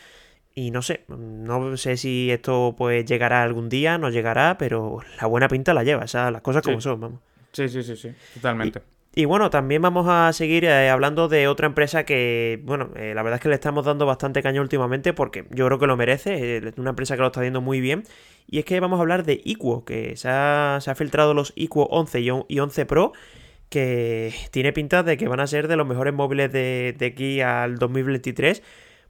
y 0.55 0.71
no 0.71 0.81
sé, 0.81 1.03
no 1.09 1.75
sé 1.75 1.97
si 1.97 2.31
esto 2.31 2.75
pues 2.77 3.05
llegará 3.05 3.43
algún 3.43 3.67
día, 3.67 3.97
no 3.97 4.09
llegará, 4.09 4.57
pero 4.57 4.99
la 5.19 5.27
buena 5.27 5.49
pinta 5.49 5.73
la 5.73 5.83
lleva, 5.83 6.05
o 6.05 6.07
sea, 6.07 6.31
las 6.31 6.41
cosas 6.41 6.63
como 6.63 6.79
son, 6.79 7.01
vamos. 7.01 7.19
Sí, 7.51 7.67
sí, 7.67 7.83
sí, 7.83 7.97
sí, 7.97 8.09
totalmente. 8.33 8.81
Y, 9.17 9.25
bueno, 9.25 9.49
también 9.49 9.81
vamos 9.81 10.07
a 10.09 10.31
seguir 10.33 10.65
eh, 10.65 10.89
hablando 10.89 11.29
de 11.29 11.47
otra 11.47 11.67
empresa 11.67 12.03
que, 12.05 12.61
bueno, 12.63 12.89
eh, 12.95 13.13
la 13.13 13.23
verdad 13.23 13.37
es 13.37 13.41
que 13.41 13.49
le 13.49 13.55
estamos 13.55 13.85
dando 13.85 14.05
bastante 14.05 14.41
caño 14.41 14.61
últimamente 14.61 15.13
porque 15.13 15.45
yo 15.51 15.65
creo 15.67 15.79
que 15.79 15.87
lo 15.87 15.95
merece, 15.95 16.57
es 16.57 16.77
una 16.77 16.89
empresa 16.89 17.15
que 17.15 17.21
lo 17.21 17.27
está 17.27 17.39
haciendo 17.41 17.61
muy 17.61 17.79
bien. 17.79 18.03
Y 18.47 18.59
es 18.59 18.65
que 18.65 18.77
vamos 18.81 18.99
a 18.99 19.01
hablar 19.01 19.23
de 19.23 19.41
Equo, 19.45 19.85
que 19.85 20.17
se 20.17 20.27
ha, 20.29 20.79
se 20.81 20.91
ha 20.91 20.95
filtrado 20.95 21.33
los 21.33 21.53
Equo 21.55 21.87
11 21.91 22.21
y 22.47 22.59
11 22.59 22.85
Pro 22.85 23.13
que 23.69 24.33
tiene 24.51 24.73
pinta 24.73 25.01
de 25.01 25.17
que 25.17 25.27
van 25.27 25.39
a 25.39 25.47
ser 25.47 25.67
de 25.67 25.75
los 25.75 25.87
mejores 25.87 26.13
móviles 26.13 26.51
de, 26.51 26.95
de 26.97 27.05
aquí 27.07 27.41
al 27.41 27.77
2023 27.77 28.61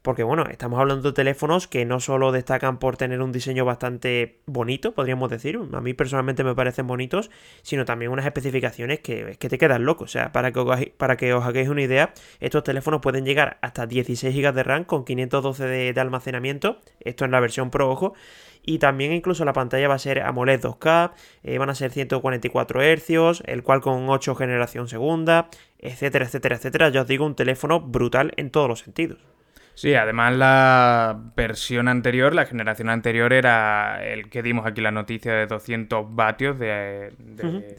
porque 0.05 0.21
bueno, 0.21 0.45
estamos 0.51 0.79
hablando 0.79 1.09
de 1.09 1.13
teléfonos 1.13 1.67
que 1.67 1.83
no 1.83 1.99
solo 1.99 2.31
destacan 2.31 2.77
por 2.77 2.95
tener 2.95 3.23
un 3.23 3.31
diseño 3.31 3.65
bastante 3.65 4.37
bonito, 4.45 4.93
podríamos 4.93 5.31
decir, 5.31 5.59
a 5.73 5.81
mí 5.81 5.95
personalmente 5.95 6.43
me 6.43 6.53
parecen 6.53 6.85
bonitos, 6.85 7.31
sino 7.63 7.85
también 7.85 8.11
unas 8.11 8.27
especificaciones 8.27 8.99
que, 8.99 9.35
que 9.39 9.49
te 9.49 9.57
quedan 9.57 9.83
locos. 9.83 10.11
O 10.11 10.13
sea, 10.13 10.31
para 10.31 10.51
que, 10.51 10.59
os, 10.59 10.79
para 10.97 11.17
que 11.17 11.33
os 11.33 11.43
hagáis 11.43 11.69
una 11.69 11.81
idea, 11.81 12.13
estos 12.39 12.63
teléfonos 12.63 13.01
pueden 13.01 13.25
llegar 13.25 13.57
hasta 13.63 13.87
16 13.87 14.35
GB 14.35 14.53
de 14.53 14.61
RAM 14.61 14.83
con 14.83 15.05
512 15.05 15.65
de, 15.65 15.99
almacenamiento, 15.99 16.77
esto 16.99 17.25
en 17.25 17.31
la 17.31 17.39
versión 17.39 17.71
Pro, 17.71 17.89
ojo, 17.89 18.13
y 18.61 18.77
también 18.77 19.11
incluso 19.11 19.43
la 19.43 19.53
pantalla 19.53 19.87
va 19.87 19.95
a 19.95 19.99
ser 19.99 20.21
AMOLED 20.21 20.61
2K, 20.61 21.13
eh, 21.41 21.57
van 21.57 21.71
a 21.71 21.75
ser 21.75 21.89
144 21.89 22.79
Hz, 22.79 23.41
el 23.45 23.63
cual 23.63 23.81
con 23.81 24.07
8 24.07 24.35
generación 24.35 24.87
segunda, 24.87 25.49
etcétera, 25.79 26.25
etcétera, 26.25 26.57
etcétera. 26.57 26.89
Ya 26.89 27.01
os 27.01 27.07
digo, 27.07 27.25
un 27.25 27.35
teléfono 27.35 27.81
brutal 27.81 28.33
en 28.37 28.51
todos 28.51 28.69
los 28.69 28.81
sentidos. 28.81 29.34
Sí, 29.75 29.93
además 29.93 30.35
la 30.35 31.19
versión 31.35 31.87
anterior, 31.87 32.33
la 32.33 32.45
generación 32.45 32.89
anterior 32.89 33.33
era 33.33 34.03
el 34.05 34.29
que 34.29 34.41
dimos 34.41 34.65
aquí 34.65 34.81
la 34.81 34.91
noticia 34.91 35.33
de 35.33 35.47
200 35.47 36.15
vatios 36.15 36.57
de, 36.57 37.13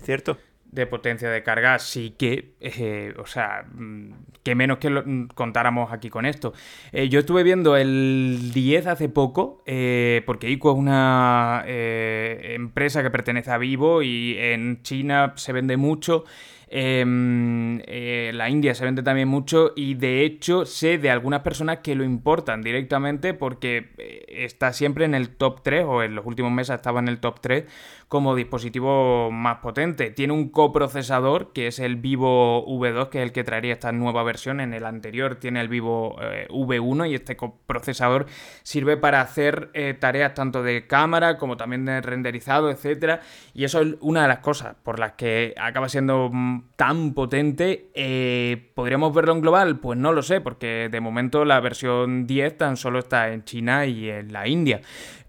cierto 0.03 0.39
de 0.77 0.87
potencia 0.87 1.31
de 1.31 1.43
carga, 1.43 1.75
así 1.75 2.11
que, 2.19 2.53
eh, 2.61 3.15
o 3.19 3.27
sea, 3.27 3.65
mm, 3.73 4.11
que 4.43 4.55
menos 4.55 4.77
que 4.77 4.91
lo, 4.91 5.03
mm, 5.05 5.29
contáramos 5.29 5.91
aquí 5.91 6.11
con 6.11 6.27
esto. 6.27 6.53
Eh, 6.93 7.09
yo 7.09 7.19
estuve 7.19 7.43
viendo 7.43 7.77
el 7.77 8.53
10 8.53 8.87
hace 8.87 9.09
poco, 9.09 9.63
eh, 9.65 10.23
porque 10.27 10.51
ICO 10.51 10.73
es 10.73 10.79
una 10.79 11.65
empresa 11.67 13.03
que 13.03 13.11
pertenece 13.11 13.51
a 13.51 13.59
Vivo 13.59 14.03
y 14.03 14.37
en 14.39 14.83
China 14.83 15.33
se 15.37 15.53
vende 15.53 15.79
mucho. 15.79 16.25
Em, 16.69 17.81
eh, 17.87 18.33
la 18.35 18.51
India 18.51 18.75
se 18.75 18.85
vende 18.85 19.05
también 19.05 19.29
mucho 19.29 19.73
y 19.77 19.95
de 19.95 20.25
hecho 20.25 20.67
sé 20.67 20.99
de 20.99 21.11
algunas 21.11 21.43
personas 21.43 21.79
que 21.79 21.95
lo 21.95 22.03
importan 22.03 22.61
directamente 22.61 23.35
porque 23.35 23.91
eh, 23.99 24.25
está 24.45 24.73
siempre 24.73 25.05
en 25.05 25.15
el 25.15 25.29
top 25.29 25.63
3 25.63 25.85
o 25.87 26.03
en 26.03 26.17
los 26.17 26.27
últimos 26.27 26.51
meses 26.51 26.75
estaba 26.75 26.99
en 26.99 27.07
el 27.07 27.21
top 27.21 27.41
3 27.41 27.65
como 28.09 28.35
dispositivo 28.35 29.31
más 29.31 29.59
potente. 29.59 30.11
Tiene 30.11 30.33
un 30.33 30.49
coprocesador 30.51 31.53
que 31.53 31.67
es 31.67 31.79
el 31.79 31.97
Vivo 31.97 32.65
V2 32.67 33.09
que 33.09 33.19
es 33.19 33.25
el 33.25 33.33
que 33.33 33.45
traería 33.45 33.73
esta 33.73 33.93
nueva 33.93 34.23
versión. 34.23 34.61
En 34.61 34.75
el 34.75 34.85
anterior 34.87 35.37
tiene 35.37 35.61
el 35.61 35.69
Vivo 35.69 36.17
eh, 36.23 36.47
V1 36.51 37.11
y 37.11 37.15
este 37.15 37.37
coprocesador 37.37 38.27
sirve 38.63 38.97
para 38.97 39.21
hacer 39.21 39.71
tareas 39.99 40.35
tanto 40.35 40.63
de 40.63 40.87
cámara 40.87 41.37
como 41.39 41.57
también 41.57 41.85
de 41.85 42.01
renderizado, 42.01 42.71
etcétera. 42.71 43.21
Y 43.55 43.65
eso 43.65 43.81
es 43.81 43.95
una 44.01 44.23
de 44.23 44.29
las 44.29 44.39
cosas 44.39 44.77
por 44.83 44.99
las 44.99 45.13
que 45.13 45.55
acaba 45.59 45.89
siendo 45.89 46.31
mm, 46.33 46.71
tan 46.77 47.15
potente, 47.15 47.91
eh, 47.95 48.71
¿podríamos 48.75 49.15
verlo 49.15 49.33
en 49.33 49.41
global? 49.41 49.79
Pues 49.81 49.99
no 49.99 50.13
lo 50.13 50.23
sé, 50.23 50.41
porque 50.41 50.89
de 50.91 51.01
momento 51.01 51.45
la 51.45 51.61
versión 51.61 52.27
10 52.27 52.57
tan 52.57 52.77
solo 52.77 52.99
está 52.99 53.33
en 53.33 53.45
China 53.45 53.87
y 53.87 54.09
en 54.09 54.33
la 54.33 54.47
India. 54.47 54.81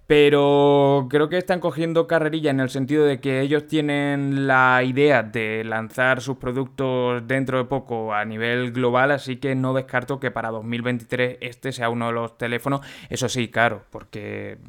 Pero 0.07 1.07
creo 1.09 1.27
que 1.27 1.37
están 1.37 1.59
cogiendo 1.59 2.07
carrerilla 2.07 2.49
en 2.49 2.61
el 2.61 2.69
sentido 2.69 3.03
de 3.03 3.19
que 3.19 3.41
ellos 3.41 3.67
tienen 3.67 4.47
la 4.47 4.81
idea 4.83 5.21
de 5.21 5.65
lanzar 5.65 6.21
sus 6.21 6.37
productos 6.37 7.27
dentro 7.27 7.57
de 7.57 7.65
poco 7.65 8.13
a 8.13 8.23
nivel 8.23 8.71
global, 8.71 9.11
así 9.11 9.35
que 9.35 9.53
no 9.53 9.73
descarto 9.73 10.21
que 10.21 10.31
para 10.31 10.49
2023 10.49 11.39
este 11.41 11.73
sea 11.73 11.89
uno 11.89 12.07
de 12.07 12.13
los 12.13 12.37
teléfonos, 12.37 12.79
eso 13.09 13.27
sí, 13.27 13.49
claro, 13.49 13.81
porque, 13.89 14.59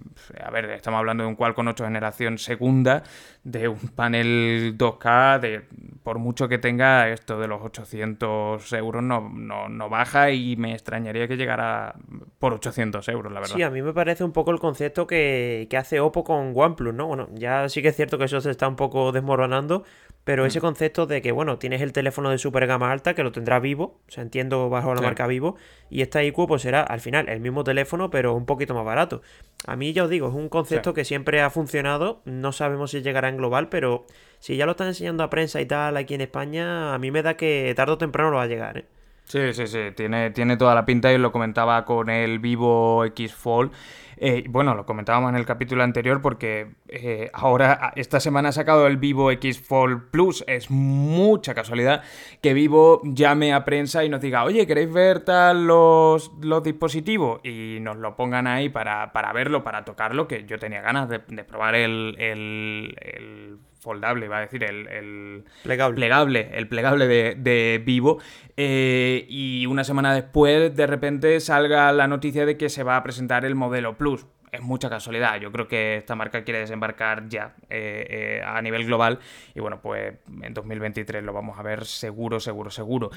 a 0.42 0.51
ver, 0.51 0.70
estamos 0.70 0.98
hablando 0.98 1.22
de 1.22 1.29
un 1.29 1.37
cual 1.37 1.55
con 1.55 1.68
8 1.68 1.85
generación 1.85 2.38
segunda, 2.38 3.05
de 3.44 3.68
un 3.68 3.79
panel 3.94 4.77
2K, 4.77 5.38
de 5.38 5.62
por 6.03 6.18
mucho 6.18 6.48
que 6.48 6.59
tenga 6.59 7.09
esto 7.11 7.38
de 7.38 7.46
los 7.48 7.62
800 7.62 8.72
euros 8.72 9.03
no, 9.03 9.29
no, 9.29 9.88
baja 9.88 10.31
y 10.31 10.57
me 10.57 10.72
extrañaría 10.72 11.29
que 11.29 11.37
llegara 11.37 11.94
por 12.38 12.55
800 12.55 13.09
euros, 13.09 13.33
la 13.33 13.40
verdad. 13.40 13.55
Sí, 13.55 13.62
a 13.62 13.70
mí 13.70 13.83
me 13.83 13.92
parece 13.92 14.24
un 14.24 14.33
poco 14.33 14.51
el 14.51 14.59
concepto 14.59 15.07
que 15.07 15.27
que, 15.68 15.76
hace 15.76 16.00
Oppo 16.00 16.24
con 16.24 16.52
OnePlus, 16.54 16.94
¿no? 16.94 17.06
Bueno, 17.06 17.28
ya 17.34 17.68
sí 17.68 17.82
que 17.82 17.88
es 17.88 17.96
cierto 17.96 18.18
que 18.18 18.24
eso 18.24 18.40
se 18.40 18.50
está 18.50 18.68
un 18.68 18.76
poco 18.76 19.12
desmoronando, 19.12 19.84
pero 20.24 20.46
ese 20.46 20.58
mm. 20.58 20.62
concepto 20.62 21.06
de 21.06 21.22
que, 21.22 21.32
bueno, 21.32 21.58
tienes 21.58 21.80
el 21.80 21.92
teléfono 21.92 22.30
de 22.30 22.38
super 22.38 22.66
gama 22.66 22.90
alta 22.92 23.14
que 23.14 23.22
lo 23.22 23.32
tendrá 23.32 23.60
vivo, 23.60 24.00
o 24.08 24.10
sea, 24.10 24.22
entiendo 24.22 24.68
bajo 24.68 24.94
la 24.94 25.00
marca 25.00 25.26
vivo, 25.26 25.56
y 25.90 26.02
esta 26.02 26.22
IQ 26.22 26.46
pues 26.46 26.62
será 26.62 26.82
al 26.82 27.00
final 27.00 27.28
el 27.28 27.40
mismo 27.40 27.64
teléfono, 27.64 28.10
pero 28.10 28.34
un 28.34 28.46
poquito 28.46 28.74
más 28.74 28.84
barato. 28.84 29.22
A 29.66 29.76
mí 29.76 29.92
ya 29.92 30.04
os 30.04 30.10
digo, 30.10 30.28
es 30.28 30.34
un 30.34 30.48
concepto 30.48 30.94
que 30.94 31.04
siempre 31.04 31.40
ha 31.40 31.50
funcionado, 31.50 32.20
no 32.24 32.52
sabemos 32.52 32.90
si 32.90 33.02
llegará 33.02 33.28
en 33.28 33.36
global, 33.36 33.68
pero 33.68 34.06
si 34.38 34.56
ya 34.56 34.66
lo 34.66 34.72
están 34.72 34.88
enseñando 34.88 35.22
a 35.22 35.30
prensa 35.30 35.60
y 35.60 35.66
tal 35.66 35.96
aquí 35.96 36.14
en 36.14 36.20
España, 36.22 36.94
a 36.94 36.98
mí 36.98 37.10
me 37.10 37.22
da 37.22 37.36
que 37.36 37.72
tarde 37.76 37.92
o 37.92 37.98
temprano 37.98 38.30
lo 38.30 38.36
va 38.36 38.44
a 38.44 38.46
llegar, 38.46 38.78
¿eh? 38.78 38.84
Sí, 39.28 39.52
sí, 39.52 39.66
sí, 39.66 39.78
tiene, 39.94 40.30
tiene 40.30 40.56
toda 40.56 40.74
la 40.74 40.86
pinta 40.86 41.12
y 41.12 41.18
lo 41.18 41.32
comentaba 41.32 41.84
con 41.84 42.08
el 42.08 42.38
Vivo 42.38 43.04
X 43.04 43.34
Fold. 43.34 43.72
Eh, 44.20 44.44
bueno, 44.48 44.74
lo 44.74 44.85
comentábamos 44.85 45.31
en 45.31 45.37
el 45.37 45.46
capítulo 45.46 45.83
anterior 45.83 46.20
porque 46.20 46.72
eh, 46.88 47.31
ahora, 47.33 47.92
esta 47.96 48.20
semana 48.20 48.48
ha 48.48 48.52
sacado 48.52 48.87
el 48.87 48.96
Vivo 48.96 49.31
X 49.31 49.61
Fold 49.61 50.11
Plus. 50.11 50.44
Es 50.46 50.70
mucha 50.70 51.54
casualidad 51.54 52.02
que 52.40 52.54
Vivo 52.54 53.00
llame 53.04 53.52
a 53.52 53.64
prensa 53.64 54.04
y 54.04 54.09
nos 54.09 54.20
diga, 54.20 54.44
oye, 54.44 54.66
¿queréis 54.66 54.92
ver 54.92 55.20
tal 55.20 55.66
los, 55.66 56.33
los 56.40 56.62
dispositivos? 56.62 57.40
Y 57.44 57.78
nos 57.81 57.96
lo 57.96 58.16
pongan 58.16 58.46
ahí 58.46 58.68
para, 58.68 59.11
verlo, 59.33 59.62
para 59.62 59.85
tocarlo, 59.85 60.26
que 60.26 60.44
yo 60.44 60.59
tenía 60.59 60.81
ganas 60.81 61.09
de, 61.09 61.20
probar 61.20 61.74
el, 61.74 62.16
el 62.18 63.59
foldable, 63.78 64.28
va 64.28 64.38
a 64.38 64.40
decir, 64.42 64.64
el, 64.64 65.44
plegable. 65.62 66.50
el 66.52 66.68
plegable 66.68 67.06
de, 67.06 67.82
Vivo. 67.84 68.18
Eh, 68.56 69.26
y 69.28 69.66
una 69.66 69.84
semana 69.84 70.14
después, 70.14 70.74
de 70.74 70.86
repente, 70.86 71.40
salga 71.40 71.92
la 71.92 72.06
noticia 72.06 72.46
de 72.46 72.56
que 72.56 72.68
se 72.68 72.82
va 72.82 72.96
a 72.96 73.02
presentar 73.02 73.44
el 73.44 73.54
modelo 73.54 73.96
Plus. 73.96 74.26
Es 74.52 74.61
mucha 74.61 74.88
casualidad. 74.88 75.40
Yo 75.40 75.52
creo 75.52 75.68
que 75.68 75.96
esta 75.96 76.14
marca 76.14 76.44
quiere 76.44 76.61
desembarcar 76.61 77.28
ya 77.28 77.54
eh, 77.68 78.06
eh, 78.40 78.42
a 78.44 78.61
nivel 78.62 78.84
global 78.87 79.18
y 79.54 79.61
bueno, 79.61 79.80
pues 79.80 80.14
en 80.42 80.54
2023 80.54 81.22
lo 81.22 81.32
vamos 81.32 81.58
a 81.58 81.62
ver 81.62 81.84
seguro, 81.84 82.40
seguro, 82.40 82.70
seguro. 82.70 83.11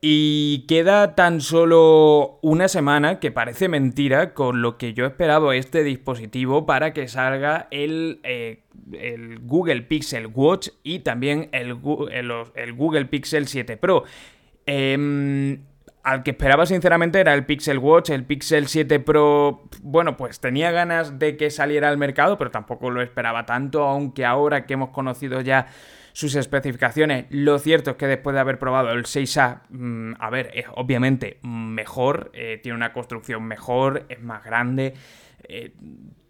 Y 0.00 0.66
queda 0.66 1.14
tan 1.14 1.40
solo 1.40 2.38
una 2.42 2.68
semana, 2.68 3.18
que 3.20 3.30
parece 3.30 3.68
mentira, 3.68 4.34
con 4.34 4.62
lo 4.62 4.78
que 4.78 4.94
yo 4.94 5.06
esperaba 5.06 5.54
este 5.56 5.82
dispositivo 5.82 6.66
para 6.66 6.92
que 6.92 7.08
salga 7.08 7.68
el, 7.70 8.20
eh, 8.24 8.64
el 8.92 9.40
Google 9.40 9.82
Pixel 9.82 10.28
Watch 10.28 10.68
y 10.82 11.00
también 11.00 11.48
el, 11.52 11.78
el 12.10 12.72
Google 12.72 13.06
Pixel 13.06 13.46
7 13.46 13.76
Pro. 13.76 14.04
Eh, 14.66 15.58
al 16.06 16.22
que 16.22 16.30
esperaba 16.30 16.66
sinceramente 16.66 17.18
era 17.18 17.34
el 17.34 17.44
Pixel 17.46 17.78
Watch, 17.78 18.10
el 18.10 18.24
Pixel 18.24 18.68
7 18.68 19.00
Pro, 19.00 19.64
bueno, 19.82 20.16
pues 20.16 20.38
tenía 20.38 20.70
ganas 20.70 21.18
de 21.18 21.36
que 21.36 21.50
saliera 21.50 21.88
al 21.88 21.98
mercado, 21.98 22.38
pero 22.38 22.52
tampoco 22.52 22.90
lo 22.90 23.02
esperaba 23.02 23.44
tanto, 23.44 23.82
aunque 23.82 24.24
ahora 24.24 24.66
que 24.66 24.74
hemos 24.74 24.90
conocido 24.90 25.40
ya 25.40 25.66
sus 26.12 26.36
especificaciones, 26.36 27.26
lo 27.30 27.58
cierto 27.58 27.90
es 27.90 27.96
que 27.96 28.06
después 28.06 28.34
de 28.34 28.40
haber 28.40 28.60
probado 28.60 28.92
el 28.92 29.04
6A, 29.04 29.62
mm, 29.68 30.12
a 30.20 30.30
ver, 30.30 30.52
es 30.54 30.66
obviamente 30.76 31.40
mejor, 31.42 32.30
eh, 32.34 32.60
tiene 32.62 32.76
una 32.76 32.92
construcción 32.92 33.42
mejor, 33.42 34.06
es 34.08 34.22
más 34.22 34.44
grande. 34.44 34.94
Eh, 35.48 35.72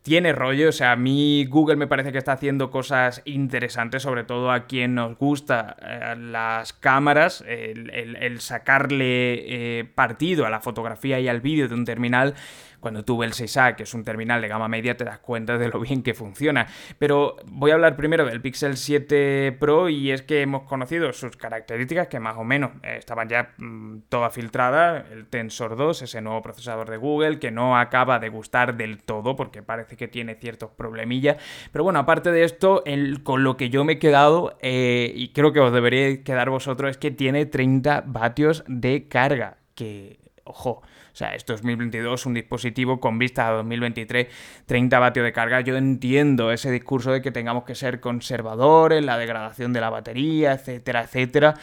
tiene 0.07 0.33
rollo, 0.33 0.69
o 0.69 0.73
sea, 0.73 0.93
a 0.93 0.97
mí 0.97 1.47
Google 1.47 1.75
me 1.75 1.89
parece 1.89 2.13
que 2.13 2.19
está 2.19 2.31
haciendo 2.31 2.71
cosas 2.71 3.23
interesantes, 3.25 4.05
sobre 4.05 4.23
todo 4.23 4.53
a 4.53 4.67
quien 4.67 4.95
nos 4.95 5.19
gusta 5.19 5.75
eh, 5.83 6.15
las 6.17 6.73
cámaras, 6.73 7.43
el, 7.45 8.39
sacarle 8.39 9.81
eh, 9.81 9.85
partido 9.85 10.47
a 10.47 10.51
la 10.51 10.61
fotografía 10.61 11.19
y 11.19 11.27
al 11.27 11.41
vídeo 11.41 11.67
de 11.67 11.75
un 11.75 11.85
terminal 11.85 12.35
cuando 12.81 13.05
tuve 13.05 13.27
el 13.27 13.33
6A, 13.33 13.77
que 13.77 13.85
es 13.85 13.95
un 13.95 14.05
terminal 14.05 14.41
de 14.41 14.49
gama 14.49 14.69
media, 14.69 14.97
te 14.97 15.05
das 15.05 15.19
cuenta 15.19 15.59
de 15.59 15.69
lo 15.69 15.81
bien 15.81 16.03
que 16.03 16.15
funciona. 16.15 16.67
Pero 16.99 17.37
voy 17.47 17.71
a 17.71 17.75
hablar 17.75 17.97
primero 17.97 18.25
del 18.25 18.41
Pixel 18.41 18.77
7 18.77 19.57
Pro 19.59 19.89
y 19.89 20.11
es 20.11 20.23
que 20.23 20.43
hemos 20.43 20.63
conocido 20.65 21.13
sus 21.13 21.37
características 21.37 22.09
que 22.09 22.21
más 22.21 22.37
o 22.37 22.45
menos 22.45 22.73
eh, 22.83 22.97
estaban 22.99 23.29
ya 23.29 23.55
mm, 23.59 24.03
todas 24.09 24.33
filtradas. 24.33 25.11
El 25.11 25.27
Tensor 25.27 25.77
2, 25.77 26.03
ese 26.03 26.21
nuevo 26.21 26.43
procesador 26.43 26.91
de 26.91 26.97
Google, 26.97 27.39
que 27.39 27.51
no 27.51 27.77
acaba 27.77 28.19
de 28.19 28.29
gustar 28.29 28.77
del 28.77 29.03
todo 29.03 29.37
porque 29.37 29.63
parece 29.63 29.97
que 29.97 30.09
tiene 30.09 30.35
ciertos 30.35 30.71
problemillas. 30.71 31.37
Pero 31.73 31.85
bueno, 31.85 31.99
aparte 31.99 32.31
de 32.33 32.45
esto, 32.45 32.83
con 33.23 33.45
lo 33.45 33.57
que 33.57 33.71
yo 33.71 33.85
me 33.85 33.95
he 33.95 33.99
quedado, 33.99 34.57
eh, 34.61 35.13
y 35.15 35.29
creo 35.29 35.53
que 35.53 35.61
os 35.61 35.73
deberíais 35.73 36.21
quedar 36.21 36.51
vosotros, 36.51 36.91
es 36.91 36.99
que 36.99 37.11
tiene 37.11 37.47
30 37.47 38.05
vatios 38.07 38.65
de 38.67 39.09
carga. 39.09 39.59
Que, 39.75 40.19
ojo, 40.45 40.83
o 41.17 41.19
sea, 41.19 41.35
es 41.35 41.47
2022, 41.47 42.27
un 42.27 42.35
dispositivo 42.35 43.01
con 43.01 43.19
vista 43.19 43.49
a 43.49 43.53
2023, 43.53 44.27
30 44.67 44.99
vatios 44.99 45.25
de 45.25 45.33
carga. 45.33 45.63
Yo 45.63 45.75
entiendo 45.79 46.53
ese 46.53 46.71
discurso 46.71 47.11
de 47.11 47.23
que 47.23 47.31
tengamos 47.31 47.65
que 47.65 47.75
ser 47.75 48.01
conservadores, 48.01 49.03
la 49.03 49.17
degradación 49.17 49.73
de 49.73 49.81
la 49.81 49.89
batería, 49.89 50.53
etcétera, 50.53 51.05
etcétera. 51.05 51.55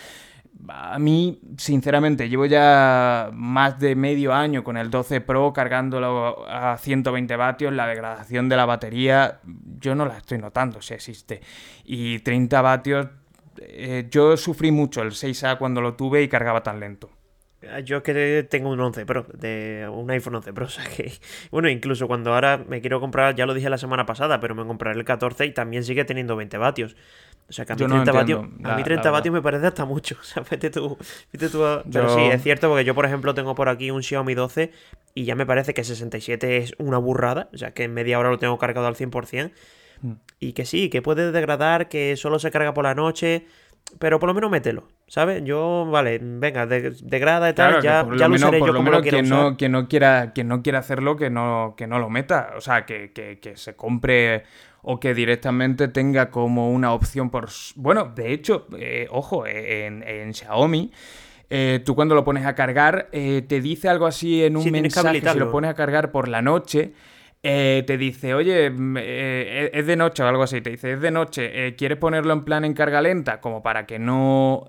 A 0.70 0.98
mí, 0.98 1.39
sinceramente, 1.56 2.30
llevo 2.30 2.48
ya 2.48 3.30
más 3.32 3.78
de 3.78 3.96
medio 3.96 4.34
año 4.34 4.63
con 4.63 4.76
el 4.76 4.89
12 4.89 5.22
Pro 5.22 5.54
cargándolo 5.54 6.50
a 6.50 6.76
120 6.76 7.36
vatios. 7.36 7.72
La 7.74 7.86
degradación 7.86 8.50
de 8.50 8.56
la 8.56 8.66
batería, 8.66 9.39
yo 9.80 9.94
no 9.94 10.08
la 10.08 10.18
estoy 10.18 10.39
notando 10.39 10.82
si 10.82 10.96
existe. 10.96 11.42
Y 11.86 12.18
30 12.22 12.60
vatios, 12.63 13.08
eh, 13.60 14.08
yo 14.10 14.36
sufrí 14.36 14.72
mucho 14.72 15.04
el 15.04 15.12
6A 15.12 15.60
cuando 15.60 15.80
lo 15.80 15.94
tuve 15.94 16.24
y 16.24 16.28
cargaba 16.28 16.63
tan 16.63 16.80
lento. 16.80 17.12
Ah, 17.71 17.80
yo 17.80 17.97
es 17.97 18.04
que 18.04 18.47
tengo 18.49 18.69
un 18.69 18.80
11 18.80 19.06
Pro, 19.06 19.26
de 19.34 19.88
un 19.91 20.10
iPhone 20.12 20.36
11 20.36 20.54
Pro, 20.54 20.65
o 20.67 20.69
sea 20.69 20.86
que, 20.86 21.12
bueno, 21.52 21.69
incluso 21.69 22.08
cuando 22.08 22.34
ahora 22.34 22.63
me 22.67 22.82
quiero 22.82 22.99
comprar, 22.99 23.36
ya 23.36 23.45
lo 23.45 23.54
dije 23.54 23.69
la 23.69 23.78
semana 23.78 24.06
pasada, 24.06 24.39
pero 24.39 24.56
me 24.56 24.65
compraré 24.65 24.97
el 24.97 25.06
14 25.06 25.45
y 25.45 25.52
también 25.52 25.84
sigue 25.84 26.06
teniendo 26.06 26.36
20 26.36 26.58
vatios. 26.58 26.95
O 27.49 27.52
sea 27.52 27.65
que 27.65 27.73
a 27.73 27.76
mí 27.76 27.86
30, 27.86 28.12
vatios, 28.12 28.45
a 28.63 28.76
mí 28.76 28.84
30 28.84 29.12
vatios 29.12 29.34
me 29.34 29.41
parece 29.41 29.67
hasta 29.67 29.86
mucho. 29.86 30.15
O 30.21 30.23
sea, 30.23 30.43
vete 30.49 30.69
tú, 30.69 30.97
vete 31.32 31.49
tú 31.49 31.62
Pero 31.91 32.10
sí, 32.15 32.21
es 32.21 32.41
cierto, 32.41 32.69
porque 32.69 32.86
yo, 32.86 32.95
por 32.95 33.06
ejemplo, 33.06 33.34
tengo 33.34 33.54
por 33.54 33.69
aquí 33.69 33.91
un 33.91 34.02
Xiaomi 34.02 34.34
12 34.34 34.71
y 35.13 35.26
ya 35.26 35.36
me 35.36 35.45
parece 35.45 35.73
que 35.73 35.84
67 35.84 36.58
es 36.58 36.73
una 36.78 36.97
burrada. 36.97 37.49
O 37.54 37.58
sea, 37.58 37.73
que 37.73 37.84
en 37.84 37.93
media 37.93 38.17
hora 38.17 38.30
lo 38.30 38.39
tengo 38.39 38.58
cargado 38.58 38.88
al 38.88 38.95
100%. 38.95 39.52
Mm. 40.02 40.12
Y 40.39 40.54
que 40.54 40.65
sí, 40.65 40.89
que 40.89 41.02
puede 41.02 41.32
degradar, 41.32 41.89
que 41.89 42.15
solo 42.15 42.39
se 42.39 42.49
carga 42.49 42.73
por 42.73 42.86
la 42.86 42.95
noche 42.95 43.45
pero 44.00 44.19
por 44.19 44.28
lo 44.28 44.34
menos 44.34 44.50
mételo, 44.50 44.88
¿sabes? 45.08 45.43
Yo, 45.43 45.86
vale, 45.89 46.19
venga, 46.22 46.65
degrada 46.65 47.50
y 47.50 47.54
tal, 47.54 47.82
ya, 47.82 48.06
ya 48.17 48.28
lo, 48.28 48.36
usaré 48.36 48.60
yo 48.60 48.74
como 48.74 48.91
lo, 48.91 49.02
quien 49.02 49.30
no, 49.30 49.56
quien 49.56 49.72
no 49.72 49.88
quiera 49.88 50.32
Quien 50.34 50.48
no 50.48 50.62
quiera 50.62 50.80
hacerlo, 50.80 51.15
que 51.15 51.30
no, 51.30 51.76
que 51.78 51.88
no 51.88 52.00
lo 52.00 52.10
meta. 52.10 52.54
O 52.58 52.62
sea, 52.62 52.86
que, 52.86 53.12
que, 53.12 53.58
se 53.58 53.76
compre 53.76 54.43
o 54.82 55.00
que 55.00 55.13
directamente 55.13 55.88
tenga 55.88 56.30
como 56.30 56.72
una 56.72 56.91
opción 56.93 57.30
por... 57.30 57.50
Bueno, 57.76 58.12
de 58.15 58.34
hecho, 58.34 58.67
eh, 58.78 59.08
ojo, 59.12 59.46
en, 59.46 60.04
en 60.04 60.34
Xiaomi... 60.34 60.91
Eh, 61.56 61.82
tú 61.86 61.93
cuando 61.93 62.15
lo 62.15 62.24
pones 62.24 62.48
a 62.48 62.56
cargar, 62.56 63.10
eh, 63.12 63.43
te 63.48 63.62
dice 63.62 63.88
algo 63.88 64.08
así 64.08 64.43
en 64.43 64.58
un 64.58 64.72
mensaje, 64.72 65.22
si 65.22 65.38
lo 65.38 65.52
pones 65.52 65.69
a 65.69 65.76
cargar 65.76 66.12
por 66.12 66.28
la 66.28 66.41
noche, 66.41 66.93
eh, 67.45 67.84
te 67.86 67.97
dice, 67.97 68.34
oye, 68.34 68.69
mm, 68.69 68.95
eh, 68.97 69.69
es 69.73 69.86
de 69.86 69.97
noche 69.97 70.23
o 70.23 70.27
algo 70.27 70.43
así, 70.43 70.62
te 70.62 70.69
dice, 70.69 70.93
es 70.93 71.01
de 71.01 71.12
noche, 71.12 71.67
eh, 71.67 71.75
¿quieres 71.75 71.97
ponerlo 71.97 72.32
en 72.32 72.45
plan 72.45 72.63
en 72.63 72.73
carga 72.73 73.01
lenta? 73.01 73.41
Como 73.41 73.62
para 73.62 73.86
que 73.86 73.99
no 73.99 74.65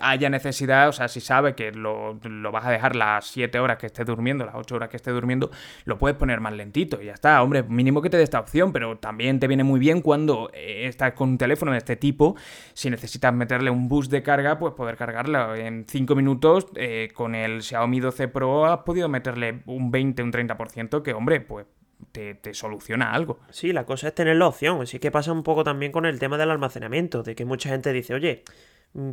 haya 0.00 0.28
necesidad, 0.28 0.88
o 0.88 0.92
sea, 0.92 1.06
si 1.06 1.20
sabe 1.20 1.54
que 1.54 1.70
lo, 1.70 2.18
vas 2.50 2.66
a 2.66 2.70
dejar 2.72 2.96
las 2.96 3.26
7 3.26 3.60
horas 3.60 3.78
que 3.78 3.86
esté 3.86 4.04
durmiendo, 4.04 4.44
las 4.44 4.56
8 4.56 4.74
horas 4.74 4.88
que 4.88 4.96
esté 4.96 5.12
durmiendo, 5.12 5.52
lo 5.84 5.96
puedes 5.96 6.16
poner 6.16 6.40
más 6.40 6.52
lentito 6.54 7.00
y 7.00 7.06
ya 7.06 7.12
está, 7.12 7.40
hombre, 7.42 7.62
mínimo 7.62 8.02
que 8.02 8.10
te 8.10 8.16
dé 8.16 8.24
esta 8.24 8.40
opción, 8.40 8.72
pero 8.72 8.98
también 8.98 9.38
te 9.38 9.46
viene 9.46 9.62
muy 9.62 9.78
bien 9.78 10.00
cuando 10.02 10.50
estás 10.52 11.12
con 11.12 11.30
un 11.30 11.38
teléfono 11.38 11.70
de 11.72 11.78
este 11.78 11.94
tipo, 11.94 12.34
si 12.72 12.90
necesitas 12.90 13.32
meterle 13.32 13.70
un 13.70 13.88
boost 13.88 14.10
de 14.10 14.22
carga, 14.24 14.58
pues 14.58 14.74
poder 14.74 14.96
cargarlo 14.96 15.54
en 15.54 15.86
5 15.88 16.14
minutos, 16.16 16.66
con 17.14 17.36
el 17.36 17.62
Xiaomi 17.62 18.00
12 18.00 18.28
Pro 18.28 18.66
has 18.66 18.80
podido 18.80 19.08
meterle 19.08 19.62
un 19.66 19.92
20, 19.92 20.24
un 20.24 20.32
30%, 20.32 21.02
que 21.02 21.12
hombre, 21.12 21.40
pues 21.40 21.66
te, 22.12 22.54
soluciona 22.54 23.12
algo. 23.12 23.40
Sí, 23.50 23.72
la 23.72 23.84
cosa 23.84 24.08
es 24.08 24.14
tener 24.14 24.36
la 24.36 24.48
opción. 24.48 24.82
Así 24.82 24.98
que 24.98 25.10
pasa 25.10 25.32
un 25.32 25.42
poco 25.42 25.64
también 25.64 25.92
con 25.92 26.06
el 26.06 26.18
tema 26.18 26.38
del 26.38 26.50
almacenamiento, 26.50 27.22
de 27.22 27.34
que 27.34 27.44
mucha 27.44 27.70
gente 27.70 27.92
dice, 27.92 28.14
oye, 28.14 28.44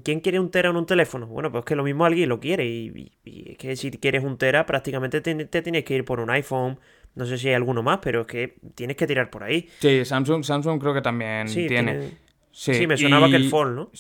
¿quién 0.04 0.20
quiere 0.20 0.40
un 0.40 0.52
tera 0.52 0.70
en 0.70 0.76
un 0.76 0.86
teléfono? 0.86 1.28
Bueno, 1.28 1.52
pues 1.52 1.66
que 1.66 1.76
lo 1.76 1.84
mismo 1.84 2.06
alguien 2.06 2.30
lo 2.30 2.40
quiere. 2.40 2.66
Y, 2.66 3.12
es 3.26 3.58
que 3.58 3.76
si 3.76 3.92
quieres 3.92 4.24
un 4.24 4.38
tera, 4.38 4.66
prácticamente 4.66 5.22
te, 5.22 5.62
tienes 5.62 5.84
que 5.84 5.96
ir 5.96 6.06
por 6.06 6.20
un 6.20 6.30
iPhone. 6.30 6.80
No 7.16 7.26
sé 7.26 7.38
si 7.38 7.50
hay 7.50 7.56
alguno 7.56 7.84
más, 7.84 8.00
pero 8.02 8.22
es 8.22 8.28
que 8.28 8.56
tienes 8.76 8.96
que 8.96 9.06
tirar 9.06 9.30
por 9.30 9.44
ahí. 9.44 9.68
Sí, 9.80 10.06
Samsung, 10.06 10.44
Samsung 10.44 10.80
creo 10.80 10.94
que 10.94 11.02
también 11.02 11.48
tiene. 11.48 12.12
Sí, 12.52 12.88
me 12.88 12.98
sonaba 12.98 13.30
que 13.30 13.36
el 13.36 13.50
Fold, 13.50 13.76
¿no? 13.76 13.92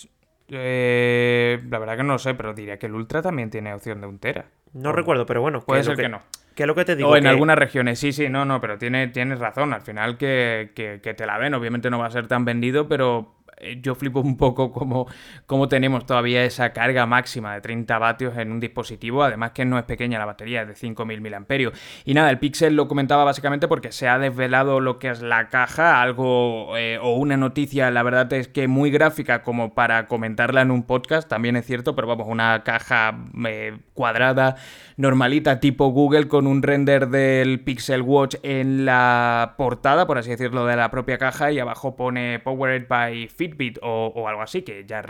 Eh, 0.54 1.62
la 1.70 1.80
verdad 1.80 1.96
que 1.98 2.04
no 2.04 2.14
lo 2.14 2.20
sé, 2.20 2.34
pero 2.34 2.54
diría 2.54 2.78
que 2.78 2.88
el 2.88 2.94
Ultra 2.94 3.22
también 3.22 3.50
tiene 3.50 3.74
opción 3.74 4.02
de 4.02 4.08
un 4.08 4.20
tera. 4.20 4.50
No 4.74 4.92
recuerdo, 4.92 5.26
pero 5.26 5.42
bueno. 5.42 5.62
Puede 5.62 5.84
ser 5.84 5.96
que 5.96 6.10
no. 6.10 6.22
¿Qué 6.56 6.64
es 6.64 6.68
lo 6.68 6.76
que 6.76 6.86
te 6.86 6.96
digo? 6.96 7.10
O 7.10 7.16
en 7.16 7.28
algunas 7.28 7.58
regiones, 7.58 8.00
sí, 8.00 8.12
sí, 8.12 8.28
no, 8.30 8.46
no, 8.46 8.60
pero 8.60 8.78
tiene, 8.78 9.08
tienes 9.08 9.40
razón. 9.40 9.74
Al 9.74 9.82
final 9.82 10.18
que, 10.18 10.72
que, 10.76 11.00
que, 11.02 11.14
te 11.14 11.26
la 11.26 11.38
ven, 11.38 11.54
obviamente 11.54 11.90
no 11.90 12.00
va 12.00 12.08
a 12.08 12.12
ser 12.12 12.28
tan 12.28 12.44
vendido, 12.44 12.88
pero 12.88 13.36
yo 13.82 13.96
flipo 13.96 14.20
un 14.20 14.38
poco 14.38 14.72
como, 14.72 15.08
como 15.46 15.68
tenemos 15.68 16.06
todavía 16.06 16.44
esa 16.44 16.74
carga 16.74 17.06
máxima 17.06 17.54
de 17.54 17.62
30 17.62 17.98
vatios 18.00 18.38
en 18.38 18.52
un 18.52 18.60
dispositivo, 18.60 19.24
además 19.24 19.52
que 19.52 19.66
no 19.66 19.78
es 19.78 19.86
pequeña 19.86 20.20
la 20.20 20.26
batería, 20.26 20.64
es 20.64 20.68
de 20.68 20.74
5.000 20.74 21.22
mAh. 21.22 21.72
Y 22.06 22.14
nada, 22.14 22.30
el 22.30 22.40
Pixel 22.40 22.76
lo 22.76 22.88
comentaba 22.88 23.24
básicamente 23.24 23.68
porque 23.68 23.92
se 23.92 24.08
ha 24.08 24.20
desvelado 24.20 24.80
lo 24.80 25.00
que 25.00 25.10
es 25.10 25.22
la 25.22 25.50
caja, 25.50 26.02
algo 26.02 26.78
eh, 26.78 26.98
o 27.02 27.16
una 27.16 27.38
noticia, 27.38 27.92
la 27.92 28.04
verdad 28.04 28.32
es 28.34 28.48
que 28.48 28.68
muy 28.68 28.92
gráfica 28.92 29.44
como 29.44 29.74
para 29.74 30.08
comentarla 30.08 30.62
en 30.62 30.72
un 30.72 30.84
podcast, 30.84 31.28
también 31.28 31.56
es 31.56 31.66
cierto, 31.66 31.96
pero 31.96 32.08
vamos, 32.08 32.28
una 32.28 32.64
caja 32.64 33.18
eh, 33.46 33.78
cuadrada, 33.94 34.56
normalita, 34.98 35.60
tipo 35.60 35.88
Google, 35.90 36.28
con 36.28 36.48
un 36.48 36.64
render 36.64 37.10
del 37.10 37.60
Pixel 37.60 38.02
Watch 38.02 38.36
en 38.44 38.86
la 38.86 39.56
portada, 39.58 40.08
por 40.08 40.18
así 40.18 40.30
decirlo, 40.30 40.66
de 40.66 40.76
la 40.76 40.92
propia 40.92 41.18
caja 41.18 41.52
y 41.52 41.60
abajo 41.60 41.96
pone 41.96 42.40
Powered 42.40 42.88
by 42.88 43.28
Fit 43.28 43.51
Fitbit 43.52 43.80
o, 43.82 44.28
algo 44.28 44.42
así, 44.42 44.62
que 44.62 44.86
ya 44.86 45.04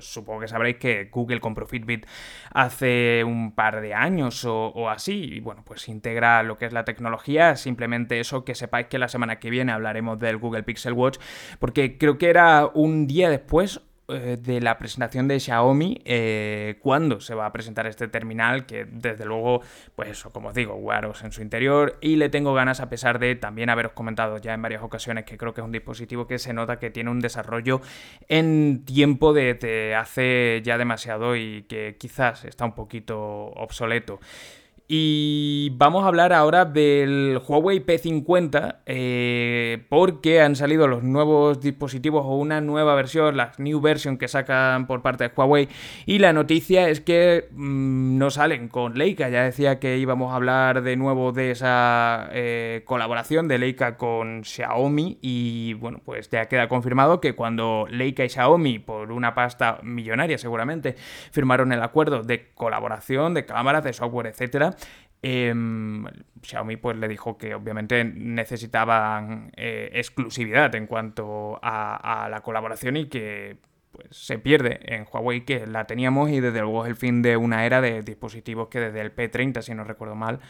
supongo 0.00 0.40
que 0.40 0.48
sabréis 0.48 0.76
que 0.76 1.04
Google 1.10 1.40
compró 1.40 1.66
Fitbit 1.66 2.06
hace 2.52 3.24
un 3.24 3.52
par 3.54 3.80
de 3.80 3.94
años 3.94 4.44
o, 4.44 4.88
así, 4.88 5.34
y 5.34 5.40
bueno, 5.40 5.62
pues 5.64 5.88
integra 5.88 6.42
lo 6.42 6.58
que 6.58 6.66
es 6.66 6.72
la 6.72 6.84
tecnología, 6.84 7.56
simplemente 7.56 8.20
eso, 8.20 8.44
que 8.44 8.54
sepáis 8.54 8.86
que 8.86 8.98
la 8.98 9.08
semana 9.08 9.38
que 9.38 9.50
viene 9.50 9.72
hablaremos 9.72 10.18
del 10.18 10.38
Google 10.38 10.62
Pixel 10.62 10.92
Watch, 10.92 11.18
porque 11.58 11.98
creo 11.98 12.18
que 12.18 12.28
era 12.28 12.66
un 12.66 13.06
día 13.06 13.30
después 13.30 13.80
eh, 14.12 14.36
de 14.40 14.60
la 14.60 14.78
presentación 14.78 15.28
de 15.28 15.40
Xiaomi, 15.40 16.00
eh, 16.04 16.78
cuándo 16.80 17.20
se 17.20 17.34
va 17.34 17.46
a 17.46 17.52
presentar 17.52 17.86
este 17.86 18.08
terminal, 18.08 18.66
que 18.66 18.84
desde 18.84 19.24
luego, 19.24 19.62
pues 19.94 20.08
eso, 20.10 20.30
como 20.32 20.48
os 20.48 20.54
digo, 20.54 20.74
guaros 20.74 21.22
en 21.22 21.32
su 21.32 21.42
interior, 21.42 21.98
y 22.00 22.16
le 22.16 22.28
tengo 22.28 22.54
ganas 22.54 22.80
a 22.80 22.88
pesar 22.88 23.18
de 23.18 23.34
también 23.36 23.70
haberos 23.70 23.92
comentado 23.92 24.38
ya 24.38 24.54
en 24.54 24.62
varias 24.62 24.82
ocasiones 24.82 25.24
que 25.24 25.36
creo 25.36 25.54
que 25.54 25.60
es 25.60 25.64
un 25.64 25.72
dispositivo 25.72 26.26
que 26.26 26.38
se 26.38 26.52
nota 26.52 26.78
que 26.78 26.90
tiene 26.90 27.10
un 27.10 27.20
desarrollo 27.20 27.80
en 28.28 28.84
tiempo 28.84 29.32
de, 29.32 29.94
hace 29.96 30.62
ya 30.64 30.78
demasiado 30.78 31.36
y 31.36 31.62
que 31.62 31.96
quizás 31.98 32.44
está 32.44 32.64
un 32.64 32.74
poquito 32.74 33.18
obsoleto. 33.20 34.20
Y 34.92 35.70
vamos 35.76 36.02
a 36.02 36.08
hablar 36.08 36.32
ahora 36.32 36.64
del 36.64 37.40
Huawei 37.46 37.78
P50 37.78 38.78
eh, 38.86 39.86
porque 39.88 40.40
han 40.40 40.56
salido 40.56 40.88
los 40.88 41.04
nuevos 41.04 41.60
dispositivos 41.60 42.24
o 42.26 42.34
una 42.34 42.60
nueva 42.60 42.96
versión, 42.96 43.36
la 43.36 43.52
new 43.58 43.80
version 43.80 44.18
que 44.18 44.26
sacan 44.26 44.88
por 44.88 45.00
parte 45.00 45.28
de 45.28 45.32
Huawei 45.32 45.68
y 46.06 46.18
la 46.18 46.32
noticia 46.32 46.88
es 46.88 47.00
que 47.00 47.46
mm, 47.52 48.18
no 48.18 48.30
salen 48.30 48.66
con 48.66 48.98
Leica. 48.98 49.28
Ya 49.28 49.44
decía 49.44 49.78
que 49.78 49.96
íbamos 49.96 50.32
a 50.32 50.34
hablar 50.34 50.82
de 50.82 50.96
nuevo 50.96 51.30
de 51.30 51.52
esa 51.52 52.28
eh, 52.32 52.82
colaboración 52.84 53.46
de 53.46 53.58
Leica 53.58 53.96
con 53.96 54.42
Xiaomi 54.42 55.18
y 55.22 55.74
bueno, 55.74 56.00
pues 56.04 56.28
ya 56.30 56.46
queda 56.46 56.66
confirmado 56.66 57.20
que 57.20 57.36
cuando 57.36 57.86
Leica 57.88 58.24
y 58.24 58.28
Xiaomi 58.28 58.80
por 58.80 59.12
una 59.12 59.36
pasta 59.36 59.78
millonaria 59.84 60.36
seguramente 60.36 60.96
firmaron 61.30 61.70
el 61.70 61.80
acuerdo 61.80 62.24
de 62.24 62.48
colaboración 62.56 63.34
de 63.34 63.46
cámaras, 63.46 63.84
de 63.84 63.92
software, 63.92 64.26
etcétera, 64.26 64.74
Em, 65.22 66.06
Xiaomi 66.42 66.76
pues 66.76 66.96
le 66.96 67.06
dijo 67.06 67.36
que 67.36 67.54
obviamente 67.54 68.04
necesitaban 68.04 69.52
eh, 69.54 69.90
exclusividad 69.92 70.74
en 70.74 70.86
cuanto 70.86 71.58
a, 71.62 72.28
la 72.30 72.40
colaboración 72.40 72.96
y 72.96 73.06
que 73.06 73.58
pues, 73.92 74.06
se 74.10 74.38
pierde 74.38 74.80
en 74.82 75.06
Huawei 75.10 75.44
que 75.44 75.66
la 75.66 75.86
teníamos 75.86 76.30
y 76.30 76.40
desde 76.40 76.60
luego 76.60 76.84
es 76.84 76.90
el 76.90 76.96
fin 76.96 77.20
de 77.20 77.36
una 77.36 77.66
era 77.66 77.82
de 77.82 78.02
dispositivos 78.02 78.68
que 78.68 78.80
desde 78.80 79.02
el 79.02 79.14
P30 79.14 79.60
si 79.60 79.74
no 79.74 79.84
recuerdo 79.84 80.14
mal 80.14 80.40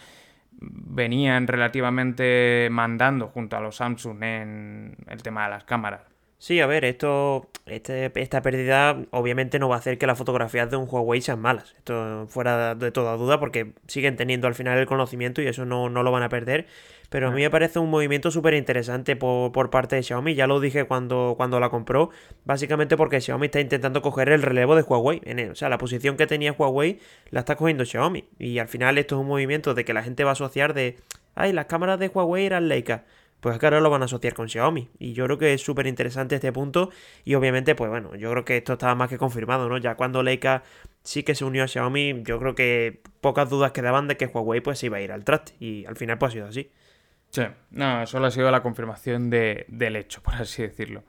venían 0.53 1.49
relativamente 1.49 2.69
mandando 2.71 3.29
junto 3.29 3.57
a 3.57 3.61
los 3.61 3.77
Samsung 3.77 4.23
en 4.23 4.97
el 5.09 5.23
tema 5.23 5.45
de 5.45 5.51
las 5.51 5.65
cámaras. 5.65 6.10
Sí, 6.41 6.59
a 6.59 6.67
ver, 6.67 6.87
esto, 6.87 7.51
este, 7.67 8.11
esta 8.15 8.41
pérdida 8.41 8.97
obviamente 9.11 9.59
no 9.59 9.69
va 9.69 9.75
a 9.75 9.79
hacer 9.79 9.99
que 9.99 10.07
las 10.07 10.17
fotografías 10.17 10.71
de 10.71 10.79
un 10.79 10.89
Huawei 10.91 11.21
sean 11.21 11.39
malas. 11.39 11.75
Esto 11.77 12.27
fuera 12.29 12.75
de 12.75 12.91
toda 12.91 13.15
duda 13.19 13.39
porque 13.39 13.75
siguen 13.89 14.17
teniendo 14.17 14.47
al 14.47 14.55
final 14.55 14.79
el 14.79 14.87
conocimiento 14.87 15.43
y 15.43 15.49
eso 15.49 15.67
no, 15.67 15.91
lo 15.91 16.11
van 16.11 16.23
a 16.23 16.31
perder. 16.31 16.67
Pero 17.11 17.29
a 17.29 17.31
mí 17.31 17.43
me 17.43 17.51
parece 17.51 17.79
un 17.79 17.91
movimiento 17.91 18.31
súper 18.31 18.55
interesante 18.55 19.17
por, 19.17 19.53
por, 19.53 19.69
parte 19.69 19.97
de 19.97 20.03
Xiaomi. 20.03 20.35
Ya 20.35 20.47
lo 20.47 20.61
dije 20.61 20.85
cuando, 20.85 21.35
cuando 21.37 21.61
la 21.61 21.69
compró. 21.69 22.09
Básicamente 22.47 22.97
porque 22.97 23.21
Xiaomi 23.21 23.47
está 23.49 23.61
intentando 23.61 24.01
coger 24.01 24.31
el 24.31 24.41
relevo 24.41 24.77
de 24.77 24.83
Huawei. 24.83 25.21
o 25.51 25.55
sea, 25.55 25.69
la 25.69 25.77
posición 25.77 26.17
que 26.17 26.27
tenía 26.27 26.53
Huawei 26.53 27.01
la 27.29 27.41
está 27.41 27.57
cogiendo 27.57 27.85
Xiaomi. 27.85 28.25
Y 28.39 28.61
al 28.61 28.69
final 28.69 28.97
esto 28.97 29.17
es 29.17 29.21
un 29.21 29.27
movimiento 29.27 29.75
de 29.75 29.85
que 29.85 29.93
la 29.93 30.03
gente 30.03 30.25
va 30.25 30.31
a 30.31 30.33
asociar 30.33 30.73
de... 30.73 30.97
Ay, 31.35 31.53
las 31.53 31.67
cámaras 31.67 32.01
de 32.01 32.09
Huawei 32.09 32.47
eran 32.47 32.69
Leica 32.69 33.05
pues 33.41 33.59
que 33.59 33.67
ahora 33.67 33.81
lo 33.81 33.91
van 33.91 34.03
a 34.03 34.05
asociar 34.05 34.35
con 34.35 34.49
Xiaomi. 34.49 34.89
Y 34.99 35.13
yo 35.13 35.25
creo 35.25 35.39
que 35.39 35.55
es 35.55 35.63
súper 35.63 35.87
interesante 35.87 36.35
este 36.35 36.53
punto. 36.53 36.91
Y 37.25 37.35
obviamente, 37.35 37.75
pues 37.75 37.91
bueno, 37.91 38.15
yo 38.15 38.31
creo 38.31 38.45
que 38.45 38.59
esto 38.59 38.75
estaba 38.75 38.95
más 38.95 39.09
que 39.09 39.19
confirmado, 39.19 39.69
¿no? 39.69 39.79
Ya 39.79 39.95
cuando 39.97 40.23
Leica 40.23 40.63
sí 41.03 41.23
que 41.23 41.35
se 41.35 41.45
unió 41.45 41.65
a 41.65 41.69
Xiaomi, 41.69 42.23
yo 42.23 42.39
creo 42.39 42.55
que 42.55 43.03
pocas 43.21 43.49
dudas 43.49 43.73
quedaban 43.73 44.09
de 44.09 44.17
que 44.17 44.27
Huawei 44.27 44.61
pues 44.61 44.83
iba 44.85 44.99
a 44.99 45.01
ir 45.01 45.13
al 45.13 45.25
traste. 45.25 45.55
Y 45.59 45.85
al 45.87 45.97
final 45.97 46.19
pues 46.19 46.31
ha 46.31 46.35
sido 46.35 46.47
así. 46.47 46.71
Sí, 47.31 47.43
no, 47.71 48.07
solo 48.07 48.27
ha 48.27 48.31
sido 48.31 48.51
la 48.51 48.63
confirmación 48.63 49.31
de, 49.31 49.65
del 49.69 49.97
hecho, 49.97 50.23
por 50.23 50.35
así 50.35 50.63
decirlo. 50.63 51.05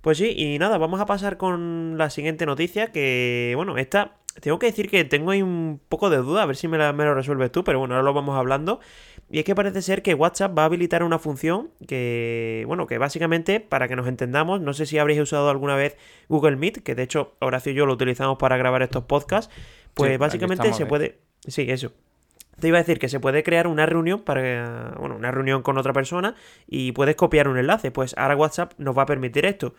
Pues 0.00 0.16
sí, 0.16 0.32
y 0.34 0.58
nada, 0.58 0.78
vamos 0.78 0.98
a 1.00 1.04
pasar 1.04 1.36
con 1.36 1.98
la 1.98 2.08
siguiente 2.08 2.46
noticia, 2.46 2.90
que 2.90 3.52
bueno, 3.54 3.76
esta 3.76 4.16
tengo 4.40 4.58
que 4.58 4.66
decir 4.66 4.88
que 4.88 5.04
tengo 5.04 5.32
ahí 5.32 5.42
un 5.42 5.80
poco 5.88 6.08
de 6.08 6.18
duda, 6.18 6.42
a 6.42 6.46
ver 6.46 6.56
si 6.56 6.68
me, 6.68 6.78
me, 6.92 7.04
lo 7.04 7.14
resuelves 7.14 7.50
tú, 7.50 7.64
pero 7.64 7.78
bueno, 7.78 7.94
ahora 7.94 8.04
lo 8.04 8.14
vamos 8.14 8.36
hablando. 8.36 8.80
Y 9.30 9.38
es 9.38 9.44
que 9.44 9.54
parece 9.54 9.82
ser 9.82 10.02
que 10.02 10.14
WhatsApp 10.14 10.56
va 10.56 10.62
a 10.62 10.64
habilitar 10.66 11.02
una 11.02 11.18
función 11.18 11.70
que, 11.86 12.64
bueno, 12.66 12.86
que 12.86 12.98
básicamente, 12.98 13.60
para 13.60 13.88
que 13.88 13.96
nos 13.96 14.06
entendamos, 14.06 14.60
no 14.60 14.72
sé 14.72 14.86
si 14.86 14.98
habréis 14.98 15.20
usado 15.20 15.50
alguna 15.50 15.76
vez 15.76 15.96
Google 16.28 16.56
Meet, 16.56 16.82
que 16.82 16.94
de 16.94 17.02
hecho 17.02 17.36
Horacio 17.40 17.72
y 17.72 17.74
yo 17.74 17.86
lo 17.86 17.92
utilizamos 17.92 18.38
para 18.38 18.56
grabar 18.56 18.82
estos 18.82 19.04
podcasts, 19.04 19.52
pues 19.94 20.18
básicamente 20.18 20.72
se 20.72 20.86
puede... 20.86 21.18
Sí, 21.46 21.66
eso. 21.68 21.92
Te 22.58 22.68
iba 22.68 22.78
a 22.78 22.82
decir 22.82 22.98
que 22.98 23.08
se 23.08 23.20
puede 23.20 23.42
crear 23.42 23.66
una 23.66 23.86
reunión 23.86 24.20
para, 24.20 24.94
bueno, 24.98 25.16
una 25.16 25.30
reunión 25.30 25.62
con 25.62 25.78
otra 25.78 25.92
persona 25.92 26.34
y 26.66 26.92
puedes 26.92 27.16
copiar 27.16 27.48
un 27.48 27.56
enlace. 27.56 27.90
Pues 27.90 28.14
ahora 28.18 28.36
WhatsApp 28.36 28.72
nos 28.78 28.96
va 28.96 29.02
a 29.02 29.06
permitir 29.06 29.46
esto. 29.46 29.74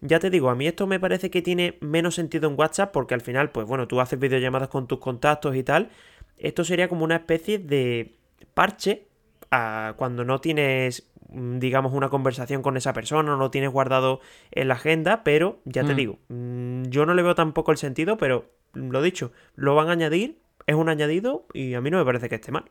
Ya 0.00 0.18
te 0.18 0.30
digo, 0.30 0.48
a 0.48 0.54
mí 0.54 0.66
esto 0.66 0.86
me 0.86 0.98
parece 0.98 1.30
que 1.30 1.42
tiene 1.42 1.76
menos 1.80 2.14
sentido 2.14 2.48
en 2.48 2.58
WhatsApp 2.58 2.90
porque 2.92 3.14
al 3.14 3.20
final, 3.20 3.50
pues 3.50 3.66
bueno, 3.66 3.86
tú 3.86 4.00
haces 4.00 4.18
videollamadas 4.18 4.68
con 4.68 4.86
tus 4.86 4.98
contactos 4.98 5.54
y 5.56 5.62
tal. 5.62 5.90
Esto 6.38 6.64
sería 6.64 6.88
como 6.88 7.04
una 7.04 7.16
especie 7.16 7.58
de 7.58 8.16
parche 8.54 9.06
a 9.50 9.94
cuando 9.96 10.24
no 10.24 10.40
tienes, 10.40 11.10
mm, 11.28 11.58
digamos, 11.58 11.92
una 11.92 12.08
conversación 12.08 12.62
con 12.62 12.76
esa 12.76 12.92
persona, 12.94 13.30
no 13.30 13.36
lo 13.36 13.50
tienes 13.50 13.70
guardado 13.70 14.20
en 14.52 14.68
la 14.68 14.74
agenda, 14.74 15.22
pero 15.22 15.60
ya 15.64 15.84
te 15.84 15.92
mm. 15.92 15.96
digo, 15.96 16.18
mm, 16.28 16.84
yo 16.84 17.04
no 17.04 17.14
le 17.14 17.22
veo 17.22 17.34
tampoco 17.34 17.70
el 17.72 17.78
sentido, 17.78 18.16
pero 18.16 18.46
lo 18.72 19.02
dicho, 19.02 19.32
lo 19.54 19.74
van 19.74 19.88
a 19.88 19.92
añadir, 19.92 20.40
es 20.66 20.76
un 20.76 20.88
añadido 20.88 21.46
y 21.52 21.74
a 21.74 21.80
mí 21.80 21.90
no 21.90 21.98
me 21.98 22.04
parece 22.04 22.28
que 22.28 22.36
esté 22.36 22.52
mal. 22.52 22.64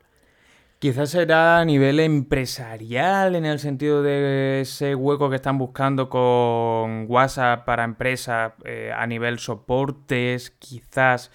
Quizás 0.80 1.10
será 1.10 1.60
a 1.60 1.66
nivel 1.66 2.00
empresarial, 2.00 3.36
en 3.36 3.46
el 3.46 3.60
sentido 3.60 4.02
de 4.02 4.62
ese 4.62 4.96
hueco 4.96 5.30
que 5.30 5.36
están 5.36 5.58
buscando 5.58 6.08
con 6.08 7.06
WhatsApp 7.10 7.66
para 7.66 7.84
empresas 7.84 8.54
eh, 8.64 8.90
a 8.96 9.06
nivel 9.06 9.40
soportes, 9.40 10.52
quizás 10.52 11.32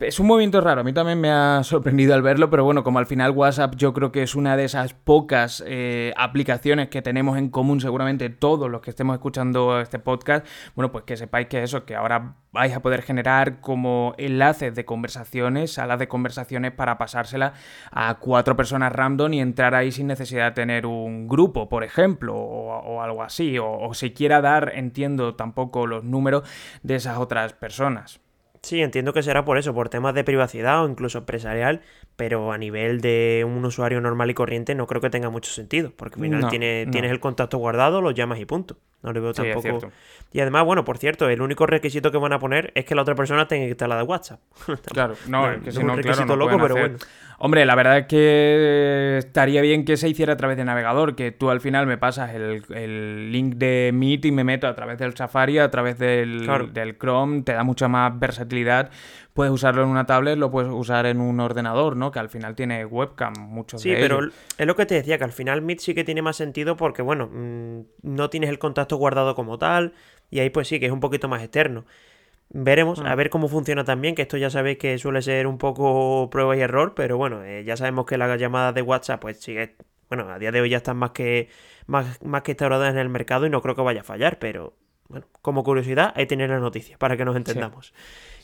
es 0.00 0.20
un 0.20 0.26
movimiento 0.26 0.60
raro, 0.60 0.82
a 0.82 0.84
mí 0.84 0.92
también 0.92 1.20
me 1.20 1.30
ha 1.30 1.62
sorprendido 1.62 2.14
al 2.14 2.22
verlo, 2.22 2.50
pero 2.50 2.64
bueno, 2.64 2.84
como 2.84 2.98
al 2.98 3.06
final 3.06 3.30
WhatsApp 3.30 3.74
yo 3.76 3.92
creo 3.92 4.12
que 4.12 4.22
es 4.22 4.34
una 4.34 4.56
de 4.56 4.64
esas 4.64 4.94
pocas 4.94 5.64
eh, 5.66 6.12
aplicaciones 6.16 6.88
que 6.88 7.02
tenemos 7.02 7.38
en 7.38 7.48
común 7.48 7.80
seguramente 7.80 8.28
todos 8.28 8.70
los 8.70 8.82
que 8.82 8.90
estemos 8.90 9.14
escuchando 9.14 9.80
este 9.80 9.98
podcast, 9.98 10.46
bueno, 10.74 10.92
pues 10.92 11.04
que 11.04 11.16
sepáis 11.16 11.48
que 11.48 11.62
eso, 11.62 11.84
que 11.84 11.94
ahora 11.94 12.36
vais 12.52 12.74
a 12.74 12.80
poder 12.80 13.02
generar 13.02 13.60
como 13.60 14.14
enlaces 14.18 14.74
de 14.74 14.84
conversaciones, 14.84 15.72
salas 15.72 15.98
de 15.98 16.08
conversaciones 16.08 16.72
para 16.72 16.98
pasársela 16.98 17.54
a 17.90 18.14
cuatro 18.14 18.56
personas 18.56 18.92
random 18.92 19.34
y 19.34 19.40
entrar 19.40 19.74
ahí 19.74 19.92
sin 19.92 20.06
necesidad 20.06 20.46
de 20.46 20.52
tener 20.52 20.86
un 20.86 21.28
grupo, 21.28 21.68
por 21.68 21.84
ejemplo, 21.84 22.34
o, 22.34 23.02
algo 23.02 23.22
así, 23.22 23.58
o, 23.58 23.70
o 23.70 23.94
siquiera 23.94 24.40
dar, 24.40 24.72
entiendo 24.74 25.34
tampoco 25.34 25.86
los 25.86 26.04
números 26.04 26.42
de 26.82 26.96
esas 26.96 27.18
otras 27.18 27.52
personas. 27.52 28.25
Sí, 28.66 28.82
entiendo 28.82 29.12
que 29.12 29.22
será 29.22 29.44
por 29.44 29.58
eso, 29.58 29.72
por 29.74 29.90
temas 29.90 30.12
de 30.12 30.24
privacidad 30.24 30.82
o 30.84 30.88
incluso 30.88 31.18
empresarial, 31.18 31.82
pero 32.16 32.50
a 32.50 32.58
nivel 32.58 33.00
de 33.00 33.46
un 33.46 33.64
usuario 33.64 34.00
normal 34.00 34.28
y 34.30 34.34
corriente 34.34 34.74
no 34.74 34.88
creo 34.88 35.00
que 35.00 35.08
tenga 35.08 35.30
mucho 35.30 35.52
sentido, 35.52 35.92
porque 35.96 36.16
al 36.16 36.22
final 36.24 36.48
tienes 36.50 37.12
el 37.12 37.20
contacto 37.20 37.58
guardado, 37.58 38.00
lo 38.02 38.10
llamas 38.10 38.40
y 38.40 38.44
punto. 38.44 38.76
No 39.06 39.12
le 39.12 39.20
veo 39.20 39.32
tampoco. 39.32 39.92
Y 40.32 40.40
además, 40.40 40.64
bueno, 40.64 40.84
por 40.84 40.98
cierto, 40.98 41.28
el 41.28 41.40
único 41.40 41.64
requisito 41.64 42.10
que 42.10 42.18
van 42.18 42.32
a 42.32 42.40
poner 42.40 42.72
es 42.74 42.84
que 42.84 42.96
la 42.96 43.02
otra 43.02 43.14
persona 43.14 43.46
tenga 43.46 43.66
que 43.66 43.70
estar 43.70 43.88
la 43.88 43.96
de 43.96 44.02
WhatsApp. 44.02 44.40
claro, 44.92 45.14
no, 45.28 45.48
es 45.48 45.62
que 45.62 45.70
si 45.70 45.78
no, 45.84 45.92
un 45.92 46.02
requisito 46.02 46.34
loco, 46.34 46.58
pero 46.60 46.74
bueno. 46.74 46.98
Hombre, 47.38 47.66
la 47.66 47.74
verdad 47.74 47.98
es 47.98 48.06
que 48.06 49.18
estaría 49.18 49.60
bien 49.60 49.84
que 49.84 49.98
se 49.98 50.08
hiciera 50.08 50.32
a 50.32 50.36
través 50.36 50.56
de 50.56 50.64
navegador, 50.64 51.14
que 51.14 51.32
tú 51.32 51.50
al 51.50 51.60
final 51.60 51.86
me 51.86 51.98
pasas 51.98 52.34
el, 52.34 53.30
link 53.30 53.56
de 53.56 53.90
Meet 53.92 54.24
y 54.24 54.32
me 54.32 54.42
meto 54.42 54.66
a 54.66 54.74
través 54.74 54.98
del 54.98 55.14
Safari, 55.14 55.58
a 55.58 55.70
través 55.70 55.98
del, 55.98 56.48
del 56.72 56.98
Chrome, 56.98 57.42
te 57.42 57.52
da 57.52 57.62
mucha 57.62 57.88
más 57.88 58.18
versatilidad. 58.18 58.90
Puedes 59.34 59.52
usarlo 59.52 59.82
en 59.82 59.90
una 59.90 60.06
tablet, 60.06 60.38
lo 60.38 60.50
puedes 60.50 60.72
usar 60.72 61.04
en 61.04 61.20
un 61.20 61.38
ordenador, 61.40 61.94
¿no? 61.94 62.10
Que 62.10 62.18
al 62.18 62.30
final 62.30 62.54
tiene 62.54 62.86
webcam, 62.86 63.34
muchos 63.38 63.82
Sí, 63.82 63.92
pero 63.94 64.20
es 64.56 64.66
lo 64.66 64.74
que 64.74 64.86
te 64.86 64.94
decía, 64.94 65.18
que 65.18 65.24
al 65.24 65.32
final 65.32 65.60
Meet 65.60 65.80
sí 65.80 65.94
que 65.94 66.04
tiene 66.04 66.22
más 66.22 66.36
sentido 66.36 66.78
porque, 66.78 67.02
bueno, 67.02 67.28
mm, 67.30 67.80
no 68.02 68.30
tienes 68.30 68.48
el 68.48 68.58
contacto 68.58 68.95
guardado 68.96 69.34
como 69.34 69.58
tal, 69.58 69.94
y 70.30 70.40
ahí 70.40 70.50
pues 70.50 70.68
sí, 70.68 70.80
que 70.80 70.86
es 70.86 70.92
un 70.92 71.00
poquito 71.00 71.28
más 71.28 71.42
externo. 71.42 71.84
Veremos, 72.50 73.00
a 73.00 73.14
mm. 73.14 73.16
ver 73.16 73.30
cómo 73.30 73.48
funciona 73.48 73.84
también, 73.84 74.14
que 74.14 74.22
esto 74.22 74.36
ya 74.36 74.50
sabéis 74.50 74.78
que 74.78 74.98
suele 74.98 75.20
ser 75.22 75.46
un 75.46 75.58
poco 75.58 76.28
prueba 76.30 76.56
y 76.56 76.60
error, 76.60 76.94
pero 76.94 77.16
bueno, 77.16 77.42
eh, 77.44 77.64
ya 77.64 77.76
sabemos 77.76 78.06
que 78.06 78.18
las 78.18 78.40
llamadas 78.40 78.74
de 78.74 78.82
WhatsApp 78.82 79.20
pues 79.20 79.40
sigue, 79.40 79.74
bueno, 80.08 80.28
a 80.30 80.38
día 80.38 80.52
de 80.52 80.60
hoy 80.60 80.70
ya 80.70 80.76
están 80.76 80.96
más 80.96 81.10
que, 81.10 81.48
más, 81.86 82.22
más 82.22 82.42
que 82.42 82.52
instauradas 82.52 82.92
en 82.92 82.98
el 82.98 83.08
mercado 83.08 83.46
y 83.46 83.50
no 83.50 83.60
creo 83.62 83.74
que 83.74 83.82
vaya 83.82 84.02
a 84.02 84.04
fallar, 84.04 84.38
pero 84.38 84.74
bueno, 85.08 85.26
como 85.42 85.64
curiosidad, 85.64 86.12
ahí 86.16 86.26
tenéis 86.26 86.50
la 86.50 86.58
noticia 86.58 86.98
para 86.98 87.16
que 87.16 87.24
nos 87.24 87.36
entendamos. 87.36 87.92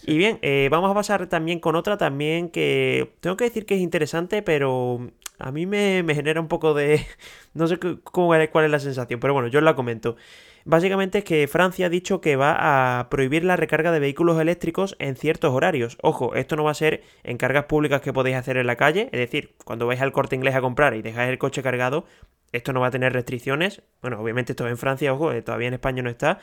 Y 0.05 0.19
bien, 0.19 0.39
eh, 0.43 0.69
vamos 0.71 0.91
a 0.91 0.95
pasar 0.95 1.29
también 1.29 1.61
con 1.61 1.77
otra 1.77 1.97
también 1.97 2.51
que 2.51 3.15
tengo 3.21 3.37
que 3.37 3.45
decir 3.45 3.67
que 3.67 3.75
es 3.75 3.81
interesante, 3.81 4.43
pero 4.43 5.13
a 5.39 5.53
mí 5.53 5.67
me, 5.67 6.03
me 6.03 6.15
genera 6.15 6.41
un 6.41 6.49
poco 6.49 6.75
de... 6.75 7.05
no 7.55 7.67
sé 7.67 7.79
cómo, 7.79 8.33
cuál 8.51 8.65
es 8.65 8.71
la 8.71 8.79
sensación, 8.79 9.21
pero 9.21 9.35
bueno, 9.35 9.49
yo 9.49 9.59
os 9.59 9.65
la 9.65 9.75
comento. 9.75 10.17
Básicamente 10.65 11.19
es 11.19 11.25
que 11.25 11.49
Francia 11.49 11.87
ha 11.87 11.89
dicho 11.89 12.21
que 12.21 12.37
va 12.37 12.99
a 12.99 13.09
prohibir 13.09 13.45
la 13.45 13.57
recarga 13.57 13.91
de 13.91 13.99
vehículos 13.99 14.41
eléctricos 14.41 14.95
en 14.99 15.17
ciertos 15.17 15.53
horarios. 15.53 15.99
Ojo, 16.03 16.35
esto 16.35 16.55
no 16.57 16.65
va 16.65 16.71
a 16.71 16.75
ser 16.75 17.03
en 17.25 17.37
cargas 17.37 17.65
públicas 17.65 18.01
que 18.01 18.13
podéis 18.13 18.37
hacer 18.37 18.57
en 18.57 18.67
la 18.67 18.77
calle, 18.77 19.09
es 19.13 19.19
decir, 19.19 19.55
cuando 19.65 19.87
vais 19.87 20.01
al 20.01 20.13
corte 20.13 20.37
inglés 20.37 20.55
a 20.55 20.61
comprar 20.61 20.95
y 20.95 21.03
dejáis 21.03 21.31
el 21.31 21.39
coche 21.39 21.63
cargado, 21.63 22.05
esto 22.53 22.73
no 22.73 22.81
va 22.81 22.89
a 22.89 22.91
tener 22.91 23.13
restricciones. 23.13 23.83
Bueno, 24.03 24.21
obviamente 24.21 24.53
esto 24.53 24.67
es 24.67 24.71
en 24.71 24.79
Francia, 24.79 25.13
ojo, 25.13 25.33
eh, 25.33 25.43
todavía 25.43 25.69
en 25.69 25.75
España 25.75 26.03
no 26.03 26.11
está, 26.11 26.39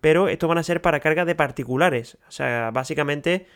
pero 0.00 0.28
esto 0.28 0.48
van 0.48 0.58
a 0.58 0.62
ser 0.62 0.80
para 0.80 1.00
cargas 1.00 1.26
de 1.26 1.34
particulares. 1.34 2.16
O 2.28 2.30
sea, 2.30 2.70
básicamente... 2.70 3.46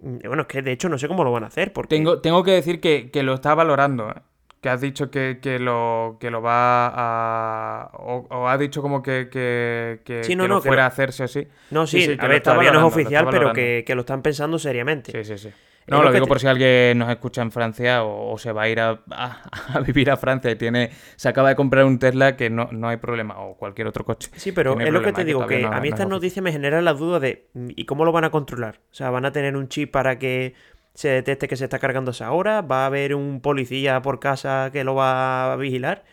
Mm, 0.00 0.18
bueno, 0.26 0.42
es 0.42 0.48
que 0.48 0.62
de 0.62 0.70
hecho 0.70 0.88
no 0.88 0.96
sé 0.96 1.08
cómo 1.08 1.24
lo 1.24 1.32
van 1.32 1.44
a 1.44 1.48
hacer. 1.48 1.72
Porque... 1.72 1.96
Tengo, 1.96 2.20
tengo 2.20 2.44
que 2.44 2.52
decir 2.52 2.80
que, 2.80 3.10
lo 3.22 3.34
está 3.34 3.54
valorando. 3.54 4.08
¿eh? 4.10 4.14
Que 4.60 4.68
has 4.68 4.80
dicho 4.80 5.10
que, 5.10 5.36
lo, 5.60 6.16
que 6.18 6.30
lo 6.30 6.42
va 6.42 6.88
a... 6.94 7.90
O, 7.94 8.48
ha 8.48 8.58
dicho 8.58 8.82
como 8.82 9.02
que, 9.02 9.28
que, 9.30 10.00
que, 10.04 10.36
no, 10.36 10.60
fuera 10.60 10.84
a 10.84 10.88
hacerse 10.88 11.24
así. 11.24 11.46
No, 11.70 11.86
sí, 11.86 12.16
a 12.18 12.26
ver, 12.26 12.42
todavía 12.42 12.72
no 12.72 12.80
es 12.80 12.84
oficial, 12.84 13.28
pero 13.30 13.52
que, 13.52 13.84
lo 13.94 14.00
están 14.00 14.22
pensando 14.22 14.58
seriamente. 14.58 15.12
Sí, 15.12 15.24
sí, 15.24 15.38
sí. 15.38 15.54
No, 15.86 16.02
lo, 16.02 16.12
digo 16.12 16.26
por 16.26 16.38
si 16.38 16.46
alguien 16.46 16.98
nos 16.98 17.08
escucha 17.08 17.40
en 17.40 17.50
Francia 17.50 18.04
o, 18.04 18.36
se 18.36 18.52
va 18.52 18.64
a 18.64 18.68
ir 18.68 18.78
a, 18.80 19.00
vivir 19.86 20.10
a 20.10 20.18
Francia 20.18 20.50
y 20.50 20.56
tiene 20.56 20.90
se 21.16 21.30
acaba 21.30 21.48
de 21.48 21.56
comprar 21.56 21.86
un 21.86 21.98
Tesla 21.98 22.36
que 22.36 22.50
no, 22.50 22.68
no 22.72 22.88
hay 22.88 22.98
problema, 22.98 23.38
o 23.38 23.56
cualquier 23.56 23.86
otro 23.86 24.04
coche. 24.04 24.30
Sí, 24.36 24.52
pero 24.52 24.78
es 24.78 24.92
lo 24.92 25.00
que 25.00 25.12
te 25.12 25.24
digo, 25.24 25.46
que, 25.46 25.64
a 25.64 25.80
mí 25.80 25.88
esta 25.88 26.04
noticia 26.04 26.42
me 26.42 26.52
genera 26.52 26.82
la 26.82 26.92
duda 26.92 27.20
de 27.20 27.48
¿y 27.54 27.86
cómo 27.86 28.04
lo 28.04 28.12
van 28.12 28.24
a 28.24 28.30
controlar? 28.30 28.80
O 28.90 28.94
sea, 28.94 29.10
¿van 29.10 29.24
a 29.24 29.32
tener 29.32 29.56
un 29.56 29.68
chip 29.68 29.90
para 29.90 30.18
que 30.18 30.54
se 30.98 31.08
detecte 31.10 31.46
que 31.46 31.56
se 31.56 31.64
está 31.64 31.78
cargando 31.78 32.10
esa 32.10 32.32
hora? 32.32 32.60
¿Va 32.60 32.82
a 32.82 32.86
haber 32.86 33.14
un 33.14 33.40
policía 33.40 34.02
por 34.02 34.18
casa 34.18 34.70
que 34.72 34.82
lo 34.82 34.96
va 34.96 35.52
a 35.52 35.56
vigilar? 35.56 36.04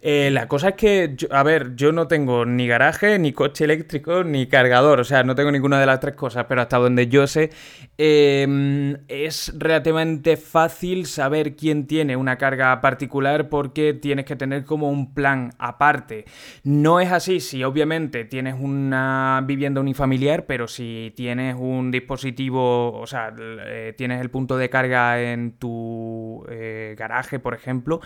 Eh, 0.00 0.30
la 0.32 0.46
cosa 0.46 0.70
es 0.70 0.74
que, 0.76 1.16
a 1.30 1.42
ver, 1.42 1.74
yo 1.74 1.92
no 1.92 2.06
tengo 2.06 2.44
ni 2.44 2.68
garaje, 2.68 3.18
ni 3.18 3.32
coche 3.32 3.64
eléctrico, 3.64 4.22
ni 4.22 4.46
cargador, 4.46 5.00
o 5.00 5.04
sea, 5.04 5.24
no 5.24 5.34
tengo 5.34 5.50
ninguna 5.50 5.80
de 5.80 5.86
las 5.86 5.98
tres 6.00 6.14
cosas, 6.14 6.46
pero 6.48 6.62
hasta 6.62 6.78
donde 6.78 7.08
yo 7.08 7.26
sé, 7.26 7.50
em, 7.96 8.96
es 9.08 9.52
relativamente 9.58 10.36
fácil 10.36 11.06
saber 11.06 11.56
quién 11.56 11.86
tiene 11.86 12.16
una 12.16 12.38
carga 12.38 12.80
particular 12.80 13.48
porque 13.48 13.92
tienes 13.92 14.24
que 14.24 14.36
tener 14.36 14.64
como 14.64 14.88
un 14.88 15.14
plan 15.14 15.52
aparte. 15.58 16.24
No 16.62 17.00
es 17.00 17.10
así 17.10 17.40
si 17.40 17.64
obviamente 17.64 18.24
tienes 18.24 18.54
una 18.58 19.42
vivienda 19.44 19.80
unifamiliar, 19.80 20.46
pero 20.46 20.68
si 20.68 21.12
tienes 21.16 21.56
un 21.58 21.90
dispositivo, 21.90 22.92
o 22.92 23.06
sea, 23.06 23.32
eh, 23.38 23.94
tienes 23.96 24.20
el 24.20 24.30
punto 24.30 24.56
de 24.56 24.70
carga 24.70 25.20
en 25.20 25.52
tu 25.52 26.44
eh, 26.48 26.94
garaje, 26.96 27.40
por 27.40 27.54
ejemplo, 27.54 28.00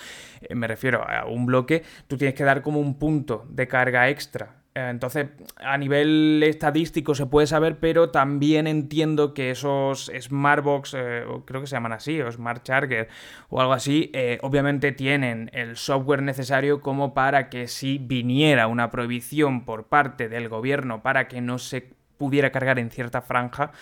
me 0.51 0.67
refiero 0.67 1.05
a 1.07 1.27
un 1.27 1.47
bloque, 1.53 1.83
tú 2.09 2.17
tienes 2.17 2.35
que 2.35 2.45
dar 2.45 2.63
como 2.63 2.81
un 2.81 2.99
punto 2.99 3.47
de 3.51 3.69
carga 3.69 4.09
extra. 4.09 4.63
Eh, 4.75 4.89
entonces, 4.89 5.29
a 5.57 5.77
nivel 5.77 6.43
estadístico 6.45 7.15
se 7.15 7.27
puede 7.27 7.47
saber, 7.47 7.79
pero 7.79 8.11
también 8.11 8.67
entiendo 8.67 9.35
que 9.35 9.51
esos 9.51 10.11
Smartbox, 10.19 10.95
eh, 10.97 11.25
creo 11.45 11.61
que 11.61 11.67
se 11.67 11.77
llaman 11.77 11.93
así, 11.93 12.21
o 12.23 12.33
Smart 12.33 12.63
Charger 12.63 13.09
o 13.51 13.61
algo 13.61 13.75
así, 13.75 14.11
eh, 14.15 14.39
obviamente 14.41 14.93
tienen 14.93 15.51
el 15.53 15.77
software 15.77 16.23
necesario 16.23 16.81
como 16.81 17.13
para 17.13 17.51
que 17.51 17.69
si 17.69 17.99
viniera 17.99 18.67
una 18.67 18.91
prohibición 18.91 19.67
por 19.67 19.89
parte 19.89 20.31
del 20.31 20.49
gobierno 20.49 21.03
para 21.03 21.29
que 21.29 21.43
no 21.43 21.59
se 21.59 21.91
pudiera 22.17 22.51
cargar 22.51 22.79
en 22.79 22.91
cierta 22.91 23.21
franja, 23.21 23.73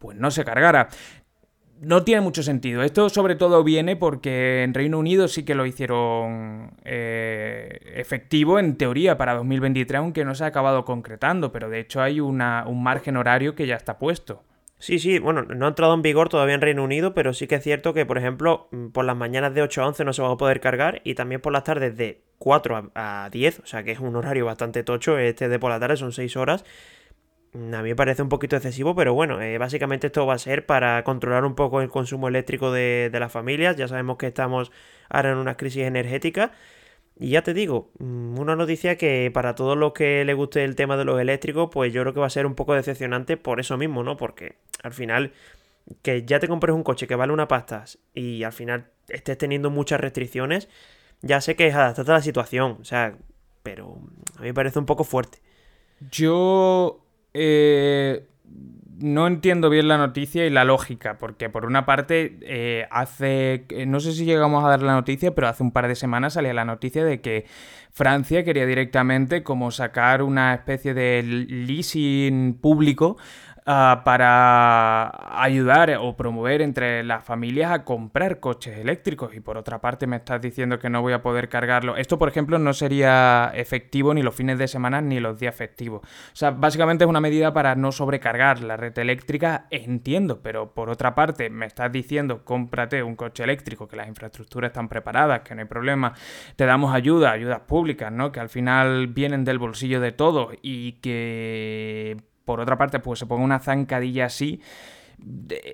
pues 0.00 0.16
no 0.16 0.30
se 0.30 0.44
cargara 0.44 0.88
no 1.80 2.04
tiene 2.04 2.20
mucho 2.20 2.42
sentido. 2.42 2.82
Esto 2.82 3.08
sobre 3.08 3.34
todo 3.34 3.64
viene 3.64 3.96
porque 3.96 4.62
en 4.62 4.74
Reino 4.74 4.98
Unido 4.98 5.28
sí 5.28 5.44
que 5.44 5.54
lo 5.54 5.66
hicieron 5.66 6.72
eh, 6.84 7.92
efectivo 7.94 8.58
en 8.58 8.76
teoría 8.76 9.16
para 9.16 9.34
2023, 9.34 9.98
aunque 9.98 10.24
no 10.24 10.34
se 10.34 10.44
ha 10.44 10.48
acabado 10.48 10.84
concretando, 10.84 11.52
pero 11.52 11.70
de 11.70 11.80
hecho 11.80 12.02
hay 12.02 12.20
un 12.20 12.36
margen 12.82 13.16
horario 13.16 13.54
que 13.54 13.66
ya 13.66 13.76
está 13.76 13.98
puesto. 13.98 14.44
Sí, 14.78 14.98
sí, 14.98 15.18
bueno, 15.18 15.42
no 15.42 15.66
ha 15.66 15.68
entrado 15.68 15.92
en 15.92 16.00
vigor 16.00 16.30
todavía 16.30 16.54
en 16.54 16.62
Reino 16.62 16.82
Unido, 16.82 17.12
pero 17.12 17.34
sí 17.34 17.46
que 17.46 17.56
es 17.56 17.62
cierto 17.62 17.92
que, 17.92 18.06
por 18.06 18.16
ejemplo, 18.16 18.68
mm, 18.70 18.88
por 18.88 19.04
las 19.04 19.14
mañanas 19.14 19.52
de 19.52 19.60
8 19.60 19.82
a 19.82 19.88
11 19.88 20.04
no 20.06 20.14
se 20.14 20.22
va 20.22 20.32
a 20.32 20.36
poder 20.38 20.60
cargar 20.60 21.02
y 21.04 21.14
también 21.14 21.42
por 21.42 21.52
las 21.52 21.64
tardes 21.64 21.94
de 21.98 22.22
4 22.38 22.90
a 22.94 23.28
10, 23.30 23.60
o 23.60 23.66
sea 23.66 23.82
que 23.84 23.92
es 23.92 24.00
un 24.00 24.16
horario 24.16 24.46
bastante 24.46 24.82
tocho, 24.82 25.18
este 25.18 25.50
de 25.50 25.58
por 25.58 25.70
la 25.70 25.78
tarde 25.78 25.98
son 25.98 26.12
6 26.12 26.34
horas, 26.38 26.64
a 27.54 27.82
mí 27.82 27.88
me 27.88 27.96
parece 27.96 28.22
un 28.22 28.28
poquito 28.28 28.56
excesivo, 28.56 28.94
pero 28.94 29.12
bueno, 29.14 29.40
eh, 29.40 29.58
básicamente 29.58 30.06
esto 30.06 30.24
va 30.26 30.34
a 30.34 30.38
ser 30.38 30.66
para 30.66 31.02
controlar 31.02 31.44
un 31.44 31.54
poco 31.54 31.80
el 31.80 31.88
consumo 31.88 32.28
eléctrico 32.28 32.70
de, 32.72 33.10
las 33.12 33.32
familias. 33.32 33.76
Ya 33.76 33.88
sabemos 33.88 34.18
que 34.18 34.28
estamos 34.28 34.70
ahora 35.08 35.32
en 35.32 35.38
una 35.38 35.56
crisis 35.56 35.82
energética. 35.82 36.52
Y 37.18 37.30
ya 37.30 37.42
te 37.42 37.52
digo, 37.52 37.90
mm, 37.98 38.38
una 38.38 38.56
noticia 38.56 38.96
que 38.96 39.30
para 39.34 39.54
todos 39.54 39.76
los 39.76 39.92
que 39.92 40.24
les 40.24 40.36
guste 40.36 40.64
el 40.64 40.76
tema 40.76 40.96
de 40.96 41.04
los 41.04 41.20
eléctricos, 41.20 41.68
pues 41.72 41.92
yo 41.92 42.02
creo 42.02 42.14
que 42.14 42.20
va 42.20 42.26
a 42.26 42.30
ser 42.30 42.46
un 42.46 42.54
poco 42.54 42.74
decepcionante 42.74 43.36
por 43.36 43.60
eso 43.60 43.76
mismo, 43.76 44.02
¿no? 44.02 44.16
Porque 44.16 44.56
al 44.82 44.92
final, 44.92 45.32
que 46.02 46.24
ya 46.24 46.40
te 46.40 46.48
compres 46.48 46.74
un 46.74 46.82
coche 46.84 47.06
que 47.06 47.16
vale 47.16 47.32
una 47.32 47.48
pasta 47.48 47.84
y 48.14 48.44
al 48.44 48.52
final 48.52 48.86
estés 49.08 49.38
teniendo 49.38 49.70
muchas 49.70 50.00
restricciones, 50.00 50.68
ya 51.22 51.40
sé 51.40 51.56
que 51.56 51.66
es 51.66 51.74
adaptarte 51.74 52.10
a 52.12 52.14
la 52.14 52.22
situación, 52.22 52.78
o 52.80 52.84
sea, 52.84 53.16
pero 53.62 53.98
a 54.36 54.42
mí 54.42 54.48
me 54.48 54.54
parece 54.54 54.78
un 54.78 54.86
poco 54.86 55.04
fuerte. 55.04 55.38
Yo 56.10 57.04
eh, 57.34 58.26
no 59.00 59.26
entiendo 59.26 59.70
bien 59.70 59.88
la 59.88 59.96
noticia 59.96 60.46
y 60.46 60.50
la 60.50 60.64
lógica, 60.64 61.16
porque 61.18 61.48
por 61.48 61.64
una 61.64 61.86
parte, 61.86 62.38
eh, 62.42 62.86
hace, 62.90 63.64
no 63.86 63.98
sé 64.00 64.12
si 64.12 64.24
llegamos 64.24 64.62
a 64.64 64.68
dar 64.68 64.82
la 64.82 64.92
noticia, 64.92 65.34
pero 65.34 65.48
hace 65.48 65.62
un 65.62 65.72
par 65.72 65.88
de 65.88 65.94
semanas 65.94 66.34
salía 66.34 66.52
la 66.52 66.66
noticia 66.66 67.04
de 67.04 67.20
que 67.20 67.46
Francia 67.92 68.44
quería 68.44 68.66
directamente 68.66 69.42
como 69.42 69.70
sacar 69.70 70.22
una 70.22 70.54
especie 70.54 70.94
de 70.94 71.22
leasing 71.22 72.58
público 72.60 73.16
Ah, 73.72 74.02
para 74.04 75.44
ayudar 75.44 75.96
o 76.00 76.16
promover 76.16 76.60
entre 76.60 77.04
las 77.04 77.22
familias 77.22 77.70
a 77.70 77.84
comprar 77.84 78.40
coches 78.40 78.76
eléctricos. 78.76 79.32
Y 79.36 79.38
por 79.38 79.56
otra 79.56 79.80
parte 79.80 80.08
me 80.08 80.16
estás 80.16 80.42
diciendo 80.42 80.80
que 80.80 80.90
no 80.90 81.02
voy 81.02 81.12
a 81.12 81.22
poder 81.22 81.48
cargarlo. 81.48 81.96
Esto, 81.96 82.18
por 82.18 82.28
ejemplo, 82.28 82.58
no 82.58 82.72
sería 82.72 83.52
efectivo 83.54 84.12
ni 84.12 84.22
los 84.22 84.34
fines 84.34 84.58
de 84.58 84.66
semana 84.66 85.00
ni 85.00 85.20
los 85.20 85.38
días 85.38 85.54
festivos. 85.54 86.00
O 86.02 86.36
sea, 86.36 86.50
básicamente 86.50 87.04
es 87.04 87.08
una 87.08 87.20
medida 87.20 87.52
para 87.52 87.76
no 87.76 87.92
sobrecargar 87.92 88.60
la 88.60 88.76
red 88.76 88.98
eléctrica, 88.98 89.68
entiendo, 89.70 90.40
pero 90.42 90.74
por 90.74 90.90
otra 90.90 91.14
parte 91.14 91.48
me 91.48 91.66
estás 91.66 91.92
diciendo 91.92 92.44
cómprate 92.44 93.04
un 93.04 93.14
coche 93.14 93.44
eléctrico, 93.44 93.86
que 93.86 93.94
las 93.94 94.08
infraestructuras 94.08 94.70
están 94.70 94.88
preparadas, 94.88 95.42
que 95.42 95.54
no 95.54 95.60
hay 95.60 95.68
problema, 95.68 96.14
te 96.56 96.66
damos 96.66 96.92
ayuda, 96.92 97.30
ayudas 97.30 97.60
públicas, 97.60 98.10
¿no? 98.10 98.32
Que 98.32 98.40
al 98.40 98.48
final 98.48 99.06
vienen 99.06 99.44
del 99.44 99.60
bolsillo 99.60 100.00
de 100.00 100.10
todos 100.10 100.56
y 100.60 100.94
que 100.94 102.29
por 102.50 102.58
otra 102.58 102.76
parte, 102.76 102.98
pues 102.98 103.20
se 103.20 103.26
ponga 103.26 103.44
una 103.44 103.60
zancadilla 103.60 104.24
así, 104.24 104.60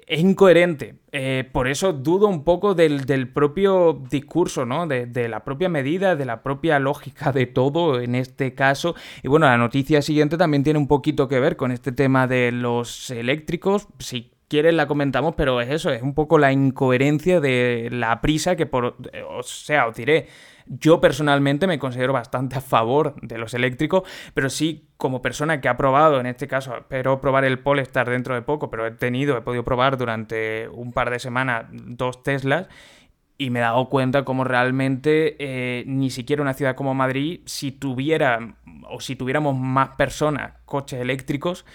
es 0.06 0.20
incoherente. 0.20 0.96
Eh, 1.10 1.48
por 1.50 1.68
eso 1.68 1.94
dudo 1.94 2.28
un 2.28 2.44
poco 2.44 2.74
del, 2.74 3.32
propio 3.32 4.02
discurso, 4.10 4.66
¿no? 4.66 4.86
De, 4.86 5.06
de, 5.06 5.26
la 5.30 5.42
propia 5.42 5.70
medida, 5.70 6.16
de 6.16 6.26
la 6.26 6.42
propia 6.42 6.78
lógica 6.78 7.32
de 7.32 7.46
todo 7.46 7.98
en 7.98 8.14
este 8.14 8.52
caso. 8.52 8.94
Y 9.22 9.28
bueno, 9.28 9.46
la 9.46 9.56
noticia 9.56 10.02
siguiente 10.02 10.36
también 10.36 10.64
tiene 10.64 10.78
un 10.78 10.86
poquito 10.86 11.28
que 11.28 11.40
ver 11.40 11.56
con 11.56 11.72
este 11.72 11.92
tema 11.92 12.26
de 12.26 12.52
los 12.52 13.08
eléctricos. 13.08 13.88
Si 13.98 14.32
quieres 14.48 14.74
la 14.74 14.86
comentamos, 14.86 15.34
pero 15.34 15.62
es 15.62 15.70
eso, 15.70 15.90
es 15.90 16.02
un 16.02 16.12
poco 16.12 16.36
la 16.36 16.52
incoherencia 16.52 17.40
de 17.40 17.88
la 17.90 18.20
prisa 18.20 18.54
que 18.54 18.66
por... 18.66 18.98
O 19.30 19.42
sea, 19.42 19.86
os 19.86 19.96
diré 19.96 20.26
yo 20.66 21.00
personalmente 21.00 21.66
me 21.66 21.78
considero 21.78 22.12
bastante 22.12 22.56
a 22.56 22.60
favor 22.60 23.14
de 23.22 23.38
los 23.38 23.54
eléctricos, 23.54 24.02
pero 24.34 24.50
sí 24.50 24.88
como 24.96 25.22
persona 25.22 25.60
que 25.60 25.68
ha 25.68 25.76
probado, 25.76 26.20
en 26.20 26.26
este 26.26 26.48
caso, 26.48 26.76
espero 26.76 27.20
probar 27.20 27.44
el 27.44 27.58
Polestar 27.58 28.08
dentro 28.08 28.34
de 28.34 28.42
poco, 28.42 28.70
pero 28.70 28.86
he 28.86 28.90
tenido, 28.92 29.36
he 29.36 29.42
podido 29.42 29.64
probar 29.64 29.96
durante 29.96 30.68
un 30.68 30.92
par 30.92 31.10
de 31.10 31.18
semanas 31.18 31.66
dos 31.70 32.22
Teslas 32.22 32.68
y 33.38 33.50
me 33.50 33.58
he 33.58 33.62
dado 33.62 33.88
cuenta 33.88 34.24
como 34.24 34.44
realmente 34.44 35.36
eh, 35.38 35.84
ni 35.86 36.10
siquiera 36.10 36.42
una 36.42 36.54
ciudad 36.54 36.74
como 36.74 36.94
Madrid, 36.94 37.40
si 37.44 37.72
tuviera 37.72 38.56
o 38.88 39.00
si 39.00 39.16
tuviéramos 39.16 39.56
más 39.56 39.90
personas, 39.90 40.54
coches 40.64 41.00
eléctricos, 41.00 41.66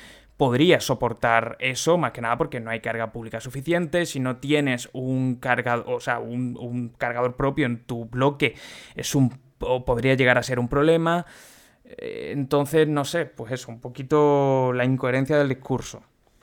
podría 0.42 0.80
soportar 0.80 1.56
eso, 1.60 2.00
más 2.00 2.14
que 2.14 2.22
nada 2.22 2.36
porque 2.36 2.60
no 2.60 2.72
hay 2.72 2.80
carga 2.80 3.12
pública 3.12 3.40
suficiente, 3.40 4.08
si 4.08 4.20
no 4.20 4.38
tienes 4.38 4.90
un 4.92 5.36
cargador, 5.36 5.86
o 5.88 6.00
sea, 6.00 6.18
un, 6.18 6.96
cargador 6.98 7.36
propio 7.36 7.68
en 7.68 7.84
tu 7.84 8.06
bloque, 8.06 8.56
es 8.96 9.14
un 9.14 9.30
podría 9.60 10.16
llegar 10.16 10.40
a 10.40 10.42
ser 10.42 10.58
un 10.58 10.68
problema. 10.68 11.28
Eh, 11.86 12.32
entonces, 12.34 12.88
no 12.88 13.06
sé, 13.06 13.28
pues 13.28 13.52
eso, 13.52 13.70
un 13.70 13.80
poquito 13.80 14.74
la 14.74 14.84
incoherencia 14.84 15.38
del 15.38 15.50
discurso. 15.50 16.02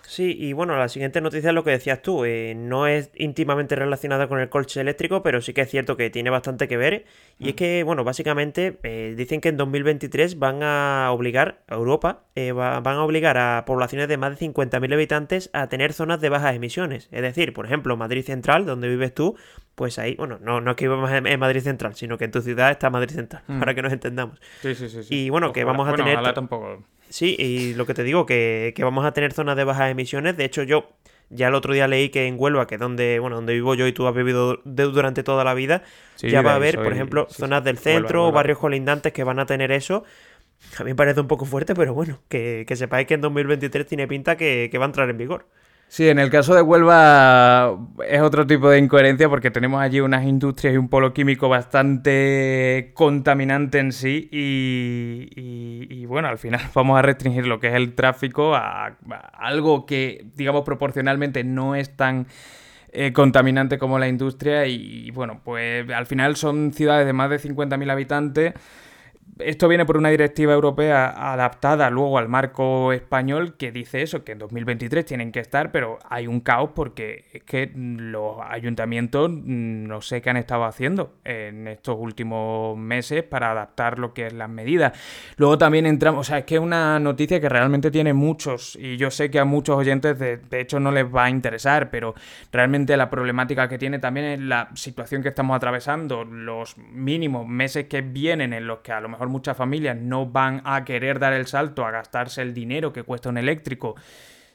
Sí, 0.08 0.34
y 0.40 0.54
bueno, 0.54 0.74
la 0.78 0.88
siguiente 0.88 1.20
noticia 1.20 1.50
es 1.50 1.54
lo 1.54 1.64
que 1.64 1.70
decías 1.70 2.00
tú. 2.00 2.24
Eh, 2.24 2.54
no 2.56 2.86
es 2.86 3.10
íntimamente 3.14 3.76
relacionada 3.76 4.26
con 4.26 4.40
el 4.40 4.48
coche 4.48 4.80
eléctrico, 4.80 5.22
pero 5.22 5.42
sí 5.42 5.52
que 5.52 5.60
es 5.60 5.70
cierto 5.70 5.98
que 5.98 6.08
tiene 6.08 6.30
bastante 6.30 6.66
que 6.66 6.78
ver. 6.78 7.04
Y 7.38 7.48
es 7.48 7.52
mm. 7.52 7.56
que, 7.56 7.82
bueno, 7.82 8.04
básicamente 8.04 8.78
eh, 8.84 9.12
dicen 9.18 9.42
que 9.42 9.50
en 9.50 9.58
2023 9.58 10.38
van 10.38 10.62
a 10.62 11.10
obligar 11.12 11.60
a 11.68 11.74
Europa, 11.74 12.22
eh, 12.36 12.52
van 12.52 12.86
a 12.86 13.04
obligar 13.04 13.36
a 13.36 13.66
poblaciones 13.66 14.08
de 14.08 14.16
más 14.16 14.38
de 14.38 14.46
50.000 14.46 14.94
habitantes 14.94 15.50
a 15.52 15.68
tener 15.68 15.92
zonas 15.92 16.22
de 16.22 16.30
bajas 16.30 16.56
emisiones. 16.56 17.10
Es 17.12 17.20
decir, 17.20 17.52
por 17.52 17.66
ejemplo, 17.66 17.94
Madrid 17.98 18.24
Central, 18.24 18.64
donde 18.64 18.88
vives 18.88 19.12
tú, 19.12 19.36
pues 19.74 19.98
ahí, 19.98 20.14
bueno, 20.14 20.38
no, 20.40 20.62
no 20.62 20.70
es 20.70 20.76
que 20.78 20.86
vivamos 20.86 21.10
en 21.12 21.38
Madrid 21.38 21.60
Central, 21.60 21.96
sino 21.96 22.16
que 22.16 22.24
en 22.24 22.30
tu 22.30 22.40
ciudad 22.40 22.70
está 22.70 22.88
Madrid 22.88 23.14
Central, 23.14 23.42
mm. 23.46 23.58
para 23.58 23.74
que 23.74 23.82
nos 23.82 23.92
entendamos. 23.92 24.40
Sí, 24.62 24.74
sí, 24.74 24.88
sí. 24.88 25.02
Y 25.10 25.28
bueno, 25.28 25.52
que 25.52 25.64
vamos 25.64 25.86
a 25.86 25.92
tener... 25.92 26.18
Tampoco 26.32 26.82
Sí, 27.08 27.36
y 27.38 27.74
lo 27.74 27.86
que 27.86 27.94
te 27.94 28.04
digo, 28.04 28.26
que, 28.26 28.74
vamos 28.78 29.04
a 29.04 29.12
tener 29.12 29.32
zonas 29.32 29.56
de 29.56 29.64
bajas 29.64 29.90
emisiones. 29.90 30.36
De 30.36 30.44
hecho, 30.44 30.62
yo 30.62 30.88
ya 31.30 31.48
el 31.48 31.54
otro 31.54 31.74
día 31.74 31.88
leí 31.88 32.08
que 32.08 32.26
en 32.26 32.36
Huelva, 32.38 32.66
que 32.66 32.76
es 32.76 32.80
donde, 32.80 33.18
bueno, 33.18 33.36
donde 33.36 33.54
vivo 33.54 33.74
yo 33.74 33.86
y 33.86 33.92
tú 33.92 34.06
has 34.06 34.14
vivido 34.14 34.60
durante 34.64 35.22
toda 35.22 35.44
la 35.44 35.54
vida, 35.54 35.82
ya 36.18 36.42
va 36.42 36.52
a 36.52 36.56
haber, 36.56 36.76
por 36.76 36.92
ejemplo, 36.92 37.26
zonas 37.30 37.64
del 37.64 37.78
centro, 37.78 38.32
barrios 38.32 38.58
colindantes 38.58 39.12
que 39.12 39.24
van 39.24 39.38
a 39.38 39.46
tener 39.46 39.72
eso. 39.72 40.04
A 40.78 40.84
mí 40.84 40.90
me 40.90 40.96
parece 40.96 41.20
un 41.20 41.28
poco 41.28 41.44
fuerte, 41.44 41.74
pero 41.74 41.94
bueno, 41.94 42.20
que, 42.28 42.64
que 42.66 42.76
sepáis 42.76 43.06
que 43.06 43.14
en 43.14 43.20
2023 43.20 43.86
tiene 43.86 44.08
pinta 44.08 44.36
que, 44.36 44.68
que 44.70 44.78
va 44.78 44.86
a 44.86 44.88
entrar 44.88 45.08
en 45.08 45.16
vigor. 45.16 45.46
Sí, 45.90 46.06
en 46.06 46.18
el 46.18 46.28
caso 46.28 46.54
de 46.54 46.60
Huelva 46.60 47.78
es 48.06 48.20
otro 48.20 48.46
tipo 48.46 48.68
de 48.68 48.78
incoherencia 48.78 49.26
porque 49.30 49.50
tenemos 49.50 49.80
allí 49.80 50.00
unas 50.00 50.24
industrias 50.26 50.74
y 50.74 50.76
un 50.76 50.88
polo 50.88 51.14
químico 51.14 51.48
bastante 51.48 52.92
contaminante 52.94 53.78
en 53.78 53.92
sí 53.92 54.28
y, 54.30 56.04
bueno, 56.04 56.28
al 56.28 56.36
final 56.36 56.60
vamos 56.74 56.98
a 56.98 57.02
restringir 57.02 57.46
lo 57.46 57.58
que 57.58 57.68
es 57.68 57.74
el 57.74 57.94
tráfico 57.94 58.54
a, 58.54 58.98
algo 59.32 59.86
que, 59.86 60.26
digamos, 60.34 60.62
proporcionalmente 60.62 61.42
no 61.42 61.74
es 61.74 61.96
tan 61.96 62.26
eh, 62.92 63.14
contaminante 63.14 63.78
como 63.78 63.98
la 63.98 64.08
industria 64.08 64.66
y, 64.66 65.10
bueno, 65.12 65.40
pues 65.42 65.88
al 65.90 66.04
final 66.04 66.36
son 66.36 66.74
ciudades 66.74 67.06
de 67.06 67.14
más 67.14 67.30
de 67.30 67.40
50.000 67.40 67.90
habitantes 67.90 68.52
esto 69.38 69.68
viene 69.68 69.86
por 69.86 69.96
una 69.96 70.08
directiva 70.08 70.52
europea 70.52 71.32
adaptada 71.32 71.90
luego 71.90 72.18
al 72.18 72.28
marco 72.28 72.92
español 72.92 73.56
que 73.56 73.72
dice 73.72 74.02
eso, 74.02 74.24
que 74.24 74.32
en 74.32 74.38
2023 74.38 75.04
tienen 75.04 75.32
que 75.32 75.40
estar, 75.40 75.70
pero 75.72 75.98
hay 76.08 76.26
un 76.26 76.40
caos 76.40 76.70
porque 76.74 77.24
es 77.32 77.42
que 77.44 77.70
los 77.74 78.36
ayuntamientos 78.40 79.30
no 79.30 80.00
sé 80.00 80.20
qué 80.20 80.30
han 80.30 80.36
estado 80.36 80.64
haciendo 80.64 81.14
en 81.24 81.68
estos 81.68 81.96
últimos 81.98 82.76
meses 82.76 83.22
para 83.22 83.52
adaptar 83.52 83.98
lo 83.98 84.12
que 84.12 84.26
es 84.26 84.32
las 84.32 84.48
medidas. 84.48 84.92
Luego 85.36 85.58
también 85.58 85.86
entramos, 85.86 86.20
o 86.20 86.24
sea, 86.24 86.38
es 86.38 86.44
que 86.44 86.56
es 86.56 86.60
una 86.60 86.98
noticia 86.98 87.40
que 87.40 87.48
realmente 87.48 87.90
tiene 87.90 88.12
muchos 88.12 88.76
y 88.76 88.96
yo 88.96 89.10
sé 89.10 89.30
que 89.30 89.38
a 89.38 89.44
muchos 89.44 89.76
oyentes 89.76 90.18
de, 90.18 90.38
de 90.38 90.60
hecho 90.60 90.80
no 90.80 90.90
les 90.90 91.04
va 91.04 91.24
a 91.24 91.30
interesar, 91.30 91.90
pero 91.90 92.14
realmente 92.52 92.96
la 92.96 93.10
problemática 93.10 93.68
que 93.68 93.78
tiene 93.78 93.98
también 93.98 94.26
es 94.26 94.40
la 94.40 94.70
situación 94.74 95.22
que 95.22 95.28
estamos 95.28 95.56
atravesando, 95.56 96.24
los 96.24 96.76
mínimos 96.78 97.46
meses 97.46 97.86
que 97.86 98.00
vienen 98.00 98.52
en 98.52 98.66
los 98.66 98.78
que 98.80 98.92
a 98.92 99.00
lo 99.00 99.08
mejor 99.08 99.17
muchas 99.26 99.56
familias 99.56 99.96
no 99.96 100.26
van 100.26 100.62
a 100.64 100.84
querer 100.84 101.18
dar 101.18 101.32
el 101.32 101.46
salto 101.46 101.84
a 101.84 101.90
gastarse 101.90 102.42
el 102.42 102.54
dinero 102.54 102.92
que 102.92 103.02
cuesta 103.02 103.28
un 103.28 103.38
eléctrico 103.38 103.96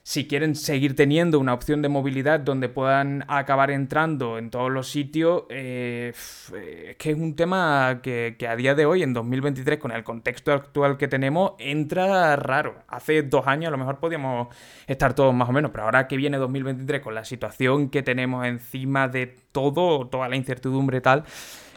si 0.06 0.28
quieren 0.28 0.54
seguir 0.54 0.94
teniendo 0.94 1.40
una 1.40 1.54
opción 1.54 1.80
de 1.80 1.88
movilidad 1.88 2.38
donde 2.38 2.68
puedan 2.68 3.24
acabar 3.26 3.70
entrando 3.70 4.36
en 4.36 4.50
todos 4.50 4.70
los 4.70 4.86
sitios, 4.90 5.44
eh, 5.48 6.12
es 6.14 6.96
que 6.98 7.10
es 7.10 7.16
un 7.16 7.34
tema 7.34 8.00
que, 8.02 8.36
a 8.46 8.54
día 8.54 8.74
de 8.74 8.84
hoy, 8.84 9.02
en 9.02 9.14
2023, 9.14 9.78
con 9.78 9.92
el 9.92 10.04
contexto 10.04 10.52
actual 10.52 10.98
que 10.98 11.08
tenemos, 11.08 11.52
entra 11.58 12.36
raro. 12.36 12.74
Hace 12.86 13.22
dos 13.22 13.46
años 13.46 13.68
a 13.68 13.70
lo 13.70 13.78
mejor 13.78 13.98
podíamos 13.98 14.48
estar 14.86 15.14
todos 15.14 15.32
más 15.32 15.48
o 15.48 15.52
menos, 15.52 15.70
pero 15.70 15.84
ahora 15.84 16.06
que 16.06 16.18
viene 16.18 16.36
2023 16.36 17.00
con 17.00 17.14
la 17.14 17.24
situación 17.24 17.88
que 17.88 18.02
tenemos 18.02 18.44
encima 18.46 19.08
de 19.08 19.34
todo, 19.52 20.06
toda 20.08 20.28
la 20.28 20.36
incertidumbre 20.36 21.00
tal, 21.00 21.24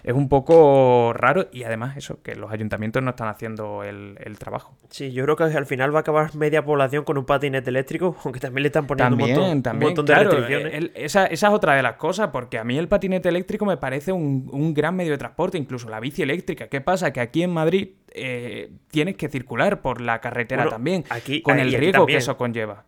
es 0.07 0.13
un 0.13 0.29
poco 0.29 1.11
raro 1.13 1.49
y 1.51 1.63
además 1.63 1.97
eso, 1.97 2.21
que 2.23 2.37
los 2.37 2.49
ayuntamientos 2.49 3.03
no 3.03 3.09
están 3.09 3.27
haciendo 3.27 3.83
el, 3.83 4.15
trabajo. 4.39 4.73
Sí, 4.89 5.11
yo 5.11 5.25
creo 5.25 5.35
que 5.35 5.43
al 5.43 5.65
final 5.65 5.93
va 5.93 5.99
a 5.99 6.01
acabar 6.01 6.33
media 6.33 6.63
población 6.63 7.03
con 7.03 7.17
un 7.17 7.25
patinete 7.25 7.69
eléctrico, 7.69 8.15
aunque 8.23 8.39
también 8.39 8.63
le 8.63 8.67
están 8.67 8.87
poniendo 8.87 9.15
un, 9.15 9.21
montón, 9.51 10.05
de 10.05 10.15
restricciones. 10.15 10.91
esa, 10.95 11.25
esa, 11.25 11.47
es 11.47 11.53
otra 11.53 11.75
de 11.75 11.83
las 11.83 11.97
cosas, 11.97 12.29
porque 12.31 12.57
a 12.57 12.63
mí 12.63 12.77
el 12.77 12.87
patinete 12.87 13.27
eléctrico 13.27 13.65
me 13.65 13.75
parece 13.75 14.13
un, 14.13 14.73
gran 14.73 14.95
medio 14.95 15.11
de 15.11 15.17
transporte, 15.17 15.57
incluso 15.57 15.89
la 15.89 15.99
bici 15.99 16.21
eléctrica. 16.21 16.67
¿Qué 16.67 16.79
pasa? 16.79 17.11
Que 17.11 17.19
aquí 17.19 17.43
en 17.43 17.51
Madrid 17.51 17.89
eh, 18.13 18.71
tienes 18.89 19.17
que 19.17 19.27
circular 19.27 19.81
por 19.81 19.99
la 19.99 20.21
carretera 20.21 20.69
también, 20.69 21.03
aquí, 21.09 21.41
con 21.41 21.59
el 21.59 21.73
riesgo 21.73 22.05
que 22.05 22.15
eso 22.15 22.37
conlleva. 22.37 22.85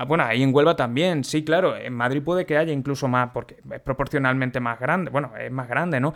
Ah, 0.00 0.04
bueno, 0.04 0.22
ahí 0.22 0.44
en 0.44 0.54
Huelva 0.54 0.76
también, 0.76 1.24
sí, 1.24 1.44
claro. 1.44 1.76
En 1.76 1.92
Madrid 1.92 2.22
puede 2.22 2.46
que 2.46 2.56
haya 2.56 2.72
incluso 2.72 3.08
más, 3.08 3.30
porque 3.34 3.56
es 3.72 3.80
proporcionalmente 3.80 4.60
más 4.60 4.78
grande. 4.78 5.10
Bueno, 5.10 5.32
es 5.36 5.50
más 5.50 5.68
grande, 5.68 5.98
¿no? 5.98 6.14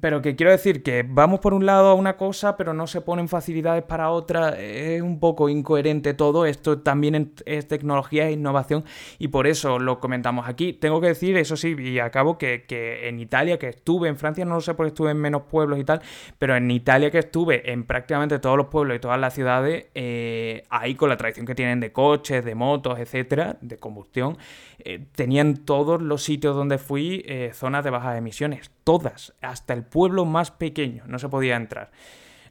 Pero 0.00 0.22
que 0.22 0.36
quiero 0.36 0.52
decir 0.52 0.82
que 0.82 1.04
vamos 1.06 1.40
por 1.40 1.54
un 1.54 1.66
lado 1.66 1.88
a 1.88 1.94
una 1.94 2.16
cosa, 2.16 2.56
pero 2.56 2.72
no 2.72 2.86
se 2.86 3.00
ponen 3.00 3.28
facilidades 3.28 3.84
para 3.84 4.10
otra. 4.10 4.58
Es 4.58 5.02
un 5.02 5.20
poco 5.20 5.48
incoherente 5.48 6.14
todo. 6.14 6.46
Esto 6.46 6.80
también 6.80 7.34
es 7.44 7.68
tecnología 7.68 8.28
e 8.28 8.32
innovación 8.32 8.84
y 9.18 9.28
por 9.28 9.46
eso 9.46 9.78
lo 9.78 10.00
comentamos 10.00 10.48
aquí. 10.48 10.72
Tengo 10.72 11.00
que 11.00 11.08
decir, 11.08 11.36
eso 11.36 11.56
sí, 11.56 11.76
y 11.78 11.98
acabo 11.98 12.38
que, 12.38 12.64
que 12.66 13.08
en 13.08 13.20
Italia, 13.20 13.58
que 13.58 13.68
estuve, 13.68 14.08
en 14.08 14.16
Francia 14.16 14.44
no 14.44 14.54
lo 14.54 14.60
sé 14.60 14.74
porque 14.74 14.88
estuve 14.88 15.10
en 15.10 15.18
menos 15.18 15.42
pueblos 15.42 15.78
y 15.78 15.84
tal, 15.84 16.00
pero 16.38 16.56
en 16.56 16.70
Italia 16.70 17.10
que 17.10 17.18
estuve 17.18 17.70
en 17.70 17.84
prácticamente 17.84 18.38
todos 18.38 18.56
los 18.56 18.66
pueblos 18.68 18.96
y 18.96 19.00
todas 19.00 19.20
las 19.20 19.34
ciudades, 19.34 19.86
eh, 19.94 20.64
ahí 20.70 20.94
con 20.94 21.08
la 21.08 21.16
tradición 21.16 21.46
que 21.46 21.54
tienen 21.54 21.80
de 21.80 21.92
coches, 21.92 22.44
de 22.44 22.54
motos, 22.54 22.98
etcétera, 22.98 23.58
de 23.60 23.78
combustión, 23.78 24.38
eh, 24.84 25.04
tenían 25.14 25.58
todos 25.58 26.02
los 26.02 26.22
sitios 26.22 26.56
donde 26.56 26.78
fui 26.78 27.22
eh, 27.26 27.52
zonas 27.54 27.84
de 27.84 27.90
bajas 27.90 28.18
emisiones. 28.18 28.70
Todas, 28.84 29.32
hasta 29.52 29.74
el 29.74 29.84
pueblo 29.84 30.24
más 30.24 30.50
pequeño, 30.50 31.04
no 31.06 31.18
se 31.18 31.28
podía 31.28 31.56
entrar. 31.56 31.90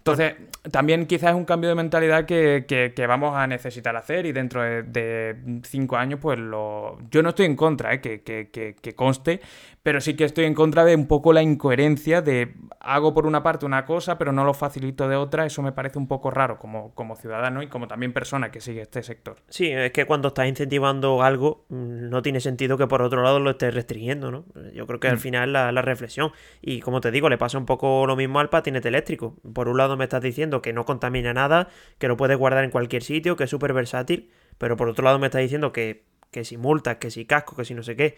Entonces, 0.01 0.33
también 0.71 1.05
quizás 1.05 1.29
es 1.29 1.35
un 1.35 1.45
cambio 1.45 1.69
de 1.69 1.75
mentalidad 1.75 2.25
que, 2.25 3.05
vamos 3.07 3.35
a 3.35 3.45
necesitar 3.45 3.95
hacer 3.95 4.25
y 4.25 4.31
dentro 4.31 4.63
de, 4.63 5.35
cinco 5.63 5.95
años, 5.95 6.19
pues 6.19 6.39
lo... 6.39 6.97
Yo 7.11 7.21
no 7.21 7.29
estoy 7.29 7.45
en 7.45 7.55
contra, 7.55 7.93
¿eh? 7.93 8.01
que, 8.01 8.21
que, 8.23 8.95
conste, 8.95 9.41
pero 9.83 9.99
sí 9.99 10.15
que 10.15 10.25
estoy 10.25 10.45
en 10.45 10.53
contra 10.53 10.85
de 10.85 10.95
un 10.95 11.07
poco 11.07 11.33
la 11.33 11.41
incoherencia 11.41 12.21
de 12.21 12.53
hago 12.79 13.13
por 13.13 13.25
una 13.25 13.41
parte 13.41 13.65
una 13.65 13.85
cosa, 13.85 14.17
pero 14.17 14.31
no 14.31 14.43
lo 14.43 14.53
facilito 14.53 15.07
de 15.07 15.15
otra. 15.15 15.45
Eso 15.45 15.61
me 15.61 15.71
parece 15.71 15.97
un 15.97 16.07
poco 16.07 16.29
raro 16.29 16.59
como, 16.59 16.93
como 16.93 17.15
ciudadano 17.15 17.63
y 17.63 17.67
como 17.67 17.87
también 17.87 18.13
persona 18.13 18.51
que 18.51 18.61
sigue 18.61 18.81
este 18.81 19.01
sector. 19.01 19.37
Sí, 19.49 19.71
es 19.71 19.91
que 19.91 20.05
cuando 20.05 20.29
estás 20.29 20.47
incentivando 20.47 21.23
algo, 21.23 21.65
mm, 21.69 22.09
no 22.09 22.21
tiene 22.21 22.39
sentido 22.41 22.77
que 22.77 22.87
por 22.87 23.01
otro 23.01 23.23
lado 23.23 23.39
lo 23.39 23.51
estés 23.51 23.73
restringiendo, 23.73 24.31
¿no? 24.31 24.45
Yo 24.73 24.85
creo 24.85 24.99
que 24.99 25.07
al 25.07 25.17
mm. 25.17 25.19
final 25.19 25.53
la, 25.53 25.71
la 25.71 25.81
reflexión, 25.81 26.31
y 26.61 26.79
como 26.81 27.01
te 27.01 27.09
digo, 27.11 27.29
le 27.29 27.37
pasa 27.37 27.57
un 27.57 27.65
poco 27.65 28.05
lo 28.05 28.15
mismo 28.15 28.39
al 28.39 28.49
patinete 28.49 28.87
eléctrico. 28.87 29.35
Por 29.53 29.67
un 29.67 29.77
lado, 29.77 29.97
me 29.97 30.03
estás 30.03 30.21
diciendo 30.21 30.61
que 30.61 30.73
no 30.73 30.85
contamina 30.85 31.33
nada, 31.33 31.69
que 31.97 32.07
lo 32.07 32.17
puedes 32.17 32.37
guardar 32.37 32.63
en 32.63 32.71
cualquier 32.71 33.03
sitio, 33.03 33.35
que 33.35 33.45
es 33.45 33.49
súper 33.49 33.73
versátil, 33.73 34.29
pero 34.57 34.77
por 34.77 34.89
otro 34.89 35.03
lado 35.03 35.17
me 35.17 35.27
estás 35.27 35.41
diciendo 35.41 35.71
que, 35.71 36.05
que 36.31 36.45
si 36.45 36.57
multas, 36.57 36.95
que 36.95 37.11
si 37.11 37.25
casco, 37.25 37.55
que 37.55 37.65
si 37.65 37.73
no 37.73 37.83
sé 37.83 37.95
qué. 37.95 38.17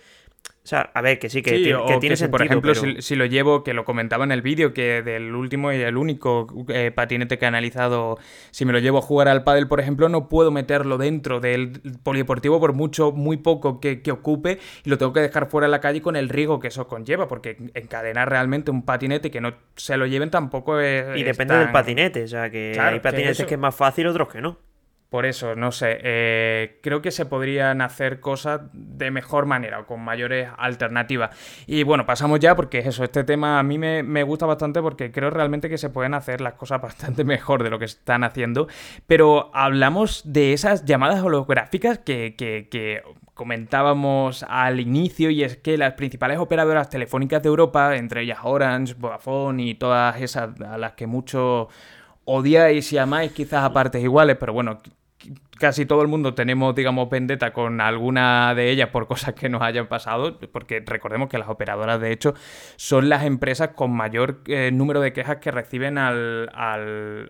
O 0.64 0.66
sea, 0.66 0.92
a 0.94 1.02
ver, 1.02 1.20
que 1.20 1.30
sí, 1.30 1.42
que, 1.42 1.52
tiene, 1.60 1.86
que 1.86 1.98
tiene 1.98 2.16
sentido, 2.16 2.32
Por 2.32 2.42
ejemplo, 2.46 2.74
si, 2.76 3.16
lo 3.16 3.26
llevo, 3.26 3.64
que 3.66 3.74
lo 3.74 3.84
comentaba 3.84 4.24
en 4.24 4.32
el 4.32 4.42
vídeo, 4.42 4.74
que 4.74 5.02
del 5.02 5.36
último 5.36 5.74
y 5.74 5.82
el 5.82 5.98
único 5.98 6.48
eh, 6.70 6.92
patinete 6.92 7.38
que 7.38 7.44
he 7.44 7.48
analizado, 7.48 8.18
si 8.52 8.64
me 8.64 8.72
lo 8.72 8.80
llevo 8.80 9.00
a 9.00 9.02
jugar 9.02 9.28
al 9.28 9.44
pádel, 9.44 9.68
por 9.68 9.82
ejemplo, 9.82 10.08
no 10.08 10.30
puedo 10.30 10.52
meterlo 10.52 10.98
dentro 10.98 11.42
del 11.42 11.82
polideportivo 12.04 12.62
por 12.62 12.72
mucho, 12.72 13.12
muy 13.12 13.38
poco 13.38 13.82
que, 13.82 14.02
ocupe 14.12 14.60
y 14.86 14.90
lo 14.90 14.98
tengo 14.98 15.12
que 15.12 15.20
dejar 15.20 15.50
fuera 15.50 15.68
de 15.68 15.72
la 15.72 15.82
calle 15.82 16.02
con 16.02 16.16
el 16.16 16.30
riesgo 16.30 16.62
que 16.62 16.70
eso 16.70 16.88
conlleva, 16.88 17.28
porque 17.28 17.58
encadenar 17.74 18.30
realmente 18.30 18.72
un 18.72 18.84
patinete 18.84 19.32
que 19.32 19.42
no 19.42 19.56
se 19.76 19.98
lo 19.98 20.06
lleven 20.06 20.30
tampoco 20.30 20.80
es... 20.80 21.18
Y 21.18 21.24
depende 21.24 21.58
del 21.58 21.72
patinete, 21.72 22.24
o 22.24 22.28
sea, 22.28 22.50
que 22.50 22.78
hay 22.80 23.02
patinetes 23.02 23.46
que 23.46 23.56
es 23.56 23.60
más 23.60 23.76
fácil, 23.76 24.08
otros 24.08 24.30
que 24.30 24.40
no. 24.40 24.58
Por 25.14 25.28
eso, 25.28 25.56
no 25.56 25.72
sé, 25.72 26.00
eh, 26.02 26.80
creo 26.82 27.04
que 27.04 27.12
se 27.12 27.28
podrían 27.28 27.82
hacer 27.82 28.20
cosas 28.20 28.62
de 28.74 29.12
mejor 29.12 29.46
manera 29.46 29.82
o 29.82 29.86
con 29.86 30.02
mayores 30.02 30.50
alternativas. 30.58 31.38
Y 31.68 31.84
bueno, 31.84 32.08
pasamos 32.08 32.40
ya 32.40 32.56
porque 32.56 32.80
eso, 32.80 33.04
este 33.04 33.24
tema 33.24 33.60
a 33.60 33.62
mí 33.62 33.78
me, 33.78 34.24
gusta 34.24 34.48
bastante 34.48 34.82
porque 34.82 35.12
creo 35.12 35.30
realmente 35.30 35.70
que 35.70 35.78
se 35.78 35.92
pueden 35.92 36.16
hacer 36.16 36.42
las 36.42 36.56
cosas 36.56 36.82
bastante 36.82 37.24
mejor 37.26 37.62
de 37.62 37.70
lo 37.70 37.78
que 37.78 37.86
están 37.86 38.24
haciendo. 38.24 38.68
Pero 39.06 39.52
hablamos 39.54 40.24
de 40.26 40.52
esas 40.52 40.84
llamadas 40.84 41.22
holográficas 41.22 42.00
que, 42.00 42.34
que 42.36 43.04
comentábamos 43.36 44.44
al 44.50 44.80
inicio 44.80 45.30
y 45.30 45.44
es 45.44 45.58
que 45.58 45.78
las 45.78 45.94
principales 45.94 46.40
operadoras 46.40 46.90
telefónicas 46.90 47.44
de 47.44 47.50
Europa, 47.50 47.98
entre 47.98 48.24
ellas 48.24 48.40
Orange, 48.42 48.96
Vodafone 48.98 49.62
y 49.62 49.76
todas 49.76 50.20
esas 50.20 50.60
a 50.60 50.80
las 50.80 50.94
que 50.94 51.06
muchos 51.06 51.68
odiáis 52.26 52.92
y 52.94 52.98
amáis 52.98 53.32
quizás 53.32 53.64
a 53.64 53.74
partes 53.74 54.02
iguales, 54.02 54.38
pero 54.40 54.54
bueno, 54.54 54.80
casi 55.58 55.86
todo 55.86 56.02
el 56.02 56.08
mundo 56.08 56.34
tenemos, 56.34 56.76
digamos, 56.76 57.10
vendetta 57.10 57.54
con 57.54 57.82
alguna 57.82 58.54
de 58.56 58.70
ellas 58.70 58.90
por 58.90 59.08
cosas 59.14 59.34
que 59.34 59.50
nos 59.50 59.62
hayan 59.62 59.88
pasado, 59.88 60.38
porque 60.52 60.84
recordemos 60.86 61.30
que 61.30 61.38
las 61.38 61.50
operadoras, 61.50 62.00
de 62.00 62.12
hecho, 62.12 62.34
son 62.76 63.10
las 63.10 63.24
empresas 63.24 63.70
con 63.70 63.92
mayor 63.92 64.42
eh, 64.48 64.72
número 64.74 65.02
de 65.02 65.14
quejas 65.14 65.38
que 65.38 65.52
reciben 65.52 65.98
al, 65.98 67.30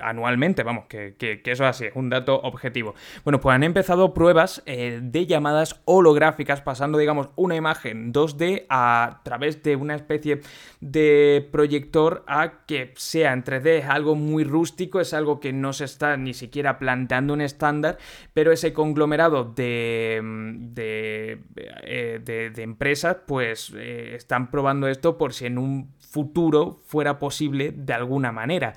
anualmente, 0.00 0.62
vamos, 0.62 0.86
que, 0.86 1.16
eso 1.18 1.64
es 1.64 1.70
así, 1.70 1.86
es 1.86 1.96
un 1.96 2.10
dato 2.10 2.40
objetivo. 2.40 2.94
Bueno, 3.24 3.40
pues 3.40 3.54
han 3.54 3.64
empezado 3.64 4.14
pruebas 4.14 4.62
eh, 4.66 5.00
de 5.02 5.26
llamadas 5.26 5.80
holográficas, 5.84 6.60
pasando, 6.60 6.98
digamos, 6.98 7.30
una 7.36 7.56
imagen 7.56 8.12
2D 8.12 8.66
a 8.68 9.20
través 9.24 9.62
de 9.62 9.76
una 9.76 9.94
especie 9.94 10.40
de 10.80 11.48
proyector 11.50 12.24
a 12.26 12.64
que 12.66 12.92
sea 12.96 13.32
en 13.32 13.44
3D, 13.44 13.66
es 13.80 13.86
algo 13.86 14.14
muy 14.14 14.44
rústico, 14.44 15.00
es 15.00 15.14
algo 15.14 15.40
que 15.40 15.52
no 15.52 15.72
se 15.72 15.84
está 15.84 16.16
ni 16.16 16.34
siquiera 16.34 16.78
planteando 16.78 17.34
un 17.34 17.40
estándar, 17.48 17.98
pero 18.32 18.52
ese 18.52 18.72
conglomerado 18.72 19.44
de, 19.44 20.20
mm, 20.22 20.72
eh, 20.76 22.20
de, 22.22 22.50
de, 22.50 22.62
empresas 22.62 23.16
pues 23.26 23.72
eh, 23.76 24.14
están 24.14 24.50
probando 24.50 24.86
esto 24.86 25.18
por 25.18 25.32
si 25.32 25.46
en 25.46 25.58
un 25.58 25.92
futuro 25.98 26.80
fuera 26.86 27.18
posible 27.18 27.72
de 27.74 27.92
alguna 27.92 28.30
manera. 28.30 28.74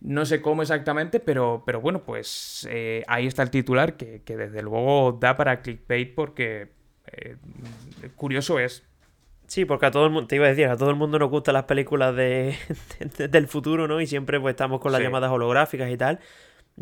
No 0.00 0.24
sé 0.24 0.40
cómo 0.40 0.62
exactamente, 0.62 1.20
pero, 1.20 1.62
pero 1.66 1.80
bueno, 1.80 2.04
pues 2.04 2.66
eh, 2.70 3.04
ahí 3.06 3.26
está 3.26 3.42
el 3.42 3.50
titular 3.50 3.96
que, 3.96 4.22
desde 4.24 4.62
luego 4.62 5.18
da 5.20 5.36
para 5.36 5.60
clickbait 5.60 6.14
porque 6.14 6.68
curioso 8.16 8.58
es. 8.58 8.84
Sí, 9.50 9.64
porque 9.64 9.86
a 9.86 9.90
todo 9.90 10.04
el 10.06 10.12
mundo, 10.12 10.28
te 10.28 10.36
iba 10.36 10.46
a 10.46 10.50
decir, 10.50 10.66
a 10.66 10.76
todo 10.76 10.90
el 10.90 10.94
mundo 10.94 11.18
nos 11.18 11.28
gustan 11.28 11.54
las 11.54 11.64
películas 11.64 12.14
de, 12.14 12.54
del 13.30 13.48
futuro, 13.48 13.88
¿no? 13.88 14.00
Y 14.00 14.06
siempre 14.06 14.38
pues 14.38 14.52
estamos 14.52 14.80
con 14.80 14.92
las 14.92 15.00
llamadas 15.00 15.28
holográficas 15.32 15.90
y 15.90 15.96
tal. 15.96 16.20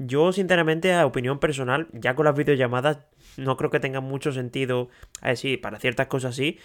Yo, 0.00 0.32
sinceramente, 0.32 0.94
a 0.94 1.04
opinión 1.06 1.40
personal, 1.40 1.88
ya 1.92 2.14
con 2.14 2.24
las 2.24 2.36
videollamadas, 2.36 2.98
no 3.36 3.56
creo 3.56 3.68
que 3.70 3.80
tenga 3.80 4.00
mucho 4.00 4.30
sentido. 4.30 4.88
A 5.20 5.30
decir, 5.30 5.60
para 5.60 5.80
ciertas 5.80 6.06
cosas 6.06 6.36
sí. 6.36 6.58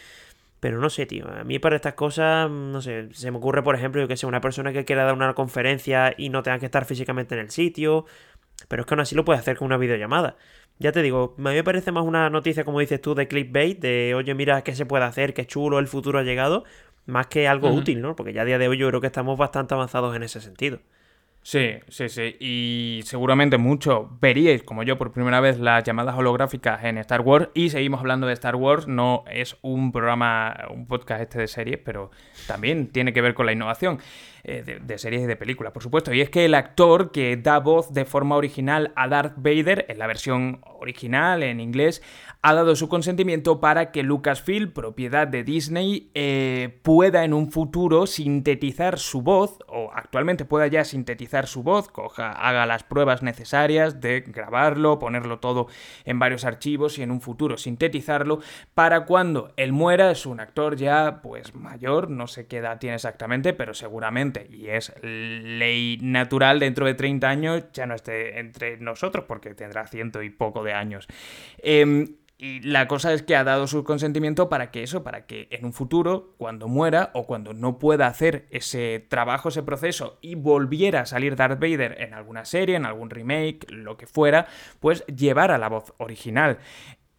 Pero 0.59 0.79
no 0.79 0.89
sé, 0.91 1.07
tío. 1.07 1.27
A 1.27 1.43
mí 1.43 1.57
para 1.57 1.75
estas 1.75 1.95
cosas, 1.95 2.49
no 2.49 2.79
sé, 2.81 3.09
se 3.11 3.31
me 3.31 3.37
ocurre, 3.37 3.63
por 3.63 3.75
ejemplo, 3.75 4.07
que 4.07 4.17
sea 4.17 4.29
una 4.29 4.39
persona 4.39 4.71
que 4.71 4.85
quiera 4.85 5.03
dar 5.03 5.15
una 5.15 5.33
conferencia 5.33 6.13
y 6.15 6.29
no 6.29 6.43
tenga 6.43 6.59
que 6.59 6.67
estar 6.67 6.85
físicamente 6.85 7.33
en 7.33 7.41
el 7.41 7.49
sitio. 7.49 8.05
Pero 8.67 8.83
es 8.83 8.85
que 8.87 8.93
aún 8.93 9.01
así 9.01 9.15
lo 9.15 9.25
puede 9.25 9.39
hacer 9.39 9.57
con 9.57 9.65
una 9.65 9.77
videollamada. 9.77 10.37
ya 10.79 10.91
te 10.91 11.01
digo, 11.01 11.35
a 11.37 11.41
mí 11.41 11.55
me 11.55 11.63
parece 11.63 11.91
más 11.91 12.05
una 12.05 12.29
noticia, 12.29 12.63
como 12.65 12.79
dices 12.81 13.01
tú, 13.01 13.15
de 13.15 13.27
clickbait, 13.27 13.79
de 13.79 14.13
oye, 14.15 14.33
mira 14.35 14.63
qué 14.63 14.75
se 14.75 14.85
puede 14.85 15.05
hacer, 15.05 15.33
qué 15.33 15.47
chulo, 15.47 15.79
el 15.79 15.87
futuro 15.87 16.19
ha 16.19 16.23
llegado, 16.23 16.65
más 17.07 17.27
que 17.27 17.47
algo 17.47 17.71
útil, 17.71 18.01
¿no? 18.01 18.15
Porque 18.15 18.33
ya 18.33 18.43
a 18.43 18.45
día 18.45 18.59
de 18.59 18.67
hoy 18.67 18.77
yo 18.77 18.87
creo 18.89 19.01
que 19.01 19.07
estamos 19.07 19.37
bastante 19.37 19.73
avanzados 19.73 20.15
en 20.15 20.23
ese 20.23 20.39
sentido. 20.39 20.79
Sí, 21.43 21.73
sí, 21.89 22.07
sí. 22.07 22.37
Y 22.39 23.01
seguramente 23.03 23.57
mucho 23.57 24.09
veríais, 24.21 24.63
como 24.63 24.83
yo, 24.83 24.97
por 24.97 25.11
primera 25.11 25.41
vez 25.41 25.59
las 25.59 25.83
llamadas 25.83 26.15
holográficas 26.17 26.85
en 26.85 26.97
Star 26.99 27.19
Wars. 27.19 27.49
Y 27.53 27.69
seguimos 27.69 27.99
hablando 27.99 28.27
de 28.27 28.33
Star 28.33 28.55
Wars. 28.55 28.87
No 28.87 29.25
es 29.29 29.57
un 29.61 29.91
programa, 29.91 30.55
un 30.71 30.87
podcast 30.87 31.21
este 31.21 31.39
de 31.39 31.47
series, 31.47 31.79
pero 31.83 32.11
también 32.47 32.87
tiene 32.87 33.11
que 33.11 33.21
ver 33.21 33.33
con 33.33 33.45
la 33.45 33.51
innovación. 33.51 33.99
Eh, 34.45 34.81
de, 34.81 34.97
series 34.97 35.21
y 35.21 35.25
de 35.25 35.37
películas, 35.37 35.71
por 35.71 35.81
supuesto. 35.81 36.13
Y 36.13 36.19
es 36.19 36.29
que 36.29 36.43
el 36.43 36.53
actor 36.53 37.13
que 37.13 37.37
da 37.37 37.59
voz 37.59 37.93
de 37.93 38.03
forma 38.03 38.35
original 38.35 38.91
a 38.97 39.07
Darth 39.07 39.35
Vader, 39.37 39.85
en 39.87 39.99
la 39.99 40.05
versión 40.05 40.59
original, 40.65 41.43
en 41.43 41.61
inglés, 41.61 42.03
ha 42.45 42.53
dado 42.53 42.75
su 42.75 42.89
consentimiento 42.89 43.61
para 43.61 43.91
que 43.91 44.03
Lucasfilm, 44.03 44.71
propiedad 44.73 45.29
de 45.29 45.45
Disney, 45.45 46.11
eh, 46.13 46.77
pueda 46.83 47.23
en 47.23 47.33
un 47.33 47.49
futuro 47.49 48.05
sintetizar 48.05 48.99
su 48.99 49.21
voz, 49.21 49.59
o 49.67 49.91
actualmente 49.93 50.43
pueda 50.43 50.67
ya 50.67 50.83
sintetizar 50.83 51.47
su 51.47 51.63
voz, 51.63 51.87
coja, 51.87 52.31
haga 52.31 52.65
las 52.65 52.83
pruebas 52.83 53.23
necesarias 53.23 54.01
de 54.01 54.25
grabarlo, 54.27 54.99
ponerlo 54.99 55.39
todo 55.39 55.67
en 56.03 56.19
varios 56.19 56.43
archivos 56.43 56.99
y 56.99 57.03
en 57.03 57.11
un 57.11 57.21
futuro 57.21 57.57
sintetizarlo, 57.57 58.41
para 58.73 59.05
cuando 59.05 59.53
él 59.55 59.71
muera, 59.71 60.11
es 60.11 60.25
un 60.25 60.41
actor 60.41 60.75
ya 60.75 61.21
pues 61.23 61.55
mayor, 61.55 62.09
no 62.09 62.27
sé 62.27 62.47
qué 62.47 62.57
edad 62.57 62.77
tiene 62.77 62.95
exactamente, 62.95 63.53
pero 63.53 63.73
seguramente 63.73 64.49
y 64.51 64.67
es 64.67 64.93
ley 65.01 65.97
natural, 66.01 66.59
dentro 66.59 66.85
de 66.85 66.93
30 66.93 67.29
años 67.29 67.63
ya 67.71 67.85
no 67.85 67.95
esté 67.95 68.41
entre 68.41 68.75
nosotros, 68.79 69.23
porque 69.29 69.55
tendrá 69.55 69.87
ciento 69.87 70.21
y 70.21 70.29
poco 70.29 70.61
de 70.65 70.73
años. 70.73 71.07
Em, 71.59 72.17
y 72.43 72.59
la 72.59 72.89
cosa 72.89 73.13
es 73.13 73.23
que 73.23 73.37
ha 73.37 73.45
dado 73.45 73.67
su 73.67 73.85
consentimiento 73.85 74.49
para 74.49 74.69
que 74.69 74.83
eso, 74.83 75.01
para 75.01 75.25
que 75.25 75.47
en 75.49 75.63
un 75.63 75.71
futuro, 75.71 76.33
cuando 76.37 76.67
muera 76.67 77.09
o 77.13 77.25
cuando 77.25 77.53
no 77.53 77.79
pueda 77.79 78.07
hacer 78.07 78.47
ese 78.51 78.99
trabajo, 79.07 79.47
ese 79.47 79.63
proceso 79.63 80.17
y 80.19 80.35
volviera 80.35 80.99
a 80.99 81.05
salir 81.05 81.37
Darth 81.37 81.61
Vader 81.61 82.01
en 82.01 82.13
alguna 82.13 82.43
serie, 82.43 82.75
en 82.75 82.85
algún 82.85 83.09
remake, 83.09 83.65
lo 83.71 83.95
que 83.95 84.07
fuera, 84.07 84.45
pues 84.81 85.05
llevara 85.05 85.57
la 85.57 85.69
voz 85.69 85.93
original. 85.99 86.57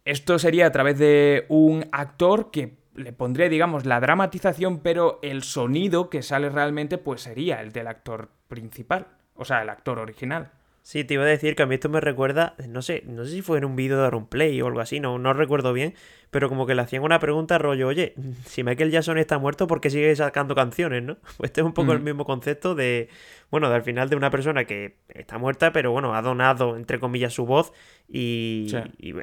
Esto 0.03 0.37
sería 0.37 0.67
a 0.67 0.71
través 0.71 0.99
de 0.99 1.47
un 1.49 1.87
actor 1.91 2.51
que 2.51 2.77
le 2.93 3.11
pondré, 3.11 3.49
digamos, 3.49 3.87
la 3.87 3.99
dramatización, 3.99 4.81
pero 4.81 5.17
el 5.23 5.41
sonido 5.41 6.11
que 6.11 6.21
sale 6.21 6.49
realmente, 6.49 6.99
pues 6.99 7.21
sería 7.21 7.61
el 7.61 7.71
del 7.71 7.87
actor 7.87 8.29
principal, 8.47 9.07
o 9.33 9.43
sea, 9.43 9.63
el 9.63 9.71
actor 9.71 9.97
original. 9.97 10.51
Sí, 10.85 11.03
te 11.03 11.15
iba 11.15 11.23
a 11.23 11.25
decir 11.25 11.55
que 11.55 11.63
a 11.63 11.65
mí 11.65 11.73
esto 11.73 11.89
me 11.89 11.99
recuerda, 11.99 12.53
no 12.69 12.83
sé, 12.83 13.01
no 13.07 13.25
sé 13.25 13.31
si 13.31 13.41
fue 13.41 13.57
en 13.57 13.65
un 13.65 13.75
vídeo 13.75 13.99
de 14.03 14.21
Play 14.29 14.61
o 14.61 14.67
algo 14.67 14.81
así, 14.81 14.99
no, 14.99 15.17
no 15.17 15.33
recuerdo 15.33 15.73
bien, 15.73 15.95
pero 16.29 16.47
como 16.47 16.67
que 16.67 16.75
le 16.75 16.83
hacían 16.83 17.01
una 17.01 17.17
pregunta 17.17 17.57
rollo, 17.57 17.87
oye, 17.87 18.13
si 18.45 18.63
Michael 18.63 18.91
Jackson 18.91 19.17
está 19.17 19.39
muerto, 19.39 19.65
¿por 19.65 19.81
qué 19.81 19.89
sigue 19.89 20.15
sacando 20.15 20.53
canciones, 20.53 21.01
no? 21.01 21.17
Pues 21.37 21.49
este 21.49 21.61
es 21.61 21.65
un 21.65 21.73
poco 21.73 21.91
el 21.93 22.01
mismo 22.01 22.23
concepto 22.23 22.75
de, 22.75 23.09
bueno, 23.49 23.65
al 23.65 23.81
final 23.81 24.11
de 24.11 24.15
una 24.15 24.29
persona 24.29 24.65
que 24.65 24.97
está 25.09 25.39
muerta, 25.39 25.73
pero 25.73 25.91
bueno, 25.91 26.13
ha 26.13 26.21
donado, 26.21 26.75
entre 26.75 26.99
comillas, 26.99 27.33
su 27.33 27.47
voz 27.47 27.73
y, 28.07 28.71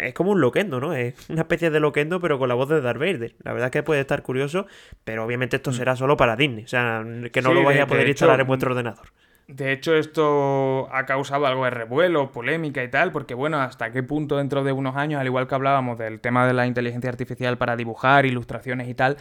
es 0.01 0.15
como 0.15 0.33
un 0.33 0.41
loquendo, 0.41 0.81
¿no? 0.81 0.95
Es 0.95 1.15
una 1.31 1.43
especie 1.43 1.71
de 1.71 1.79
loquendo, 1.79 2.19
pero 2.19 2.41
con 2.41 2.49
la 2.49 2.57
voz 2.57 2.71
de 2.71 2.81
Darth 2.81 2.99
Vader. 2.99 3.37
La 3.45 3.53
verdad 3.53 3.69
es 3.69 3.71
que 3.71 3.85
puede 3.85 4.01
estar 4.01 4.25
curioso, 4.25 4.67
pero 5.05 5.25
obviamente 5.25 5.59
esto 5.59 5.71
mm. 5.71 5.75
será 5.75 5.95
solo 5.95 6.17
para 6.17 6.35
Disney, 6.35 6.65
o 6.65 6.69
sea, 6.69 7.07
que 7.33 7.41
no 7.41 7.55
lo 7.55 7.63
vaya 7.63 7.85
a 7.85 7.87
poder 7.87 8.09
instalar 8.09 8.41
en 8.41 8.49
vuestro 8.49 8.73
ordenador. 8.73 9.13
De 9.49 9.73
hecho, 9.73 9.95
esto 9.95 10.89
ha 10.93 11.05
causado 11.05 11.47
algo 11.47 11.65
de 11.65 11.71
revuelo, 11.71 12.31
polémica 12.31 12.83
y 12.83 12.89
tal, 12.89 13.13
porque 13.13 13.35
bueno, 13.35 13.61
hasta 13.61 13.91
qué 13.91 14.03
punto 14.03 14.37
dentro 14.37 14.63
de 14.63 14.73
unos 14.73 14.97
años, 14.97 15.21
al 15.21 15.27
igual 15.27 15.47
que 15.47 15.55
hablábamos 15.55 15.99
del 15.99 16.21
tema 16.21 16.47
de 16.47 16.55
la 16.55 16.67
inteligencia 16.67 17.11
artificial 17.11 17.59
para 17.59 17.77
dibujar, 17.77 18.25
ilustraciones 18.25 18.89
y 18.89 18.95
tal, 18.95 19.17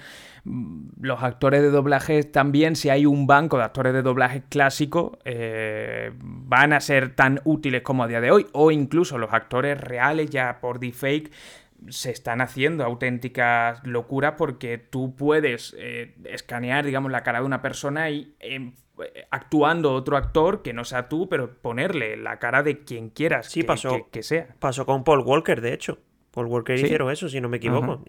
mm, 0.46 1.02
los 1.02 1.24
actores 1.24 1.62
de 1.62 1.72
doblaje 1.72 2.24
también, 2.24 2.76
si 2.76 2.90
hay 2.90 3.06
un 3.06 3.28
banco 3.28 3.58
de 3.58 3.64
actores 3.64 3.94
de 3.94 4.04
doblaje 4.04 4.44
clásico, 4.48 5.18
eh, 5.26 6.12
van 6.20 6.74
a 6.74 6.80
ser 6.80 7.16
tan 7.16 7.42
útiles 7.44 7.82
como 7.82 8.04
a 8.04 8.08
día 8.08 8.22
de 8.22 8.32
hoy, 8.32 8.48
o 8.54 8.72
incluso 8.72 9.18
los 9.18 9.34
actores 9.34 9.82
reales 9.82 10.30
ya 10.30 10.60
por 10.62 10.80
deepfake 10.80 11.32
se 11.90 12.12
están 12.12 12.42
haciendo 12.42 12.84
auténticas 12.84 13.86
locuras 13.86 14.36
porque 14.38 14.78
tú 14.78 15.16
puedes 15.16 15.76
eh, 15.80 16.16
escanear, 16.26 16.86
digamos, 16.86 17.12
la 17.12 17.24
cara 17.24 17.40
de 17.40 17.46
una 17.46 17.62
persona 17.62 18.10
y 18.12 18.36
em, 18.40 18.74
actuando 19.30 19.94
otro 19.94 20.18
actor 20.18 20.62
que 20.62 20.74
no 20.74 20.84
sea 20.84 21.10
tú, 21.10 21.28
pero 21.30 21.54
ponerle 21.62 22.18
la 22.18 22.40
cara 22.40 22.64
de 22.64 22.84
quien 22.84 23.10
quieras 23.10 23.48
sí, 23.48 23.62
que, 23.62 23.68
pasó, 23.68 24.10
que, 24.12 24.24
sea. 24.24 24.56
Pasó 24.60 24.86
con 24.86 25.04
Paul 25.04 25.22
Walker, 25.22 25.62
de 25.62 25.74
hecho. 25.74 26.00
Paul 26.32 26.48
Walker 26.48 26.78
hicieron 26.78 27.12
eso, 27.12 27.28
si 27.28 27.42
no 27.42 27.50
me 27.50 27.58
equivoco. 27.58 28.04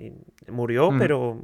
murió, 0.49 0.90
pero 0.99 1.40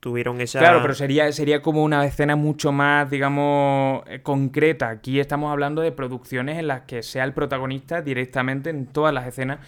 tuvieron 0.00 0.40
esa... 0.40 0.58
Claro, 0.58 0.80
pero 0.82 0.94
sería, 0.94 1.30
sería 1.32 1.62
como 1.62 1.82
una 1.82 2.04
escena 2.04 2.36
mucho 2.36 2.72
más, 2.72 3.10
digamos, 3.10 4.02
eh, 4.06 4.22
concreta. 4.22 4.90
Aquí 4.90 5.18
estamos 5.18 5.50
hablando 5.50 5.82
de 5.82 5.92
producciones 5.92 6.58
en 6.58 6.68
las 6.68 6.82
que 6.82 7.02
sea 7.02 7.24
el 7.24 7.32
protagonista 7.32 8.02
directamente 8.02 8.70
en 8.70 8.86
todas 8.86 9.12
las 9.12 9.26
escenas 9.26 9.60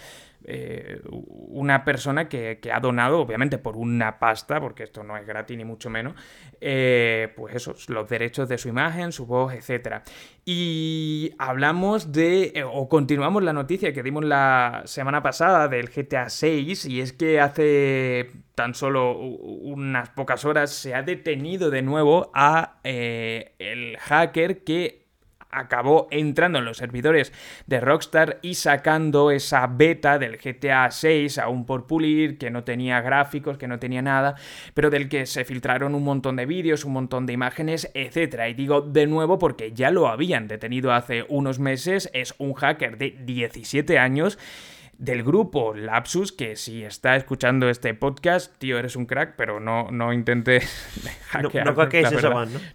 eh, 0.45 1.01
una 1.05 1.85
persona 1.85 2.29
que, 2.29 2.59
ha 2.73 2.81
donado, 2.81 3.21
obviamente 3.21 3.59
por 3.59 3.77
una 3.77 4.19
pasta, 4.19 4.61
porque 4.61 4.85
esto 4.85 5.03
no 5.05 5.17
es 5.17 5.27
gratis 5.27 5.57
ni 5.57 5.65
mucho 5.65 5.91
menos, 5.91 6.15
eh, 6.61 7.33
pues 7.37 7.55
eso, 7.55 7.75
los 7.89 8.09
derechos 8.09 8.49
de 8.49 8.59
su 8.59 8.69
imagen, 8.69 9.13
su 9.13 9.27
voz, 9.27 9.53
etc. 9.53 10.03
Y 10.45 11.33
hablamos 11.39 12.13
de, 12.13 12.53
eh, 12.55 12.65
o 12.65 12.89
continuamos 12.89 13.43
la 13.43 13.53
noticia 13.53 13.93
que 13.93 14.03
dimos 14.03 14.25
la 14.25 14.83
semana 14.87 15.23
pasada 15.23 15.69
del 15.69 15.89
GTA 15.89 16.29
6, 16.29 16.87
y 16.87 17.01
es 17.01 17.13
que 17.13 17.41
hace 17.41 18.31
tan 18.55 18.75
solo 18.75 19.19
unas 19.19 20.11
pocas 20.11 20.45
horas 20.45 20.71
se 20.71 20.95
ha 20.95 21.03
detenido 21.03 21.71
de 21.71 21.83
nuevo 21.83 22.31
a 22.35 22.81
el 22.83 23.97
hacker 23.99 24.65
que 24.65 25.00
acabó 25.51 26.09
entrando 26.11 26.59
en 26.59 26.65
los 26.65 26.79
servidores 26.79 27.33
de 27.67 27.81
Rockstar 27.81 28.39
y 28.43 28.55
sacando 28.55 29.31
esa 29.31 29.67
beta 29.67 30.19
del 30.19 30.39
GTA 30.39 30.91
6 30.91 31.39
aún 31.39 31.67
por 31.67 31.87
pulir, 31.87 32.39
que 32.39 32.51
no 32.51 32.65
tenía 32.65 33.01
gráficos, 33.01 33.59
que 33.59 33.69
no 33.69 33.79
tenía 33.79 34.03
nada, 34.03 34.37
pero 34.75 34.91
del 34.91 35.09
que 35.09 35.27
se 35.27 35.45
filtraron 35.45 35.95
un 35.95 36.05
montón 36.05 36.37
de 36.37 36.47
vídeos, 36.47 36.85
un 36.85 36.93
montón 36.93 37.27
de 37.27 37.33
imágenes, 37.33 37.91
etc. 37.95 38.43
Y 38.51 38.55
digo 38.55 38.81
de 38.81 39.07
nuevo 39.07 39.39
porque 39.39 39.73
ya 39.73 39.91
lo 39.91 40.09
habían 40.09 40.49
detenido 40.49 40.93
hace 40.93 41.25
unos 41.29 41.59
meses, 41.59 42.11
es 42.13 42.35
un 42.39 42.55
hacker 42.55 42.99
de 42.99 43.17
17 43.21 43.99
años 43.99 44.39
del 45.01 45.23
grupo 45.23 45.75
Lapsus, 45.75 46.31
que 46.31 46.57
si 46.57 46.85
está 46.85 47.17
escuchando 47.17 47.71
este 47.71 47.95
podcast, 47.95 48.55
tío, 48.59 48.79
eres 48.79 48.97
un 48.97 49.07
crack, 49.07 49.33
pero 49.35 49.59
no, 49.59 49.91
no 49.91 50.13
intentes 50.13 50.65
hackear. 51.29 51.65
No, 51.65 51.73
no 51.73 51.77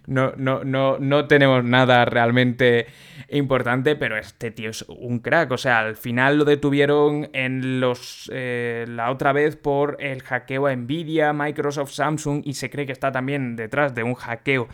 ¿no? 0.06 0.32
No, 0.36 0.64
no, 0.64 0.98
no, 0.98 1.28
tenemos 1.28 1.62
nada 1.62 2.04
realmente 2.04 2.86
importante, 3.28 3.94
pero 3.94 4.18
este 4.18 4.50
tío 4.50 4.70
es 4.70 4.84
un 4.88 5.20
crack. 5.20 5.52
O 5.52 5.56
sea, 5.56 5.78
al 5.78 5.94
final 5.94 6.38
lo 6.38 6.44
detuvieron 6.44 7.30
en 7.32 7.78
los 7.78 8.28
eh, 8.34 8.86
la 8.88 9.12
otra 9.12 9.32
vez 9.32 9.54
por 9.54 9.96
el 10.00 10.22
hackeo 10.24 10.66
a 10.66 10.74
Nvidia, 10.74 11.32
Microsoft, 11.32 11.92
Samsung, 11.92 12.42
y 12.44 12.54
se 12.54 12.70
cree 12.70 12.86
que 12.86 12.92
está 12.92 13.12
también 13.12 13.54
detrás 13.54 13.94
de 13.94 14.02
un 14.02 14.14
hackeo 14.14 14.66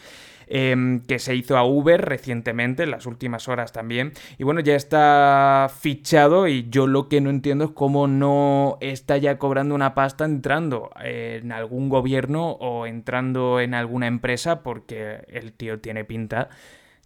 Em, 0.55 1.01
que 1.01 1.19
se 1.19 1.35
hizo 1.35 1.57
a 1.57 1.65
Uber 1.65 1.99
recientemente, 1.99 2.83
en 2.83 2.91
las 2.91 3.07
últimas 3.07 3.49
horas 3.49 3.73
también. 3.73 4.13
Y 4.37 4.45
bueno, 4.45 4.61
ya 4.61 4.75
está 4.75 5.71
fichado 5.81 6.47
y 6.47 6.69
yo 6.69 6.87
lo 6.87 7.09
que 7.09 7.23
no 7.23 7.31
entiendo 7.31 7.65
es 7.65 7.71
cómo 7.71 8.07
no 8.07 8.77
está 8.83 9.17
ya 9.17 9.39
cobrando 9.39 9.75
una 9.75 9.95
pasta 9.95 10.27
entrando 10.27 10.91
en 11.03 11.53
algún 11.53 11.89
gobierno 11.89 12.51
o 12.51 12.85
entrando 12.85 13.61
en 13.61 13.73
alguna 13.73 14.09
empresa 14.09 14.63
porque 14.63 15.25
el 15.29 15.55
tío 15.55 15.81
tiene 15.81 16.05
pinta 16.05 16.51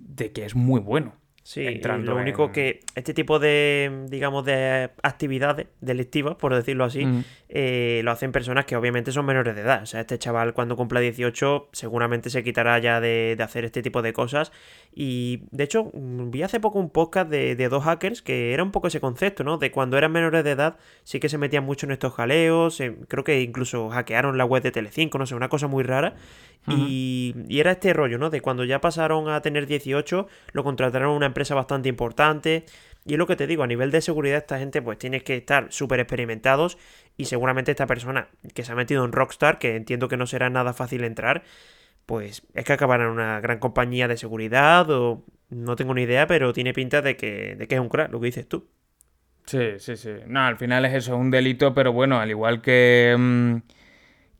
de 0.00 0.32
que 0.32 0.44
es 0.44 0.56
muy 0.56 0.80
bueno. 0.80 1.12
Sí, 1.46 1.80
lo 1.80 2.16
único 2.16 2.50
que 2.50 2.80
este 2.96 3.14
tipo 3.14 3.38
de, 3.38 4.06
digamos, 4.08 4.44
de 4.44 4.90
actividades 5.04 5.68
delictivas, 5.80 6.34
por 6.34 6.52
decirlo 6.52 6.82
así, 6.82 7.06
eh, 7.48 8.00
lo 8.02 8.10
hacen 8.10 8.32
personas 8.32 8.64
que 8.64 8.74
obviamente 8.74 9.12
son 9.12 9.26
menores 9.26 9.54
de 9.54 9.60
edad. 9.60 9.84
O 9.84 9.86
sea, 9.86 10.00
este 10.00 10.18
chaval 10.18 10.54
cuando 10.54 10.74
cumpla 10.74 10.98
18 10.98 11.68
seguramente 11.70 12.30
se 12.30 12.42
quitará 12.42 12.76
ya 12.80 13.00
de, 13.00 13.36
hacer 13.38 13.64
este 13.64 13.80
tipo 13.80 14.02
de 14.02 14.12
cosas. 14.12 14.50
Y 14.98 15.42
de 15.50 15.64
hecho, 15.64 15.90
vi 15.92 16.42
hace 16.42 16.58
poco 16.58 16.78
un 16.78 16.88
podcast 16.88 17.28
de, 17.28 17.68
dos 17.68 17.84
hackers 17.84 18.22
que 18.22 18.54
era 18.54 18.62
un 18.62 18.72
poco 18.72 18.88
ese 18.88 18.98
concepto, 18.98 19.44
¿no? 19.44 19.58
De 19.58 19.70
cuando 19.70 19.98
eran 19.98 20.10
menores 20.10 20.42
de 20.42 20.52
edad 20.52 20.78
sí 21.04 21.20
que 21.20 21.28
se 21.28 21.36
metían 21.36 21.64
mucho 21.64 21.84
en 21.84 21.92
estos 21.92 22.14
jaleos, 22.14 22.82
creo 23.06 23.22
que 23.22 23.42
incluso 23.42 23.90
hackearon 23.90 24.38
la 24.38 24.46
web 24.46 24.62
de 24.62 24.70
Telecinco, 24.70 25.18
no 25.18 25.26
sé, 25.26 25.34
una 25.34 25.50
cosa 25.50 25.66
muy 25.66 25.84
rara. 25.84 26.14
y, 26.66 27.34
y, 27.46 27.60
era 27.60 27.72
este 27.72 27.92
rollo, 27.92 28.16
¿no? 28.16 28.30
De 28.30 28.40
cuando 28.40 28.64
ya 28.64 28.80
pasaron 28.80 29.28
a 29.28 29.42
tener 29.42 29.66
18, 29.66 30.28
lo 30.52 30.64
contrataron 30.64 31.10
a 31.10 31.12
una 31.12 31.26
empresa 31.26 31.54
bastante 31.54 31.90
importante. 31.90 32.64
Y 33.04 33.12
es 33.12 33.18
lo 33.18 33.26
que 33.26 33.36
te 33.36 33.46
digo, 33.46 33.64
a 33.64 33.66
nivel 33.66 33.90
de 33.90 34.00
seguridad, 34.00 34.38
esta 34.38 34.58
gente 34.58 34.80
pues 34.80 34.96
tiene 34.96 35.20
que 35.20 35.36
estar 35.36 35.66
súper 35.70 36.00
experimentados. 36.00 36.78
Y 37.18 37.26
seguramente 37.26 37.70
esta 37.70 37.86
persona 37.86 38.28
que 38.54 38.64
se 38.64 38.72
ha 38.72 38.74
metido 38.74 39.04
en 39.04 39.12
Rockstar, 39.12 39.58
que 39.58 39.76
entiendo 39.76 40.08
que 40.08 40.16
no 40.16 40.26
será 40.26 40.48
nada 40.48 40.72
fácil 40.72 41.04
entrar, 41.04 41.42
pues 42.06 42.42
es 42.54 42.64
que 42.64 42.72
acabará 42.72 43.04
en 43.04 43.10
una 43.10 43.40
gran 43.40 43.58
compañía 43.58 44.08
de 44.08 44.16
seguridad 44.16 44.88
o 44.90 45.24
no 45.50 45.76
tengo 45.76 45.94
ni 45.94 46.02
idea, 46.02 46.26
pero 46.26 46.52
tiene 46.52 46.72
pinta 46.72 47.02
de 47.02 47.16
que, 47.16 47.56
de 47.56 47.68
que 47.68 47.74
es 47.74 47.80
un 47.80 47.88
crack, 47.88 48.10
lo 48.10 48.20
que 48.20 48.26
dices 48.26 48.48
tú. 48.48 48.68
Sí, 49.44 49.78
sí, 49.78 49.96
sí. 49.96 50.10
No, 50.26 50.40
al 50.40 50.56
final 50.56 50.84
es 50.86 50.94
eso, 50.94 51.14
es 51.14 51.20
un 51.20 51.30
delito, 51.30 51.74
pero 51.74 51.92
bueno, 51.92 52.18
al 52.18 52.30
igual 52.30 52.62
que... 52.62 53.14
Mm, 53.16 53.56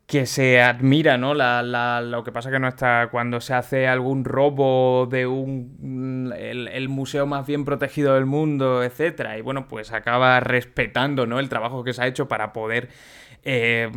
que 0.07 0.25
se 0.25 0.61
admira, 0.61 1.17
¿no? 1.17 1.33
La, 1.33 2.01
lo 2.01 2.23
que 2.23 2.31
pasa 2.31 2.49
que 2.49 2.59
no 2.59 2.69
está 2.69 3.09
cuando 3.11 3.41
se 3.41 3.53
hace 3.53 3.87
algún 3.87 4.23
robo 4.23 5.05
de 5.05 5.27
un 5.27 6.33
el, 6.33 6.89
museo 6.89 7.25
más 7.25 7.45
bien 7.45 7.65
protegido 7.65 8.15
del 8.15 8.25
mundo, 8.25 8.83
etcétera, 8.83 9.37
y 9.37 9.41
bueno, 9.41 9.67
pues 9.67 9.91
acaba 9.91 10.39
respetando, 10.39 11.25
¿no? 11.27 11.39
El 11.39 11.49
trabajo 11.49 11.83
que 11.83 11.91
se 11.91 12.03
ha 12.03 12.07
hecho 12.07 12.29
para 12.29 12.53
poder 12.53 12.87
eh, 13.43 13.91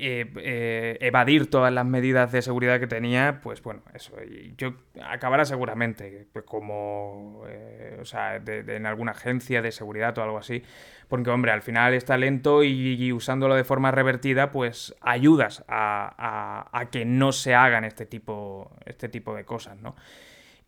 eh, 0.00 0.30
eh, 0.36 0.98
evadir 1.00 1.50
todas 1.50 1.72
las 1.72 1.84
medidas 1.84 2.30
de 2.30 2.40
seguridad 2.42 2.78
que 2.78 2.86
tenía, 2.86 3.40
pues 3.42 3.62
bueno, 3.62 3.82
eso. 3.94 4.12
yo 4.56 4.74
acabará 5.02 5.44
seguramente, 5.44 6.28
pues 6.32 6.44
como, 6.44 7.42
eh, 7.48 7.98
o 8.00 8.04
sea, 8.04 8.36
en 8.36 8.86
alguna 8.86 9.12
agencia 9.12 9.60
de 9.60 9.72
seguridad 9.72 10.16
o 10.18 10.22
algo 10.22 10.38
así, 10.38 10.62
porque 11.08 11.30
hombre, 11.30 11.50
al 11.50 11.62
final 11.62 11.94
está 11.94 12.16
lento 12.16 12.62
y, 12.62 13.12
usándolo 13.12 13.56
de 13.56 13.64
forma 13.64 13.90
revertida, 13.90 14.52
pues 14.52 14.94
ayudas 15.00 15.64
a, 15.66 16.68
a, 16.72 16.90
que 16.90 17.04
no 17.04 17.32
se 17.32 17.54
hagan 17.54 17.84
este 17.84 18.06
tipo, 18.06 18.70
este 18.86 19.08
tipo 19.08 19.34
de 19.34 19.44
cosas, 19.44 19.78
¿no? 19.78 19.96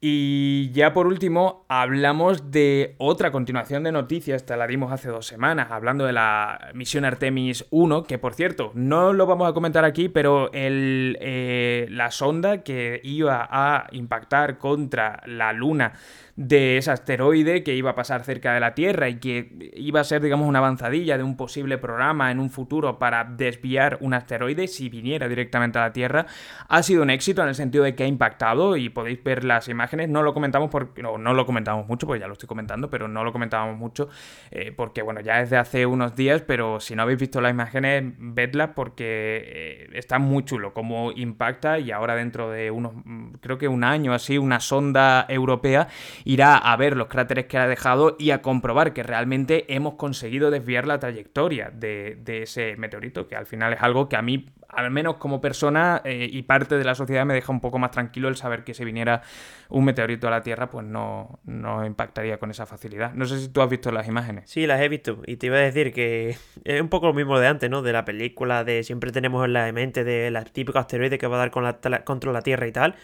Y 0.03 0.70
ya 0.70 0.94
por 0.94 1.07
último, 1.07 1.66
hablamos 1.68 2.51
de 2.51 2.94
otra 2.96 3.30
continuación 3.30 3.84
de 3.84 3.92
noticias, 3.92 4.40
esta 4.40 4.57
la 4.57 4.66
dimos 4.66 4.92
hace 4.92 5.11
dos 5.11 5.26
semanas, 5.26 5.70
hablando 5.70 6.07
de 6.07 6.14
la 6.14 6.70
misión 6.72 7.05
Artemis 7.05 7.66
1, 7.68 8.05
que 8.05 8.16
por 8.16 8.32
cierto, 8.32 8.72
no 8.74 9.12
lo 9.12 9.26
vamos 9.26 9.46
a 9.46 9.53
comentar 9.53 9.84
aquí, 9.84 10.09
pero 10.09 10.51
el, 10.55 11.18
eh, 11.20 11.86
la 11.90 12.11
sonda 12.11 12.62
que 12.62 13.03
iba 13.05 13.46
a 13.51 13.88
impactar 13.92 14.57
contra 14.57 15.22
la 15.26 15.53
Luna 15.53 15.92
de 16.41 16.78
ese 16.78 16.91
asteroide 16.91 17.62
que 17.62 17.74
iba 17.74 17.91
a 17.91 17.95
pasar 17.95 18.24
cerca 18.24 18.55
de 18.55 18.61
la 18.61 18.74
Tierra 18.74 19.11
y 19.11 19.16
que 19.16 19.70
iba 19.74 20.01
a 20.01 20.05
ser, 20.05 20.22
digamos, 20.22 20.49
una 20.49 20.61
avanzadilla 20.61 21.18
de 21.18 21.22
un 21.22 21.36
posible 21.36 21.76
programa 21.76 22.30
en 22.30 22.41
un 22.41 22.49
futuro 22.49 22.99
para 22.99 23.24
desviar 23.24 23.99
un 24.01 24.14
asteroide 24.14 24.66
si 24.66 24.88
viniera 24.88 25.28
directamente 25.28 25.78
a 25.78 25.82
la 25.82 25.93
Tierra, 25.93 26.24
ha 26.66 26.82
sido 26.82 27.03
un 27.03 27.11
éxito 27.11 27.43
en 27.43 27.49
el 27.49 27.55
sentido 27.55 27.84
de 27.84 27.95
que 27.95 28.05
ha 28.05 28.07
impactado 28.07 28.78
y 28.78 28.88
podéis 28.88 29.22
ver 29.22 29.45
las 29.45 29.68
imágenes. 29.68 30.09
No 30.09 30.22
lo 30.22 30.32
comentamos 30.32 30.70
porque 30.70 31.03
no, 31.03 31.18
no 31.18 31.34
lo 31.34 31.45
comentamos 31.45 31.86
mucho, 31.86 32.07
porque 32.07 32.20
ya 32.20 32.26
lo 32.26 32.32
estoy 32.32 32.47
comentando, 32.47 32.88
pero 32.88 33.07
no 33.07 33.22
lo 33.22 33.32
comentábamos 33.32 33.76
mucho 33.76 34.09
eh, 34.51 34.72
porque, 34.74 35.03
bueno, 35.03 35.20
ya 35.20 35.43
es 35.43 35.51
de 35.51 35.59
hace 35.59 35.84
unos 35.84 36.16
días, 36.16 36.41
pero 36.41 36.80
si 36.80 36.97
no 36.97 37.03
habéis 37.03 37.18
visto 37.18 37.43
las 37.43 37.51
imágenes, 37.51 38.14
vedlas 38.16 38.70
porque 38.74 39.43
eh, 39.45 39.91
está 39.93 40.18
muy 40.18 40.47
chulo 40.47 40.72
cómo 40.72 41.12
impacta 41.12 41.78
y 41.78 41.91
ahora 41.91 42.14
dentro 42.14 42.51
de 42.51 42.70
unos, 42.70 42.95
mm, 43.05 43.32
creo 43.43 43.59
que 43.59 43.68
un 43.68 43.84
año 43.84 44.14
así, 44.14 44.38
una 44.38 44.61
sonda 44.61 45.26
europea 45.28 45.88
irá 46.30 46.56
a 46.56 46.76
ver 46.76 46.96
los 46.96 47.08
cráteres 47.08 47.46
que 47.46 47.58
ha 47.58 47.66
dejado 47.66 48.14
y 48.16 48.30
a 48.30 48.40
comprobar 48.40 48.92
que 48.92 49.02
realmente 49.02 49.64
hemos 49.74 49.94
conseguido 49.94 50.52
desviar 50.52 50.86
la 50.86 51.00
trayectoria 51.00 51.72
de, 51.74 52.20
ese 52.24 52.76
meteorito, 52.76 53.26
que 53.26 53.34
al 53.34 53.46
final 53.46 53.72
es 53.72 53.82
algo 53.82 54.08
que 54.08 54.14
a 54.14 54.22
mí, 54.22 54.48
al 54.68 54.92
menos 54.92 55.16
como 55.16 55.40
persona 55.40 56.00
eh, 56.04 56.28
y 56.30 56.42
parte 56.42 56.78
de 56.78 56.84
la 56.84 56.94
sociedad, 56.94 57.26
me 57.26 57.34
deja 57.34 57.50
un 57.50 57.58
poco 57.58 57.80
más 57.80 57.90
tranquilo 57.90 58.28
el 58.28 58.36
saber 58.36 58.62
que 58.62 58.74
si 58.74 58.84
viniera 58.84 59.22
un 59.70 59.84
meteorito 59.84 60.28
a 60.28 60.30
la 60.30 60.40
Tierra, 60.40 60.70
pues 60.70 60.86
no, 60.86 61.40
no 61.42 61.84
impactaría 61.84 62.38
con 62.38 62.52
esa 62.52 62.64
facilidad. 62.64 63.12
No 63.14 63.26
sé 63.26 63.40
si 63.40 63.48
tú 63.48 63.60
has 63.60 63.68
visto 63.68 63.90
las 63.90 64.06
imágenes. 64.06 64.48
Sí, 64.48 64.68
las 64.68 64.80
he 64.80 64.88
visto. 64.88 65.22
Y 65.26 65.36
te 65.36 65.46
iba 65.46 65.56
a 65.56 65.60
decir 65.60 65.92
que 65.92 66.36
es 66.62 66.80
un 66.80 66.88
poco 66.88 67.08
lo 67.08 67.12
mismo 67.12 67.40
de 67.40 67.48
antes, 67.48 67.68
¿no? 67.68 67.82
De 67.82 67.92
la 67.92 68.04
película, 68.04 68.62
de 68.62 68.84
siempre 68.84 69.10
tenemos 69.10 69.44
en 69.44 69.52
la 69.52 69.72
mente 69.72 70.04
de 70.04 70.30
la 70.30 70.44
típica 70.44 70.78
asteroide 70.78 71.18
que 71.18 71.26
va 71.26 71.34
a 71.34 71.40
dar 71.40 71.50
con 71.50 71.64
la, 71.64 72.04
contra 72.04 72.30
la 72.30 72.42
Tierra 72.42 72.68
y 72.68 72.72
tal. 72.72 72.94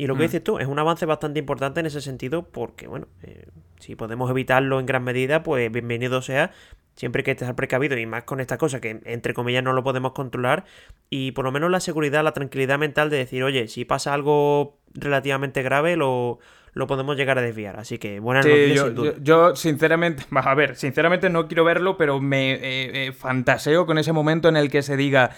Y 0.00 0.06
lo 0.06 0.14
que 0.14 0.20
mm. 0.20 0.22
dices 0.22 0.42
tú 0.42 0.58
es 0.58 0.66
un 0.66 0.78
avance 0.78 1.04
bastante 1.04 1.40
importante 1.40 1.80
en 1.80 1.84
ese 1.84 2.00
sentido 2.00 2.48
porque, 2.48 2.86
bueno, 2.86 3.06
eh, 3.22 3.44
si 3.80 3.96
podemos 3.96 4.30
evitarlo 4.30 4.80
en 4.80 4.86
gran 4.86 5.04
medida, 5.04 5.42
pues 5.42 5.70
bienvenido 5.70 6.22
sea. 6.22 6.52
Siempre 6.96 7.20
hay 7.20 7.24
que 7.24 7.30
estar 7.32 7.54
precavido 7.54 7.98
y 7.98 8.06
más 8.06 8.22
con 8.22 8.40
esta 8.40 8.56
cosa 8.56 8.80
que 8.80 9.02
entre 9.04 9.34
comillas 9.34 9.62
no 9.62 9.74
lo 9.74 9.84
podemos 9.84 10.12
controlar 10.12 10.64
y 11.10 11.32
por 11.32 11.44
lo 11.44 11.52
menos 11.52 11.70
la 11.70 11.80
seguridad, 11.80 12.24
la 12.24 12.32
tranquilidad 12.32 12.78
mental 12.78 13.10
de 13.10 13.18
decir, 13.18 13.42
oye, 13.42 13.68
si 13.68 13.84
pasa 13.84 14.14
algo 14.14 14.78
relativamente 14.94 15.62
grave 15.62 15.96
lo, 15.96 16.38
lo 16.72 16.86
podemos 16.86 17.18
llegar 17.18 17.36
a 17.36 17.42
desviar. 17.42 17.78
Así 17.78 17.98
que 17.98 18.20
buenas 18.20 18.46
noticias. 18.46 18.94
Yo, 18.94 19.18
yo, 19.18 19.54
sinceramente, 19.54 20.24
a 20.34 20.54
ver, 20.54 20.76
sinceramente 20.76 21.28
no 21.28 21.46
quiero 21.46 21.62
verlo, 21.64 21.98
pero 21.98 22.20
me 22.20 22.52
eh, 22.52 23.08
eh, 23.08 23.12
fantaseo 23.12 23.84
con 23.84 23.98
ese 23.98 24.14
momento 24.14 24.48
en 24.48 24.56
el 24.56 24.70
que 24.70 24.80
se 24.80 24.96
diga 24.96 25.32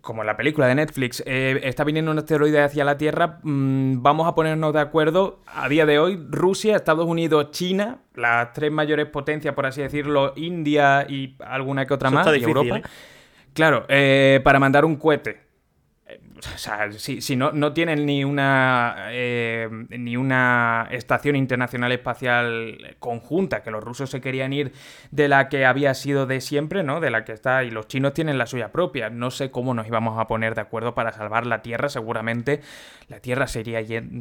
como 0.00 0.22
en 0.22 0.26
la 0.26 0.36
película 0.36 0.66
de 0.66 0.74
Netflix, 0.74 1.22
eh, 1.26 1.60
está 1.64 1.84
viniendo 1.84 2.10
un 2.10 2.18
asteroide 2.18 2.62
hacia 2.62 2.84
la 2.84 2.96
Tierra, 2.96 3.38
mm, 3.42 4.02
vamos 4.02 4.26
a 4.26 4.34
ponernos 4.34 4.72
de 4.72 4.80
acuerdo. 4.80 5.40
A 5.46 5.68
día 5.68 5.86
de 5.86 5.98
hoy, 5.98 6.20
Rusia, 6.30 6.76
Estados 6.76 7.06
Unidos, 7.06 7.50
China, 7.50 7.98
las 8.14 8.52
tres 8.52 8.70
mayores 8.70 9.06
potencias, 9.06 9.54
por 9.54 9.66
así 9.66 9.82
decirlo, 9.82 10.32
India 10.36 11.06
y 11.08 11.36
alguna 11.40 11.86
que 11.86 11.94
otra 11.94 12.10
más, 12.10 12.26
y 12.36 12.42
Europa. 12.42 12.78
¿eh? 12.78 12.82
Claro, 13.52 13.84
eh, 13.88 14.40
para 14.42 14.58
mandar 14.58 14.84
un 14.84 14.96
cohete 14.96 15.52
o 16.54 16.58
sea, 16.58 16.90
si, 16.92 17.36
no, 17.36 17.52
no, 17.52 17.72
tienen 17.72 18.04
ni 18.04 18.24
una, 18.24 19.08
eh, 19.10 19.68
ni 19.90 20.16
una 20.16 20.88
estación 20.90 21.36
internacional 21.36 21.92
espacial 21.92 22.96
conjunta, 22.98 23.62
que 23.62 23.70
los 23.70 23.82
rusos 23.82 24.10
se 24.10 24.20
querían 24.20 24.52
ir 24.52 24.72
de 25.10 25.28
la 25.28 25.48
que 25.48 25.64
había 25.64 25.94
sido 25.94 26.26
de 26.26 26.40
siempre, 26.40 26.82
¿no? 26.82 27.00
De 27.00 27.10
la 27.10 27.24
que 27.24 27.32
está, 27.32 27.62
y 27.64 27.70
los 27.70 27.86
chinos 27.86 28.14
tienen 28.14 28.38
la 28.38 28.46
suya 28.46 28.72
propia. 28.72 29.08
No 29.08 29.30
sé 29.30 29.50
cómo 29.50 29.72
nos 29.74 29.86
íbamos 29.86 30.18
a 30.18 30.26
poner 30.26 30.54
de 30.54 30.62
acuerdo 30.62 30.94
para 30.94 31.12
salvar 31.12 31.46
la 31.46 31.62
Tierra, 31.62 31.88
seguramente 31.88 32.60
la 33.08 33.20
Tierra 33.20 33.46
se, 33.46 33.62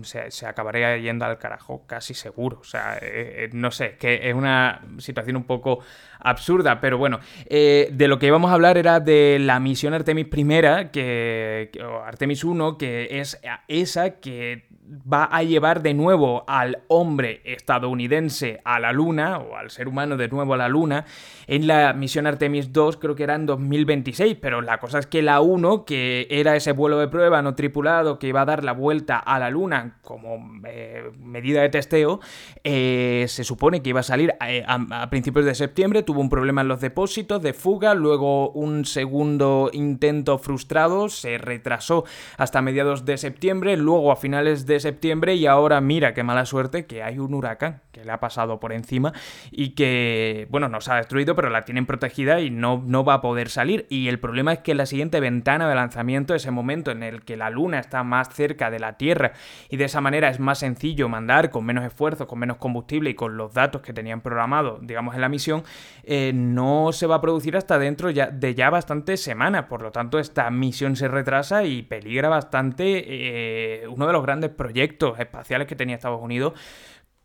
se, 0.03 0.45
acabaría 0.45 0.97
yendo 0.97 1.25
al 1.25 1.37
carajo, 1.37 1.85
casi 1.87 2.13
seguro. 2.13 2.59
O 2.61 2.65
sea, 2.65 2.97
eh, 2.97 3.45
eh, 3.45 3.49
no 3.53 3.71
sé, 3.71 3.95
que 3.97 4.29
es 4.29 4.35
una 4.35 4.81
situación 4.99 5.37
un 5.37 5.45
poco 5.45 5.79
absurda, 6.19 6.79
pero 6.79 6.99
bueno, 6.99 7.19
de 7.49 8.05
lo 8.07 8.19
que 8.19 8.27
íbamos 8.27 8.51
a 8.51 8.53
hablar 8.53 8.77
era 8.77 8.99
de 8.99 9.39
la 9.39 9.59
misión 9.59 9.95
Artemis 9.95 10.27
I, 10.27 10.89
que 10.91 11.71
Artemis 12.11 12.43
1, 12.43 12.77
que 12.77 13.21
es 13.21 13.39
esa 13.69 14.19
que 14.19 14.67
va 14.91 15.23
a 15.23 15.43
llevar 15.43 15.81
de 15.81 15.93
nuevo 15.93 16.43
al 16.47 16.83
hombre 16.87 17.41
estadounidense 17.45 18.59
a 18.65 18.79
la 18.79 18.91
Luna, 18.91 19.37
o 19.37 19.55
al 19.55 19.69
ser 19.69 19.87
humano 19.87 20.17
de 20.17 20.27
nuevo 20.27 20.53
a 20.53 20.57
la 20.57 20.67
Luna, 20.67 21.05
en 21.47 21.67
la 21.67 21.93
misión 21.93 22.27
Artemis 22.27 22.73
2 22.73 22.97
creo 22.97 23.15
que 23.15 23.23
era 23.23 23.35
en 23.35 23.45
2026, 23.45 24.37
pero 24.41 24.61
la 24.61 24.79
cosa 24.79 24.99
es 24.99 25.07
que 25.07 25.21
la 25.21 25.39
1, 25.41 25.85
que 25.85 26.27
era 26.29 26.55
ese 26.55 26.73
vuelo 26.73 26.99
de 26.99 27.07
prueba 27.07 27.41
no 27.41 27.55
tripulado 27.55 28.19
que 28.19 28.27
iba 28.27 28.41
a 28.41 28.45
dar 28.45 28.63
la 28.63 28.73
vuelta 28.73 29.17
a 29.17 29.39
la 29.39 29.49
Luna 29.49 29.99
como 30.01 30.61
eh, 30.67 31.11
medida 31.19 31.61
de 31.61 31.69
testeo, 31.69 32.19
eh, 32.63 33.25
se 33.29 33.43
supone 33.43 33.81
que 33.81 33.89
iba 33.89 34.01
a 34.01 34.03
salir 34.03 34.33
eh, 34.45 34.63
a, 34.67 35.03
a, 35.03 35.09
principios 35.09 35.45
de 35.45 35.55
septiembre, 35.55 36.03
tuvo 36.03 36.19
un 36.19 36.29
problema 36.29 36.61
en 36.61 36.67
los 36.67 36.81
depósitos 36.81 37.41
de 37.41 37.53
fuga, 37.53 37.93
luego 37.93 38.51
un 38.51 38.85
segundo 38.85 39.69
intento 39.71 40.37
frustrado, 40.37 41.07
se 41.07 41.37
retrasó 41.37 42.03
hasta 42.37 42.61
mediados 42.61 43.05
de 43.05 43.17
septiembre, 43.17 43.77
luego 43.77 44.11
a 44.11 44.15
finales 44.17 44.65
de 44.65 44.80
septiembre 44.81 45.35
y 45.35 45.45
ahora 45.45 45.79
mira 45.79 46.13
qué 46.13 46.23
mala 46.23 46.45
suerte 46.45 46.85
que 46.85 47.03
hay 47.03 47.19
un 47.19 47.33
huracán 47.33 47.81
que 47.91 48.03
le 48.03 48.11
ha 48.11 48.19
pasado 48.19 48.59
por 48.59 48.73
encima 48.73 49.13
y 49.51 49.69
que, 49.69 50.47
bueno, 50.49 50.67
nos 50.69 50.89
ha 50.89 50.95
destruido, 50.95 51.35
pero 51.35 51.49
la 51.49 51.63
tienen 51.63 51.85
protegida 51.85 52.41
y 52.41 52.49
no, 52.49 52.83
no 52.85 53.03
va 53.03 53.15
a 53.15 53.21
poder 53.21 53.49
salir. 53.49 53.85
Y 53.89 54.07
el 54.07 54.19
problema 54.19 54.53
es 54.53 54.59
que 54.59 54.75
la 54.75 54.85
siguiente 54.85 55.19
ventana 55.19 55.69
de 55.69 55.75
lanzamiento, 55.75 56.35
ese 56.35 56.51
momento 56.51 56.91
en 56.91 57.03
el 57.03 57.23
que 57.23 57.37
la 57.37 57.49
Luna 57.49 57.79
está 57.79 58.03
más 58.03 58.33
cerca 58.33 58.71
de 58.71 58.79
la 58.79 58.97
Tierra 58.97 59.33
y 59.69 59.77
de 59.77 59.85
esa 59.85 60.01
manera 60.01 60.29
es 60.29 60.39
más 60.39 60.59
sencillo 60.59 61.09
mandar 61.09 61.49
con 61.49 61.65
menos 61.65 61.85
esfuerzo, 61.85 62.27
con 62.27 62.39
menos 62.39 62.57
combustible 62.57 63.11
y 63.11 63.13
con 63.13 63.37
los 63.37 63.53
datos 63.53 63.81
que 63.81 63.93
tenían 63.93 64.21
programado, 64.21 64.79
digamos, 64.81 65.15
en 65.15 65.21
la 65.21 65.29
misión, 65.29 65.63
eh, 66.03 66.31
no 66.33 66.91
se 66.91 67.07
va 67.07 67.15
a 67.15 67.21
producir 67.21 67.55
hasta 67.55 67.77
dentro 67.77 68.11
de 68.11 68.55
ya 68.55 68.69
bastantes 68.69 69.21
semanas. 69.21 69.65
Por 69.65 69.81
lo 69.81 69.91
tanto, 69.91 70.19
esta 70.19 70.49
misión 70.49 70.95
se 70.95 71.07
retrasa 71.07 71.63
y 71.65 71.83
peligra 71.83 72.29
bastante 72.29 73.03
eh, 73.05 73.87
uno 73.87 74.07
de 74.07 74.13
los 74.13 74.23
grandes 74.23 74.49
proyectos 74.49 74.70
espaciales 75.19 75.67
que 75.67 75.75
tenía 75.75 75.95
Estados 75.95 76.21
Unidos 76.21 76.53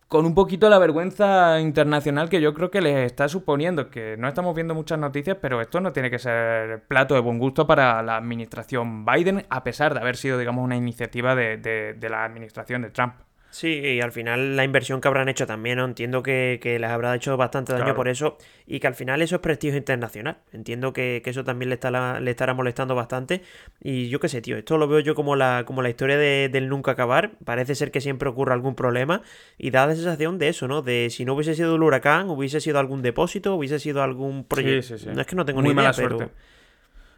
con 0.08 0.24
un 0.24 0.34
poquito 0.34 0.68
la 0.68 0.78
vergüenza 0.78 1.60
internacional 1.60 2.28
que 2.28 2.40
yo 2.40 2.54
creo 2.54 2.70
que 2.70 2.80
les 2.80 3.06
está 3.06 3.28
suponiendo, 3.28 3.90
que 3.90 4.16
no 4.16 4.28
estamos 4.28 4.54
viendo 4.54 4.74
muchas 4.74 4.98
noticias, 4.98 5.36
pero 5.40 5.60
esto 5.60 5.80
no 5.80 5.92
tiene 5.92 6.10
que 6.10 6.18
ser 6.18 6.84
plato 6.86 7.14
de 7.14 7.20
buen 7.20 7.38
gusto 7.38 7.66
para 7.66 8.02
la 8.02 8.16
administración 8.16 9.04
Biden, 9.04 9.46
a 9.48 9.64
pesar 9.64 9.94
de 9.94 10.00
haber 10.00 10.16
sido, 10.16 10.38
digamos, 10.38 10.64
una 10.64 10.76
iniciativa 10.76 11.34
de, 11.34 11.56
de 11.58 12.08
la 12.08 12.24
administración 12.24 12.82
de 12.82 12.90
Trump. 12.90 13.14
Sí, 13.56 13.68
y 13.68 14.02
al 14.02 14.12
final 14.12 14.54
la 14.54 14.64
inversión 14.64 15.00
que 15.00 15.08
habrán 15.08 15.30
hecho 15.30 15.46
también, 15.46 15.78
¿no? 15.78 15.86
entiendo 15.86 16.22
que, 16.22 16.60
les 16.62 16.90
habrá 16.90 17.14
hecho 17.16 17.38
bastante 17.38 17.72
daño 17.72 17.94
por 17.94 18.06
eso 18.06 18.36
y 18.66 18.80
que 18.80 18.86
al 18.86 18.94
final 18.94 19.22
eso 19.22 19.36
es 19.36 19.40
prestigio 19.40 19.78
internacional. 19.78 20.36
Entiendo 20.52 20.92
que, 20.92 21.22
eso 21.24 21.42
también 21.42 21.70
le, 21.70 21.76
estará, 21.76 22.20
le 22.20 22.32
estará 22.32 22.52
molestando 22.52 22.94
bastante 22.94 23.40
y 23.80 24.10
yo 24.10 24.20
qué 24.20 24.28
sé, 24.28 24.42
tío, 24.42 24.58
esto 24.58 24.76
lo 24.76 24.86
veo 24.88 25.00
yo 25.00 25.14
como 25.14 25.36
la, 25.36 25.64
como 25.66 25.80
la 25.80 25.88
historia 25.88 26.18
del 26.18 26.68
nunca 26.68 26.90
acabar. 26.90 27.30
Parece 27.46 27.74
ser 27.74 27.90
que 27.90 28.02
siempre 28.02 28.28
ocurre 28.28 28.52
algún 28.52 28.74
problema 28.74 29.22
y 29.56 29.70
da 29.70 29.86
la 29.86 29.94
sensación 29.94 30.38
de 30.38 30.48
eso, 30.48 30.68
¿no? 30.68 30.82
De 30.82 31.08
si 31.08 31.24
no 31.24 31.32
hubiese 31.32 31.54
sido 31.54 31.76
el 31.76 31.82
huracán, 31.82 32.28
hubiese 32.28 32.60
sido 32.60 32.78
algún 32.78 33.00
depósito, 33.00 33.54
hubiese 33.54 33.78
sido 33.78 34.02
algún 34.02 34.44
proyecto. 34.44 34.96
No 35.14 35.20
es 35.22 35.26
que 35.26 35.34
no 35.34 35.46
tengo 35.46 35.62
ni 35.62 35.68
idea, 35.68 35.76
mala 35.76 35.92
suerte. 35.94 36.28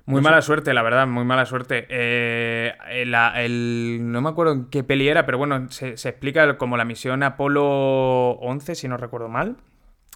Muy 0.08 0.22
mala 0.22 0.40
suerte, 0.40 0.72
la 0.72 0.80
verdad, 0.80 1.06
muy 1.06 1.26
mala 1.26 1.44
suerte. 1.44 1.86
Eh, 1.90 2.72
el, 2.90 4.10
no 4.10 4.22
me 4.22 4.30
acuerdo 4.30 4.54
en 4.54 4.64
qué 4.70 4.82
peli 4.82 5.06
era, 5.06 5.26
pero 5.26 5.36
bueno, 5.36 5.68
se, 5.70 5.90
explica 5.90 6.56
como 6.56 6.78
la 6.78 6.86
misión 6.86 7.22
Apolo 7.22 8.30
11, 8.40 8.74
si 8.74 8.88
no 8.88 8.96
recuerdo 8.96 9.28
mal. 9.28 9.58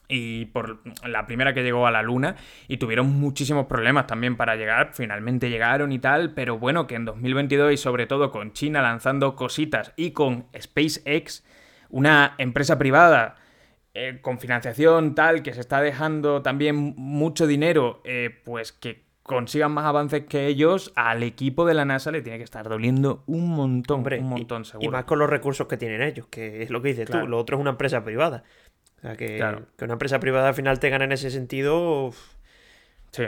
y 0.08 0.46
por 0.46 0.80
la 1.06 1.26
primera 1.26 1.52
que 1.52 1.62
llegó 1.62 1.86
a 1.86 1.90
la 1.90 2.02
Luna 2.02 2.36
y 2.68 2.78
tuvieron 2.78 3.10
muchísimos 3.10 3.66
problemas 3.66 4.06
también 4.06 4.36
para 4.36 4.56
llegar, 4.56 4.92
finalmente 4.94 5.50
llegaron 5.50 5.92
y 5.92 5.98
tal, 5.98 6.32
pero 6.32 6.58
bueno, 6.58 6.86
que 6.86 6.94
en 6.94 7.04
2022 7.04 7.72
y 7.72 7.76
sobre 7.76 8.06
todo 8.06 8.30
con 8.30 8.52
China 8.54 8.80
lanzando 8.80 9.36
cositas 9.36 9.92
y 9.96 10.12
con 10.12 10.46
SpaceX, 10.58 11.44
una 11.90 12.34
empresa 12.38 12.78
privada 12.78 13.36
eh, 13.92 14.20
con 14.22 14.38
financiación 14.38 15.14
tal, 15.14 15.42
que 15.42 15.52
se 15.52 15.60
está 15.60 15.82
dejando 15.82 16.40
también 16.40 16.94
mucho 16.96 17.46
dinero, 17.46 18.00
eh, 18.04 18.40
pues 18.44 18.72
que 18.72 19.11
consigan 19.32 19.72
más 19.72 19.84
avances 19.84 20.24
que 20.26 20.46
ellos, 20.46 20.92
al 20.96 21.22
equipo 21.22 21.64
de 21.64 21.74
la 21.74 21.84
NASA 21.84 22.10
le 22.10 22.22
tiene 22.22 22.38
que 22.38 22.44
estar 22.44 22.68
doliendo 22.68 23.22
un 23.26 23.50
montón, 23.50 24.04
un 24.06 24.28
montón 24.28 24.64
seguro. 24.64 24.88
Y 24.88 24.90
más 24.90 25.04
con 25.04 25.18
los 25.18 25.28
recursos 25.28 25.66
que 25.66 25.76
tienen 25.76 26.02
ellos, 26.02 26.26
que 26.28 26.62
es 26.62 26.70
lo 26.70 26.82
que 26.82 26.88
dices 26.88 27.10
tú, 27.10 27.26
lo 27.26 27.38
otro 27.38 27.56
es 27.56 27.60
una 27.60 27.70
empresa 27.70 28.04
privada. 28.04 28.44
O 28.98 29.00
sea, 29.00 29.16
que, 29.16 29.44
que 29.76 29.84
una 29.84 29.94
empresa 29.94 30.20
privada 30.20 30.48
al 30.48 30.54
final 30.54 30.78
te 30.78 30.88
gane 30.88 31.04
en 31.04 31.12
ese 31.12 31.30
sentido. 31.30 32.12
Sí. 33.10 33.24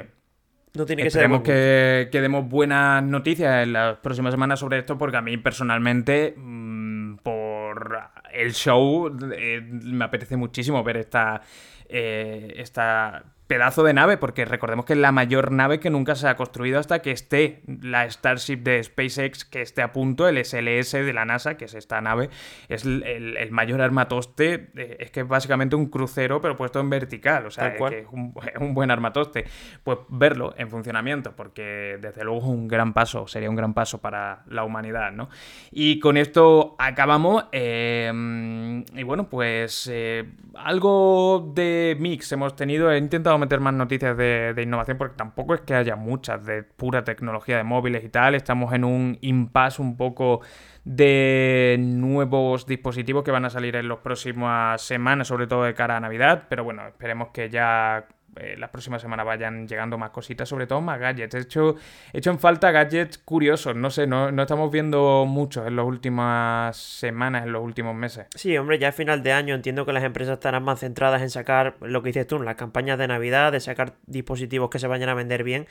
No 0.75 0.87
tiene 0.87 1.03
que 1.03 1.09
Esperemos 1.09 1.43
ser. 1.45 2.11
Que, 2.11 2.21
demos 2.21 2.49
buenas 2.49 3.03
noticias 3.03 3.63
en 3.63 3.73
las 3.73 3.99
próximas 3.99 4.33
semanas 4.33 4.59
sobre 4.59 4.79
esto, 4.79 4.99
porque 4.99 5.17
a 5.17 5.23
mí 5.23 5.37
personalmente, 5.37 6.35
mm, 6.37 7.17
por 7.19 7.99
el 8.33 8.53
show, 8.55 9.17
eh, 9.37 9.61
me 9.63 10.05
apetece 10.05 10.37
muchísimo 10.37 10.83
ver 10.83 10.97
esta, 10.97 11.43
eh, 11.89 12.55
esta 12.57 13.34
pedazo 13.47 13.85
de 13.85 13.93
nave, 13.93 14.17
porque 14.17 14.45
recordemos 14.47 14.87
que 14.87 14.95
es 14.95 14.99
la 14.99 15.13
mayor 15.13 15.53
nave 15.53 15.79
que 15.79 15.91
nunca 15.91 16.15
se 16.15 16.27
ha 16.29 16.37
construido 16.37 16.79
hasta 16.79 17.03
que 17.03 17.11
esté 17.11 17.63
la 17.67 18.11
Starship 18.11 18.57
de 18.59 18.83
SpaceX, 18.83 19.45
que 19.45 19.61
esté 19.61 19.83
a 19.83 19.93
punto, 19.93 20.27
el 20.27 20.43
SLS 20.43 20.93
de 20.93 21.13
la 21.13 21.27
NASA, 21.27 21.57
que 21.57 21.67
es 21.67 21.75
esta 21.75 22.01
nave, 22.01 22.31
es 22.69 22.85
el, 22.85 23.49
mayor 23.51 23.83
armatoste, 23.83 24.71
eh, 24.77 24.97
es 25.01 25.11
que 25.11 25.21
es 25.21 25.29
básicamente 25.29 25.77
un 25.77 25.87
crucero, 25.87 26.41
pero 26.41 26.57
puesto 26.57 26.81
en 26.81 26.89
vertical, 26.89 27.47
o 27.47 27.51
sea, 27.51 27.75
que 27.77 27.99
es 28.01 28.07
un, 28.11 28.75
buen 28.75 28.91
armatoste. 28.91 29.45
Pues 29.83 29.99
verlo 30.09 30.55
en 30.57 30.71
funcionamiento, 30.71 31.37
porque 31.37 31.99
desde 32.01 32.25
luego 32.25 32.41
es 32.41 32.47
un 32.47 32.67
gran 32.67 32.95
paso, 32.95 33.27
sería 33.27 33.51
un 33.51 33.57
gran 33.57 33.75
paso 33.75 34.01
para 34.01 34.43
la 34.49 34.65
humanidad, 34.65 35.13
¿no? 35.13 35.29
Y 35.71 35.99
con 35.99 36.17
esto 36.17 36.77
acabamos, 36.79 37.45
em, 37.53 38.85
y 38.95 39.03
bueno, 39.03 39.29
pues 39.29 39.89
eh, 39.93 40.25
algo 40.55 41.53
de 41.55 41.97
mix 42.01 42.33
hemos 42.33 42.57
tenido, 42.57 42.91
he 42.91 42.99
intentado 42.99 43.34
meter 43.39 43.61
más 43.61 43.75
noticias 43.75 44.17
de, 44.17 44.55
innovación 44.63 44.99
porque 44.99 45.17
tampoco 45.17 45.55
es 45.55 45.61
que 45.63 45.75
haya 45.75 45.97
muchas 45.97 46.45
de 46.45 46.63
pura 46.63 47.05
tecnología 47.05 47.57
de 47.57 47.65
móviles 47.65 48.05
y 48.05 48.09
tal. 48.09 48.35
Estamos 48.35 48.73
en 48.73 48.85
un 48.85 49.19
impasse 49.21 49.81
un 49.83 49.97
poco 49.97 50.41
de 50.85 51.77
nuevos 51.81 52.67
dispositivos 52.67 53.25
que 53.25 53.31
van 53.31 53.45
a 53.45 53.51
salir 53.51 53.77
en 53.77 53.89
las 53.89 53.99
próximas 53.99 54.83
semanas, 54.83 55.29
sobre 55.29 55.47
todo 55.47 55.65
de 55.65 55.75
cara 55.75 55.97
a 55.97 56.01
Navidad. 56.01 56.45
Pero 56.49 56.65
bueno, 56.65 56.87
esperemos 56.87 57.29
que 57.29 57.51
ya 57.51 58.07
eh, 58.37 58.57
las 58.59 58.71
próximas 58.71 59.03
semanas 59.03 59.27
vayan 59.27 59.67
llegando 59.69 59.99
más 59.99 60.11
cositas, 60.11 60.49
sobre 60.49 60.67
todo 60.67 60.81
más 60.81 60.99
gadgets. 60.99 61.35
He 61.35 61.41
hecho, 61.41 61.77
he 62.13 62.19
hecho 62.19 62.31
en 62.31 62.39
falta 62.39 62.71
gadgets 62.71 63.19
curiosos, 63.19 63.77
no 63.77 63.91
sé, 63.91 64.07
no, 64.07 64.29
estamos 64.41 64.71
viendo 64.71 65.25
muchos 65.27 65.67
en 65.67 65.77
las 65.77 65.87
últimas 65.87 66.77
semanas, 66.77 67.45
en 67.45 67.53
los 67.53 67.63
últimos 67.63 67.95
meses. 67.95 68.27
Sí, 68.35 68.57
hombre, 68.57 68.79
ya 68.79 68.89
a 68.89 68.93
final 68.93 69.23
de 69.23 69.33
año 69.33 69.55
entiendo 69.55 69.87
que 69.87 69.93
las 69.93 70.05
empresas 70.05 70.35
estarán 70.35 70.65
más 70.65 70.81
centradas 70.81 71.23
en 71.23 71.31
sacar 71.31 71.77
lo 71.81 72.03
que 72.03 72.09
dices 72.11 72.27
tú, 72.27 72.41
las 72.41 72.57
campañas 72.57 72.99
de 72.99 73.09
Navidad, 73.09 73.53
de 73.53 73.61
sacar 73.61 73.95
dispositivos 74.07 74.71
que 74.71 74.79
se 74.79 74.87
vayan 74.87 75.09
a 75.09 75.15
vender 75.15 75.45
bien. 75.45 75.67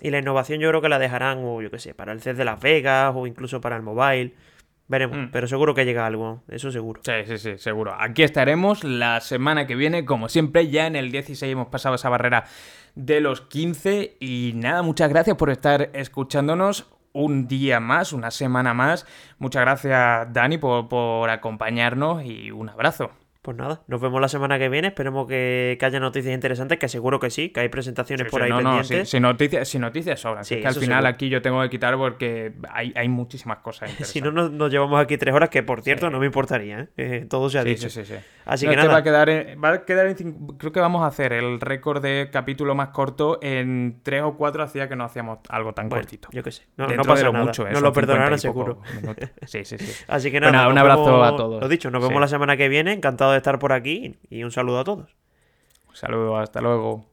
Y 0.00 0.10
la 0.10 0.18
innovación 0.18 0.60
yo 0.60 0.68
creo 0.68 0.80
que 0.80 0.88
la 0.88 0.98
dejarán, 0.98 1.38
o 1.42 1.60
yo 1.60 1.70
qué 1.70 1.78
sé, 1.78 1.94
para 1.94 2.12
el 2.12 2.20
CES 2.20 2.36
de 2.36 2.44
Las 2.44 2.60
Vegas 2.60 3.12
o 3.16 3.26
incluso 3.26 3.60
para 3.60 3.76
el 3.76 3.82
mobile. 3.82 4.34
Veremos, 4.88 5.18
mm. 5.18 5.30
pero 5.30 5.46
seguro 5.46 5.74
que 5.74 5.84
llega 5.84 6.06
algo, 6.06 6.42
eso 6.48 6.72
seguro. 6.72 7.02
Sí, 7.04 7.12
sí, 7.26 7.38
sí, 7.38 7.58
seguro. 7.58 7.94
Aquí 7.98 8.22
estaremos 8.22 8.84
la 8.84 9.20
semana 9.20 9.66
que 9.66 9.76
viene, 9.76 10.06
como 10.06 10.30
siempre, 10.30 10.68
ya 10.68 10.86
en 10.86 10.96
el 10.96 11.12
16 11.12 11.52
hemos 11.52 11.68
pasado 11.68 11.94
esa 11.94 12.08
barrera 12.08 12.44
de 12.94 13.20
los 13.20 13.42
15 13.42 14.16
y 14.18 14.52
nada, 14.56 14.82
muchas 14.82 15.10
gracias 15.10 15.36
por 15.36 15.50
estar 15.50 15.90
escuchándonos 15.92 16.90
un 17.12 17.48
día 17.48 17.80
más, 17.80 18.12
una 18.12 18.30
semana 18.30 18.72
más. 18.72 19.06
Muchas 19.38 19.62
gracias, 19.62 20.32
Dani, 20.32 20.56
por, 20.56 20.88
por 20.88 21.28
acompañarnos 21.28 22.24
y 22.24 22.50
un 22.50 22.70
abrazo. 22.70 23.10
Pues 23.48 23.56
nada, 23.56 23.80
nos 23.86 23.98
vemos 23.98 24.20
la 24.20 24.28
semana 24.28 24.58
que 24.58 24.68
viene. 24.68 24.88
Esperemos 24.88 25.26
que, 25.26 25.78
haya 25.80 26.00
noticias 26.00 26.34
interesantes, 26.34 26.78
que 26.78 26.86
seguro 26.86 27.18
que 27.18 27.30
sí, 27.30 27.48
que 27.48 27.60
hay 27.60 27.70
presentaciones 27.70 28.30
por 28.30 28.42
ahí 28.42 28.52
pendientes. 28.52 28.98
No, 28.98 29.04
sin, 29.06 29.22
noticias, 29.22 29.66
sin 29.66 29.80
noticias 29.80 30.20
sobran. 30.20 30.44
que 30.44 30.66
al 30.66 30.74
final 30.74 31.06
aquí 31.06 31.30
yo 31.30 31.40
tengo 31.40 31.62
que 31.62 31.70
quitar 31.70 31.96
porque 31.96 32.52
hay, 32.70 32.92
hay 32.94 33.08
muchísimas 33.08 33.60
cosas 33.60 33.90
si 34.02 34.20
no, 34.20 34.32
nos, 34.32 34.70
llevamos 34.70 35.00
aquí 35.00 35.16
tres 35.16 35.34
horas, 35.34 35.48
que 35.48 35.62
por 35.62 35.80
cierto 35.80 36.10
no 36.10 36.20
me 36.20 36.26
importaría, 36.26 36.80
¿eh? 36.80 36.88
eh 36.98 37.26
todo 37.26 37.48
se 37.48 37.58
ha 37.58 37.64
dicho. 37.64 37.88
Sí, 37.88 38.04
sí, 38.04 38.16
sí. 38.16 38.20
Así 38.44 38.66
que 38.66 38.76
nada. 38.76 38.92
Va 38.92 38.98
a 38.98 39.02
quedar, 39.02 39.30
va 39.64 39.70
a 39.70 39.84
quedar 39.86 40.14
creo 40.58 40.70
que 40.70 40.80
vamos 40.80 41.02
a 41.02 41.06
hacer 41.06 41.32
el 41.32 41.58
récord 41.58 42.02
de 42.02 42.28
capítulo 42.30 42.74
más 42.74 42.90
corto 42.90 43.38
en 43.40 44.00
tres 44.02 44.24
o 44.24 44.36
cuatro 44.36 44.62
hacía 44.62 44.90
que 44.90 44.96
no 44.96 45.04
hacíamos 45.04 45.38
algo 45.48 45.72
tan 45.72 45.88
cortito. 45.88 46.28
Yo 46.32 46.42
qué 46.42 46.52
sé. 46.52 46.64
No, 46.76 46.86
no 46.86 47.02
pasa 47.02 47.30
nada. 47.30 47.46
Mucho, 47.46 47.66
no 47.66 47.80
lo 47.80 47.94
perdonarán 47.94 48.38
seguro. 48.38 48.82
sí, 49.46 49.64
sí, 49.64 49.78
sí. 49.78 50.04
Así 50.08 50.30
que 50.30 50.38
nada, 50.38 50.68
un 50.68 50.76
abrazo 50.76 51.24
a 51.24 51.34
todos. 51.34 51.62
Lo 51.62 51.68
dicho, 51.68 51.90
nos 51.90 52.06
vemos 52.06 52.20
la 52.20 52.28
semana 52.28 52.58
que 52.58 52.68
viene. 52.68 52.92
Encantado 52.92 53.32
de 53.32 53.37
estar 53.38 53.58
por 53.58 53.72
aquí 53.72 54.18
y 54.30 54.42
un 54.42 54.52
saludo 54.52 54.80
a 54.80 54.84
todos. 54.84 55.16
Un 55.88 55.96
saludo, 55.96 56.36
hasta 56.36 56.60
luego. 56.60 57.06